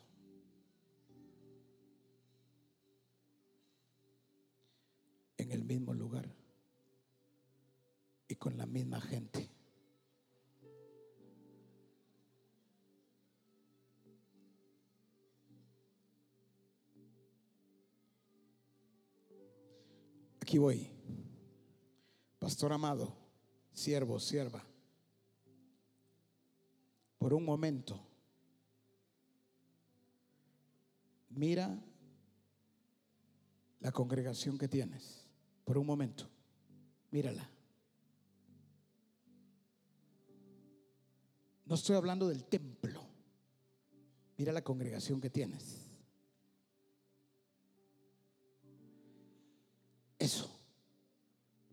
[5.38, 6.28] En el mismo lugar
[8.28, 9.51] y con la misma gente.
[20.52, 20.86] Aquí voy.
[22.38, 23.16] Pastor amado
[23.72, 24.62] siervo, sierva,
[27.16, 27.98] por un momento,
[31.30, 31.82] mira
[33.80, 35.24] la congregación que tienes,
[35.64, 36.28] por un momento,
[37.10, 37.48] mírala.
[41.64, 43.02] No estoy hablando del templo,
[44.36, 45.81] mira la congregación que tienes.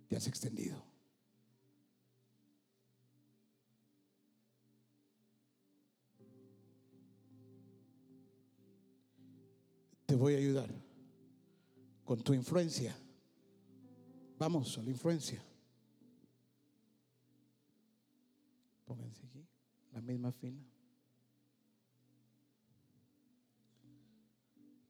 [0.10, 0.90] Te has extendido.
[10.10, 10.74] te voy a ayudar
[12.04, 12.98] con tu influencia.
[14.40, 15.40] Vamos a la influencia.
[18.86, 19.46] Pónganse aquí,
[19.94, 20.64] la misma fila.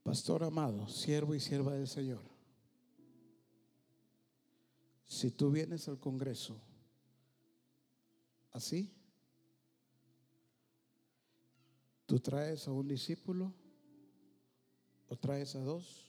[0.03, 2.28] Pastor amado, siervo y sierva del Señor.
[5.09, 6.55] Si tú vienes al Congreso
[8.53, 8.89] así,
[12.05, 13.53] tú traes a un discípulo
[15.09, 16.05] ¿O traes a dos?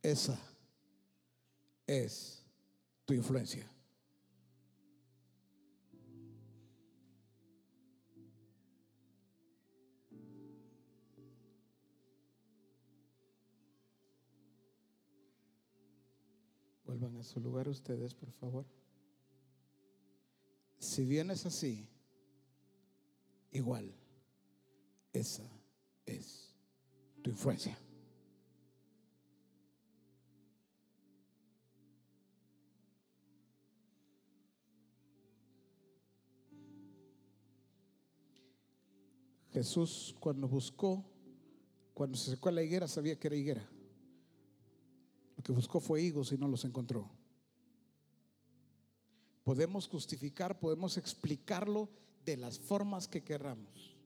[0.00, 0.38] Esa
[1.88, 2.44] es
[3.04, 3.68] tu influencia.
[16.98, 18.64] Vuelvan a su lugar ustedes, por favor.
[20.78, 21.86] Si vienes así,
[23.50, 23.94] igual.
[25.12, 25.42] Esa
[26.06, 26.54] es
[27.22, 27.78] tu influencia.
[39.52, 41.04] Jesús cuando buscó,
[41.92, 43.75] cuando se secó la higuera, sabía que era higuera
[45.46, 47.08] que buscó fue higos y no los encontró.
[49.44, 51.88] Podemos justificar, podemos explicarlo
[52.24, 53.96] de las formas que queramos.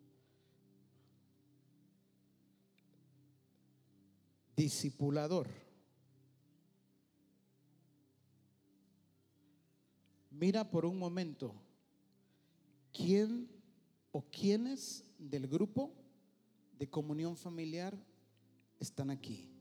[4.55, 5.49] Discipulador.
[10.29, 11.55] Mira por un momento
[12.93, 13.49] quién
[14.13, 15.95] o quiénes del grupo
[16.79, 17.97] de comunión familiar
[18.79, 19.60] están aquí.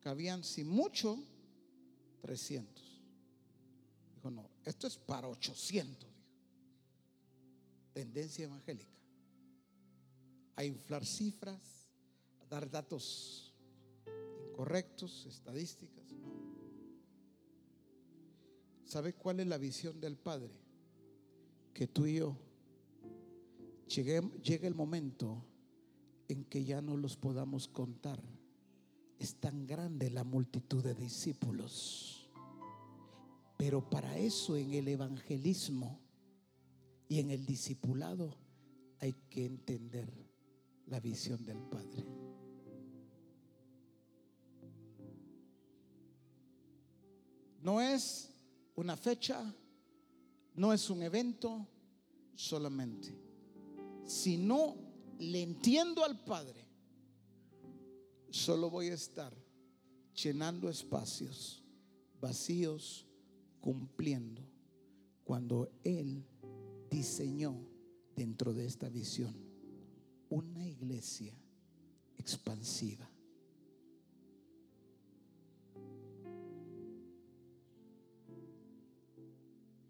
[0.02, 1.20] cabían, si mucho,
[2.22, 2.87] 300.
[4.68, 6.10] Esto es para 800.
[7.94, 9.00] Tendencia evangélica.
[10.58, 11.90] A inflar cifras,
[12.42, 13.56] a dar datos
[14.50, 16.04] incorrectos, estadísticas.
[18.84, 20.52] ¿Sabe cuál es la visión del Padre?
[21.74, 22.36] Que tú y yo
[23.88, 25.46] llegue, llegue el momento
[26.28, 28.22] en que ya no los podamos contar.
[29.18, 32.17] Es tan grande la multitud de discípulos.
[33.58, 36.00] Pero para eso en el evangelismo
[37.10, 38.38] y en el discipulado
[39.00, 40.12] hay que entender
[40.86, 42.06] la visión del Padre.
[47.62, 48.30] No es
[48.76, 49.54] una fecha,
[50.54, 51.68] no es un evento
[52.36, 53.14] solamente,
[54.06, 54.76] sino
[55.20, 56.66] le entiendo al Padre,
[58.30, 59.36] solo voy a estar
[60.14, 61.64] llenando espacios
[62.20, 63.07] vacíos,
[63.68, 64.42] cumpliendo
[65.26, 66.26] cuando Él
[66.90, 67.54] diseñó
[68.16, 69.36] dentro de esta visión
[70.30, 71.34] una iglesia
[72.16, 73.06] expansiva.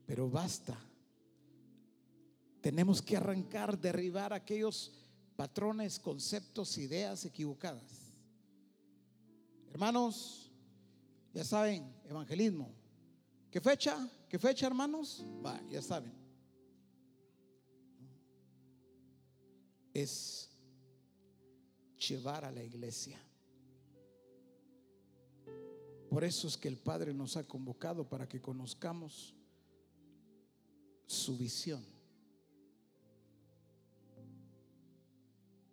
[0.07, 0.75] Pero basta.
[2.61, 4.91] Tenemos que arrancar, derribar aquellos
[5.35, 8.11] patrones, conceptos, ideas equivocadas.
[9.69, 10.51] Hermanos,
[11.31, 12.76] ya saben, evangelismo.
[13.57, 14.07] ¿Qué fecha?
[14.29, 15.25] ¿Qué fecha, hermanos?
[15.43, 16.13] Va, ya saben.
[19.91, 20.51] Es
[22.07, 23.19] llevar a la iglesia.
[26.07, 29.33] Por eso es que el Padre nos ha convocado para que conozcamos
[31.07, 31.83] su visión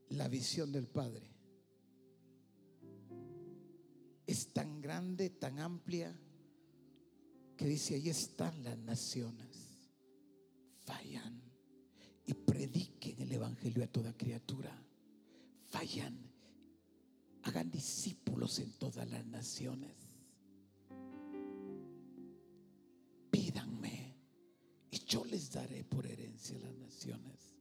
[0.09, 1.35] la visión del Padre
[4.27, 6.19] es tan grande, tan amplia,
[7.57, 9.89] que dice, ahí están las naciones,
[10.85, 11.41] fallan
[12.27, 14.77] y prediquen el Evangelio a toda criatura,
[15.67, 16.19] fallan,
[17.43, 19.95] hagan discípulos en todas las naciones,
[23.31, 24.17] pídanme
[24.91, 27.54] y yo les daré por herencia las naciones.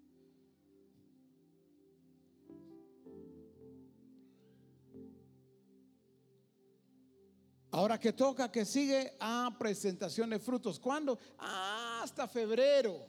[7.74, 10.80] Ahora que toca, que sigue a presentación de frutos.
[10.80, 11.18] ¿Cuándo?
[11.40, 13.08] Ah, hasta febrero.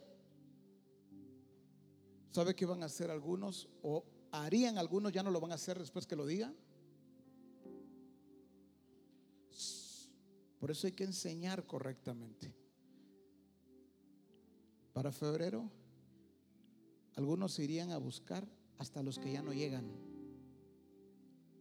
[2.31, 3.69] ¿Sabe qué van a hacer algunos?
[3.83, 5.11] ¿O harían algunos?
[5.11, 6.55] ¿Ya no lo van a hacer después que lo digan?
[10.59, 12.51] Por eso hay que enseñar correctamente.
[14.93, 15.69] Para febrero,
[17.13, 18.47] algunos irían a buscar
[18.79, 19.85] hasta los que ya no llegan,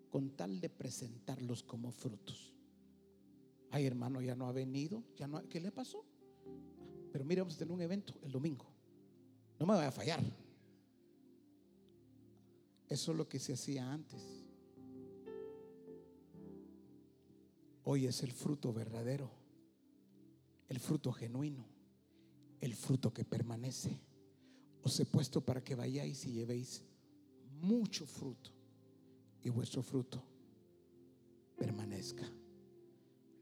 [0.08, 2.53] con tal de presentarlos como frutos.
[3.74, 6.04] Ay, hermano, ya no ha venido, ya no, ¿qué le pasó?
[7.10, 8.66] Pero mire, vamos a tener un evento el domingo.
[9.58, 10.22] No me vaya a fallar.
[12.88, 14.22] Eso es lo que se hacía antes.
[17.82, 19.28] Hoy es el fruto verdadero,
[20.68, 21.66] el fruto genuino,
[22.60, 23.98] el fruto que permanece.
[24.84, 26.84] Os he puesto para que vayáis y llevéis
[27.60, 28.52] mucho fruto
[29.42, 30.22] y vuestro fruto
[31.58, 32.24] permanezca.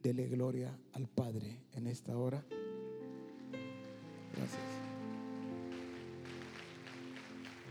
[0.02, 2.44] Dele gloria al Padre en esta hora.
[4.34, 4.62] Gracias.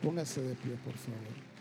[0.01, 1.51] Póngase de pie, por favor.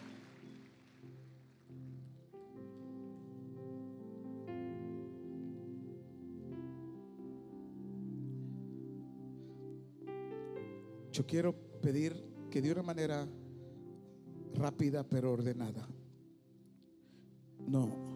[11.12, 11.52] Yo quiero
[11.82, 12.14] pedir
[12.50, 13.26] que de una manera
[14.54, 15.86] rápida pero ordenada.
[17.66, 18.09] No,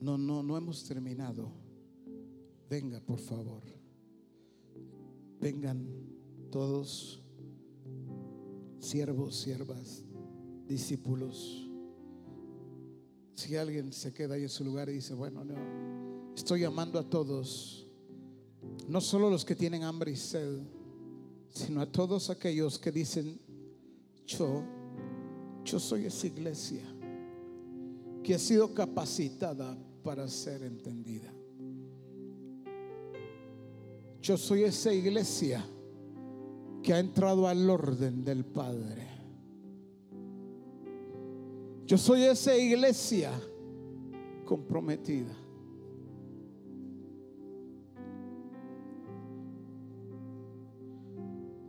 [0.00, 1.50] no, no, no hemos terminado.
[2.68, 3.62] Venga, por favor.
[5.40, 5.86] Vengan
[6.50, 7.22] todos,
[8.78, 10.04] siervos, siervas,
[10.66, 11.68] discípulos.
[13.34, 15.54] Si alguien se queda ahí en su lugar y dice, bueno, no,
[16.34, 17.86] estoy llamando a todos,
[18.86, 20.60] no solo los que tienen hambre y sed,
[21.48, 23.40] sino a todos aquellos que dicen,
[24.26, 24.62] yo,
[25.64, 26.84] yo soy esa iglesia
[28.22, 31.32] que ha sido capacitada para ser entendida.
[34.20, 35.64] Yo soy esa iglesia
[36.82, 39.06] que ha entrado al orden del Padre.
[41.86, 43.32] Yo soy esa iglesia
[44.44, 45.34] comprometida.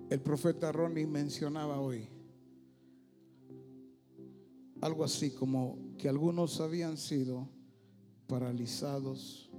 [0.09, 2.07] El profeta Ronnie mencionaba hoy
[4.81, 7.47] algo así como que algunos habían sido
[8.31, 9.49] paralizados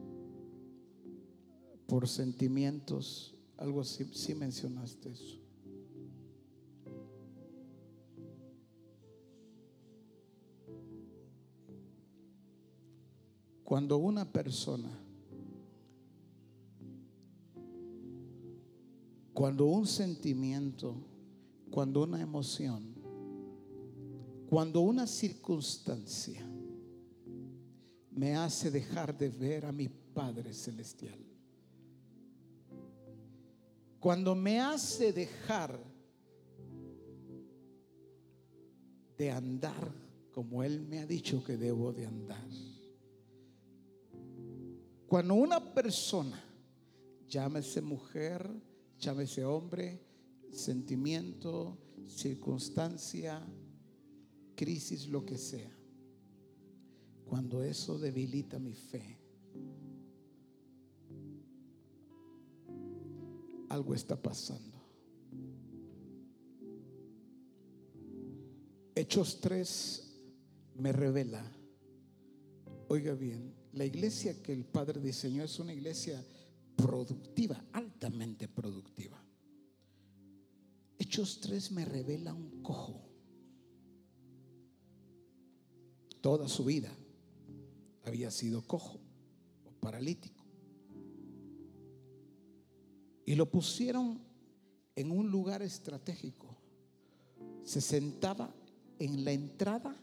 [1.87, 5.39] por sentimientos, algo así, sí mencionaste eso.
[13.63, 14.89] Cuando una persona,
[19.35, 20.95] cuando un sentimiento,
[21.71, 22.95] cuando una emoción,
[24.49, 26.52] cuando una circunstancia
[28.15, 31.19] me hace dejar de ver a mi Padre Celestial,
[33.99, 35.79] cuando me hace dejar
[39.17, 39.93] de andar
[40.33, 42.49] como Él me ha dicho que debo de andar.
[45.07, 46.43] Cuando una persona,
[47.29, 48.51] llámese mujer,
[48.99, 50.01] llámese hombre,
[50.51, 53.43] sentimiento, circunstancia,
[54.55, 55.71] crisis, lo que sea,
[57.33, 59.19] cuando eso debilita mi fe,
[63.71, 64.79] algo está pasando.
[68.95, 70.15] Hechos 3
[70.77, 71.43] me revela,
[72.89, 76.23] oiga bien, la iglesia que el Padre diseñó es una iglesia
[76.77, 79.19] productiva, altamente productiva.
[80.99, 83.09] Hechos 3 me revela un cojo.
[86.21, 86.95] Toda su vida
[88.05, 89.01] había sido cojo
[89.65, 90.45] o paralítico.
[93.25, 94.21] Y lo pusieron
[94.97, 96.57] en un lugar estratégico.
[97.65, 98.53] Se sentaba
[98.99, 99.97] en la entrada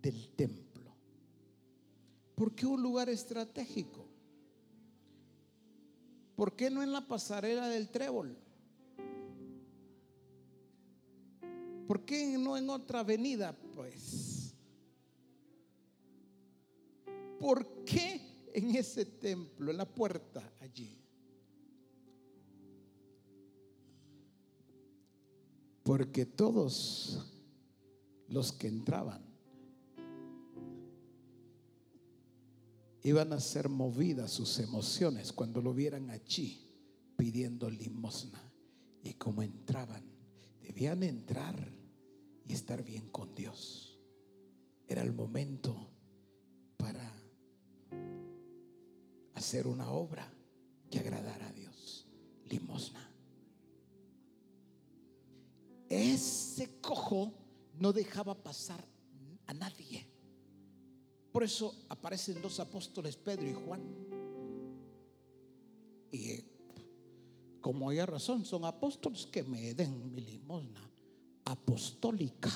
[0.00, 0.94] del templo.
[2.34, 4.06] ¿Por qué un lugar estratégico?
[6.36, 8.36] ¿Por qué no en la pasarela del trébol?
[11.86, 13.54] ¿Por qué no en otra avenida?
[13.74, 14.41] Pues,
[17.42, 18.20] ¿por qué
[18.54, 20.96] en ese templo, en la puerta allí?
[25.82, 27.26] Porque todos
[28.28, 29.20] los que entraban
[33.02, 36.70] iban a ser movidas sus emociones cuando lo vieran allí
[37.16, 38.40] pidiendo limosna.
[39.02, 40.04] Y como entraban,
[40.60, 41.56] debían entrar
[42.46, 43.98] y estar bien con Dios.
[44.86, 45.90] Era el momento
[46.76, 47.21] para
[49.42, 50.32] hacer una obra
[50.88, 52.06] que agradara a Dios.
[52.48, 53.10] Limosna.
[55.88, 57.32] Ese cojo
[57.80, 58.84] no dejaba pasar
[59.46, 60.06] a nadie.
[61.32, 63.82] Por eso aparecen dos apóstoles, Pedro y Juan.
[66.12, 66.44] Y
[67.60, 70.88] como haya razón, son apóstoles que me den mi limosna
[71.46, 72.50] apostólica.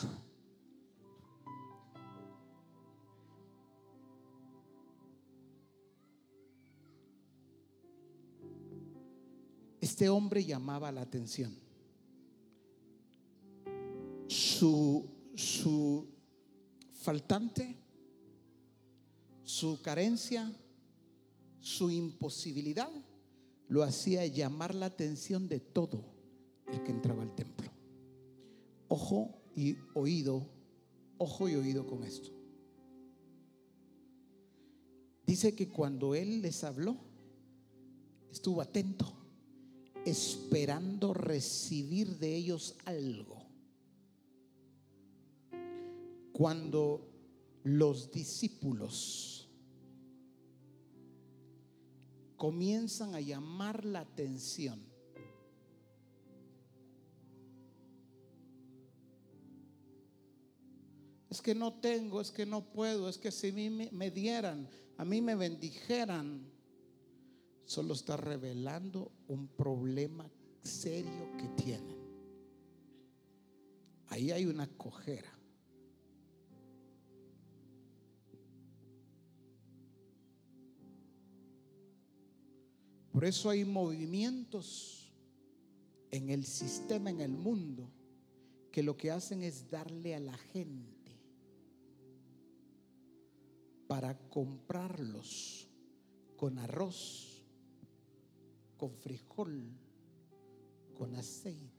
[9.96, 11.56] Este hombre llamaba la atención.
[14.28, 16.06] Su, su
[16.92, 17.78] faltante,
[19.42, 20.52] su carencia,
[21.60, 22.90] su imposibilidad
[23.68, 26.04] lo hacía llamar la atención de todo
[26.70, 27.70] el que entraba al templo.
[28.88, 30.46] Ojo y oído,
[31.16, 32.28] ojo y oído con esto.
[35.26, 36.98] Dice que cuando él les habló,
[38.30, 39.15] estuvo atento,
[40.06, 43.44] esperando recibir de ellos algo.
[46.32, 47.10] Cuando
[47.64, 49.50] los discípulos
[52.36, 54.80] comienzan a llamar la atención,
[61.28, 65.04] es que no tengo, es que no puedo, es que si mí me dieran, a
[65.04, 66.55] mí me bendijeran,
[67.66, 70.30] solo está revelando un problema
[70.62, 71.96] serio que tienen.
[74.08, 75.32] Ahí hay una cojera.
[83.12, 85.12] Por eso hay movimientos
[86.10, 87.90] en el sistema, en el mundo,
[88.70, 90.96] que lo que hacen es darle a la gente
[93.86, 95.66] para comprarlos
[96.36, 97.35] con arroz,
[98.76, 99.70] con frijol,
[100.96, 101.76] con aceite.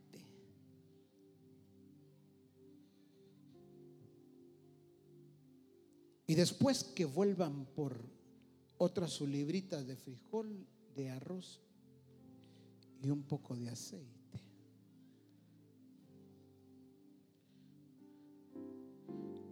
[6.26, 7.98] Y después que vuelvan por
[8.78, 11.62] otras su libritas de frijol de arroz
[13.02, 14.18] y un poco de aceite.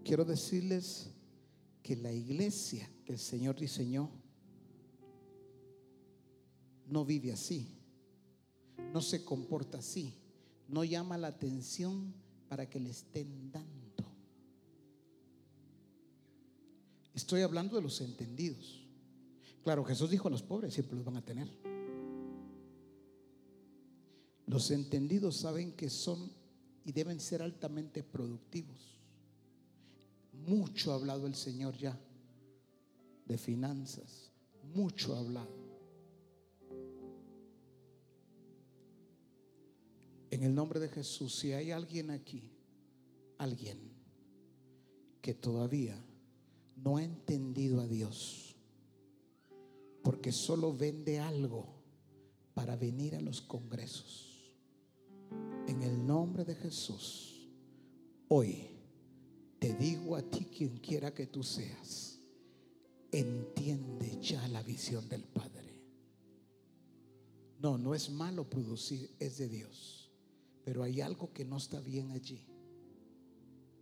[0.03, 1.09] Quiero decirles
[1.81, 4.11] que la iglesia que el Señor diseñó
[6.87, 7.67] no vive así,
[8.93, 10.13] no se comporta así,
[10.67, 12.13] no llama la atención
[12.47, 13.85] para que le estén dando.
[17.13, 18.85] Estoy hablando de los entendidos.
[19.63, 21.49] Claro, Jesús dijo a los pobres siempre los van a tener.
[24.47, 26.31] Los entendidos saben que son
[26.83, 28.99] y deben ser altamente productivos.
[30.45, 31.99] Mucho ha hablado el Señor ya
[33.25, 34.31] de finanzas.
[34.75, 35.64] Mucho ha hablado.
[40.35, 42.51] En el nombre de Jesús, si hay alguien aquí,
[43.37, 43.79] alguien
[45.21, 45.95] que todavía
[46.75, 48.53] no ha entendido a Dios,
[50.03, 51.65] porque solo vende algo
[52.53, 54.51] para venir a los congresos.
[55.67, 57.47] En el nombre de Jesús,
[58.27, 58.67] hoy
[59.57, 62.19] te digo a ti, quien quiera que tú seas,
[63.09, 65.81] entiende ya la visión del Padre.
[67.61, 70.04] No, no es malo producir, es de Dios.
[70.65, 72.43] Pero hay algo que no está bien allí.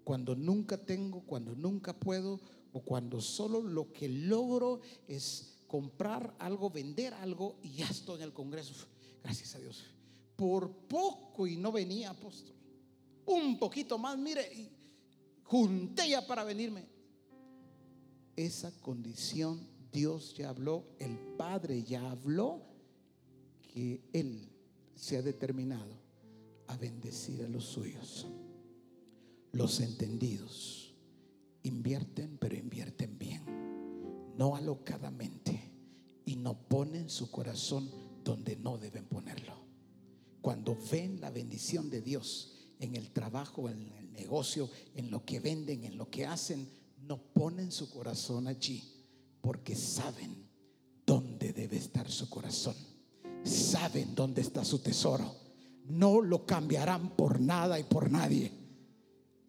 [0.04, 2.42] Cuando nunca tengo, cuando nunca puedo,
[2.74, 8.24] o cuando solo lo que logro es comprar algo, vender algo y ya estoy en
[8.24, 8.74] el Congreso.
[9.24, 9.86] Gracias a Dios.
[10.36, 12.54] Por poco y no venía apóstol.
[13.26, 14.70] Un poquito más, mire, y
[15.44, 16.86] junté ya para venirme.
[18.36, 22.62] Esa condición Dios ya habló, el Padre ya habló
[23.62, 24.50] que Él
[24.96, 26.03] se ha determinado
[26.68, 28.28] a bendecir a los suyos.
[29.52, 30.96] Los entendidos
[31.64, 33.64] invierten, pero invierten bien
[34.38, 35.72] no alocadamente
[36.26, 37.90] y no ponen su corazón
[38.24, 39.54] donde no deben ponerlo.
[40.42, 45.40] Cuando ven la bendición de Dios en el trabajo, en el negocio, en lo que
[45.40, 46.68] venden, en lo que hacen,
[47.02, 48.84] no ponen su corazón allí
[49.42, 50.50] porque saben
[51.06, 52.76] dónde debe estar su corazón.
[53.44, 55.43] Saben dónde está su tesoro.
[55.86, 58.52] No lo cambiarán por nada y por nadie.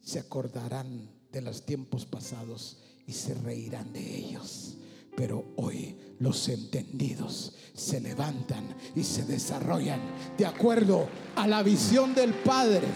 [0.00, 4.76] Se acordarán de los tiempos pasados y se reirán de ellos.
[5.16, 10.00] Pero hoy los entendidos se levantan y se desarrollan
[10.36, 12.86] de acuerdo a la visión del Padre.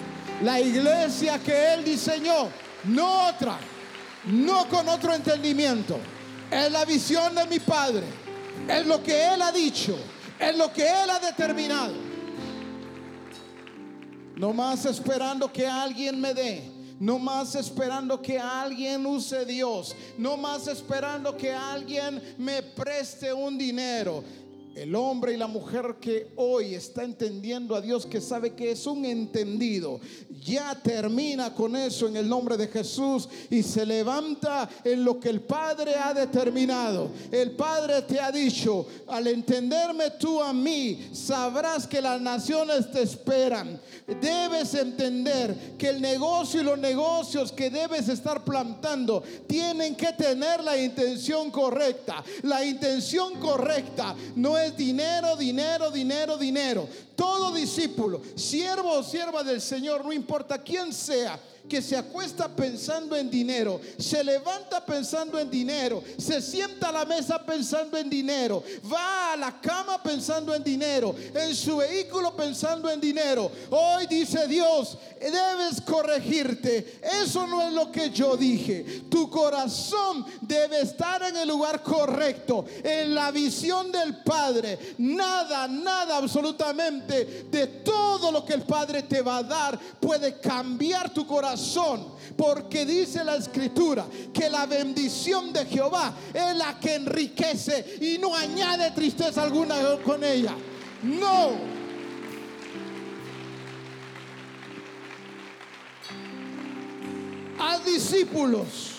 [0.42, 2.48] La iglesia que Él diseñó,
[2.84, 3.58] no otra,
[4.26, 5.98] no con otro entendimiento.
[6.50, 8.04] Es la visión de mi Padre.
[8.68, 9.96] Es lo que Él ha dicho.
[10.38, 12.07] Es lo que Él ha determinado.
[14.38, 20.36] No más esperando que alguien me dé no más esperando que alguien use Dios, no
[20.36, 24.24] más esperando que alguien me preste un dinero.
[24.74, 28.86] El hombre y la mujer que hoy está entendiendo a Dios, que sabe que es
[28.86, 30.00] un entendido,
[30.44, 35.28] ya termina con eso en el nombre de Jesús y se levanta en lo que
[35.28, 37.10] el Padre ha determinado.
[37.30, 43.02] El Padre te ha dicho, al entenderme tú a mí, sabrás que las naciones te
[43.02, 43.80] esperan.
[44.20, 50.62] Debes entender que el negocio y los negocios que debes estar plantando tienen que tener
[50.62, 52.24] la intención correcta.
[52.42, 56.88] La intención correcta no es dinero, dinero, dinero, dinero.
[57.14, 60.27] Todo discípulo, siervo o sierva del Señor, no importa
[60.62, 66.88] quién sea, que se acuesta pensando en dinero, se levanta pensando en dinero, se sienta
[66.88, 71.76] a la mesa pensando en dinero, va a la cama pensando en dinero, en su
[71.76, 73.50] vehículo pensando en dinero.
[73.70, 77.00] Hoy dice Dios, debes corregirte.
[77.22, 79.02] Eso no es lo que yo dije.
[79.10, 84.94] Tu corazón debe estar en el lugar correcto, en la visión del Padre.
[84.98, 91.10] Nada, nada absolutamente de todo lo que el Padre te va a dar puede cambiar
[91.10, 91.57] tu corazón
[92.36, 98.34] porque dice la escritura que la bendición de Jehová es la que enriquece y no
[98.34, 100.54] añade tristeza alguna con ella.
[101.02, 101.50] No.
[107.60, 108.92] A discípulos,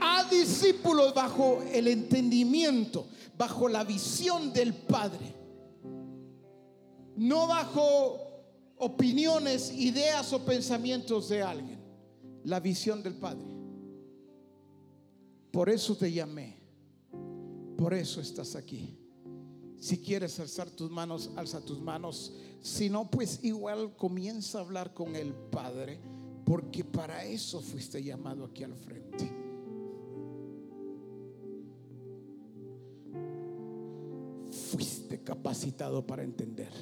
[0.00, 5.34] a discípulos bajo el entendimiento, bajo la visión del Padre,
[7.16, 8.18] no bajo
[8.76, 11.77] opiniones, ideas o pensamientos de alguien
[12.48, 13.46] la visión del Padre.
[15.52, 16.56] Por eso te llamé.
[17.76, 18.98] Por eso estás aquí.
[19.78, 22.32] Si quieres alzar tus manos, alza tus manos.
[22.62, 26.00] Si no, pues igual comienza a hablar con el Padre,
[26.44, 29.30] porque para eso fuiste llamado aquí al frente.
[34.70, 36.72] Fuiste capacitado para entender.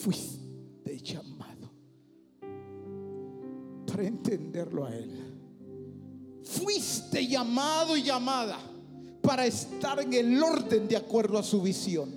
[0.00, 1.70] Fuiste llamado
[3.86, 5.10] para entenderlo a Él.
[6.42, 8.58] Fuiste llamado y llamada
[9.20, 12.10] para estar en el orden de acuerdo a su visión.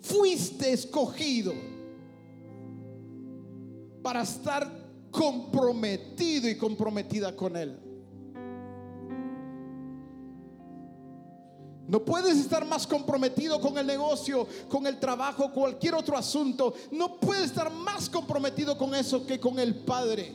[0.00, 1.52] Fuiste escogido
[4.02, 4.66] para estar
[5.10, 7.89] comprometido y comprometida con Él.
[11.90, 16.72] No puedes estar más comprometido con el negocio, con el trabajo, cualquier otro asunto.
[16.92, 20.32] No puedes estar más comprometido con eso que con el Padre.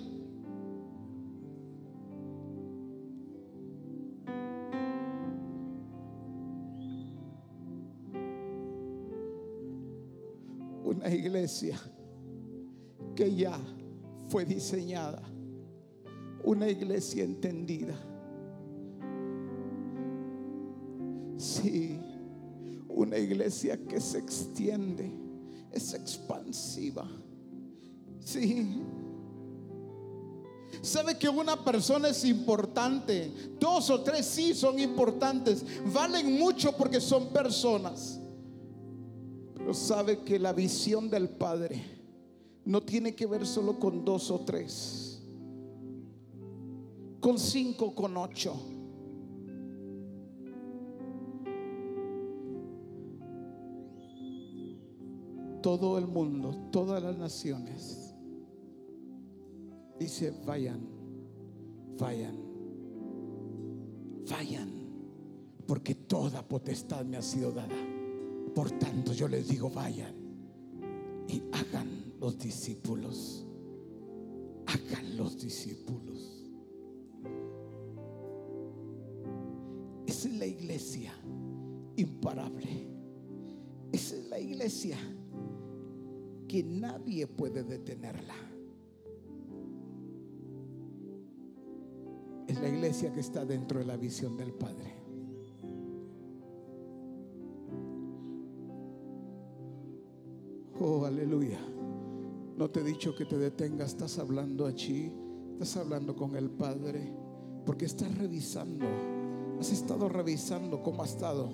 [10.83, 11.79] Una iglesia
[13.15, 13.57] que ya
[14.27, 15.23] fue diseñada.
[16.43, 17.95] Una iglesia entendida
[21.37, 21.99] Sí,
[22.87, 25.11] una iglesia que se extiende,
[25.71, 27.07] es expansiva.
[28.19, 28.81] Sí.
[30.81, 33.31] Sabe que una persona es importante.
[33.59, 35.65] Dos o tres sí son importantes.
[35.93, 38.19] Valen mucho porque son personas.
[39.55, 41.81] Pero sabe que la visión del Padre
[42.65, 45.21] no tiene que ver solo con dos o tres.
[47.19, 48.74] Con cinco, con ocho.
[55.65, 58.13] Todo el mundo, todas las naciones.
[59.99, 60.79] Dice, vayan,
[61.97, 62.35] vayan,
[64.29, 64.69] vayan,
[65.65, 67.75] porque toda potestad me ha sido dada.
[68.53, 70.13] Por tanto, yo les digo, vayan
[71.27, 73.47] y hagan los discípulos.
[74.67, 76.47] Hagan los discípulos.
[80.05, 81.11] Esa es la iglesia
[81.95, 82.87] imparable.
[83.91, 84.99] Esa es la iglesia
[86.47, 88.35] que nadie puede detenerla.
[92.47, 94.93] Es la iglesia que está dentro de la visión del Padre.
[100.79, 101.59] Oh, aleluya.
[102.57, 105.11] No te he dicho que te detengas, estás hablando allí,
[105.53, 107.11] estás hablando con el Padre,
[107.65, 108.85] porque estás revisando,
[109.59, 111.49] has estado revisando cómo ha estado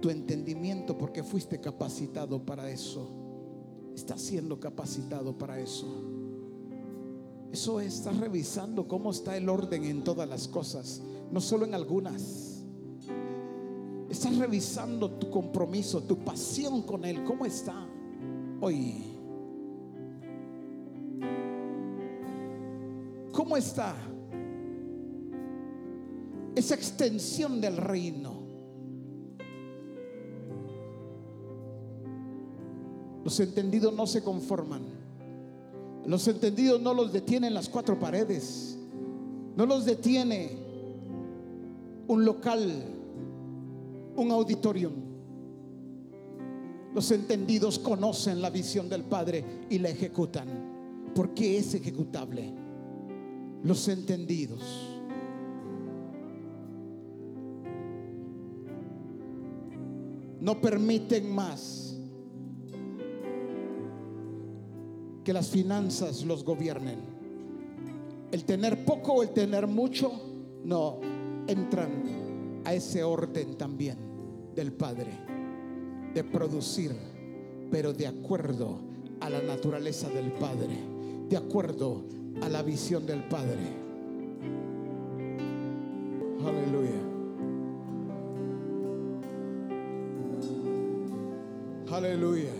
[0.00, 3.19] tu entendimiento, porque fuiste capacitado para eso
[3.94, 5.86] está siendo capacitado para eso.
[7.52, 12.62] Eso está revisando cómo está el orden en todas las cosas, no solo en algunas.
[14.08, 17.86] Estás revisando tu compromiso, tu pasión con Él, cómo está
[18.60, 19.04] hoy.
[23.32, 23.96] ¿Cómo está?
[26.54, 28.39] esa extensión del reino.
[33.24, 34.82] Los entendidos no se conforman.
[36.06, 38.78] Los entendidos no los detienen las cuatro paredes.
[39.56, 40.56] No los detiene
[42.08, 42.84] un local,
[44.16, 44.92] un auditorium.
[46.94, 50.48] Los entendidos conocen la visión del Padre y la ejecutan.
[51.14, 52.52] Porque es ejecutable.
[53.62, 54.62] Los entendidos.
[60.40, 61.89] No permiten más
[65.30, 66.98] que las finanzas los gobiernen.
[68.32, 70.10] El tener poco o el tener mucho,
[70.64, 70.98] no,
[71.46, 73.96] entran a ese orden también
[74.56, 75.12] del Padre,
[76.12, 76.96] de producir,
[77.70, 78.80] pero de acuerdo
[79.20, 80.76] a la naturaleza del Padre,
[81.28, 82.02] de acuerdo
[82.42, 83.60] a la visión del Padre.
[86.44, 86.90] Aleluya.
[91.88, 92.59] Aleluya.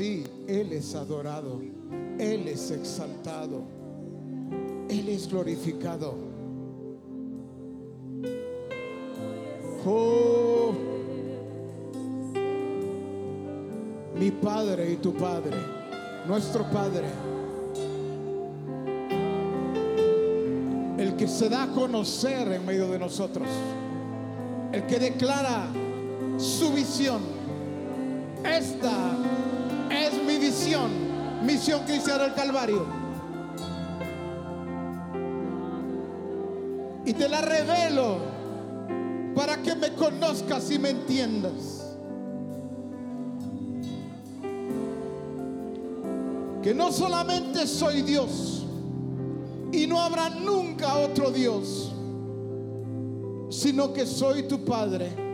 [0.00, 1.60] Él es adorado,
[2.18, 3.64] Él es exaltado,
[4.88, 6.14] Él es glorificado.
[9.84, 10.72] Oh,
[14.18, 15.58] mi Padre y tu Padre,
[16.26, 17.08] nuestro Padre,
[20.96, 23.48] el que se da a conocer en medio de nosotros,
[24.72, 25.66] el que declara
[26.38, 27.20] su visión.
[28.42, 29.14] Esta
[30.50, 30.90] es mi visión,
[31.44, 32.84] misión cristiana del Calvario.
[37.04, 38.18] Y te la revelo
[39.34, 41.96] para que me conozcas y me entiendas.
[46.62, 48.66] Que no solamente soy Dios
[49.72, 51.92] y no habrá nunca otro Dios,
[53.50, 55.29] sino que soy tu Padre.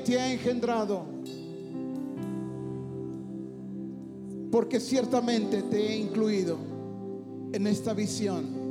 [0.00, 1.04] Te ha engendrado.
[4.50, 6.56] Porque ciertamente te he incluido
[7.52, 8.64] en esta visión.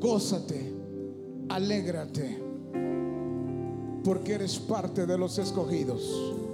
[0.00, 0.72] Gózate,
[1.48, 2.38] alégrate,
[4.02, 6.51] porque eres parte de los escogidos.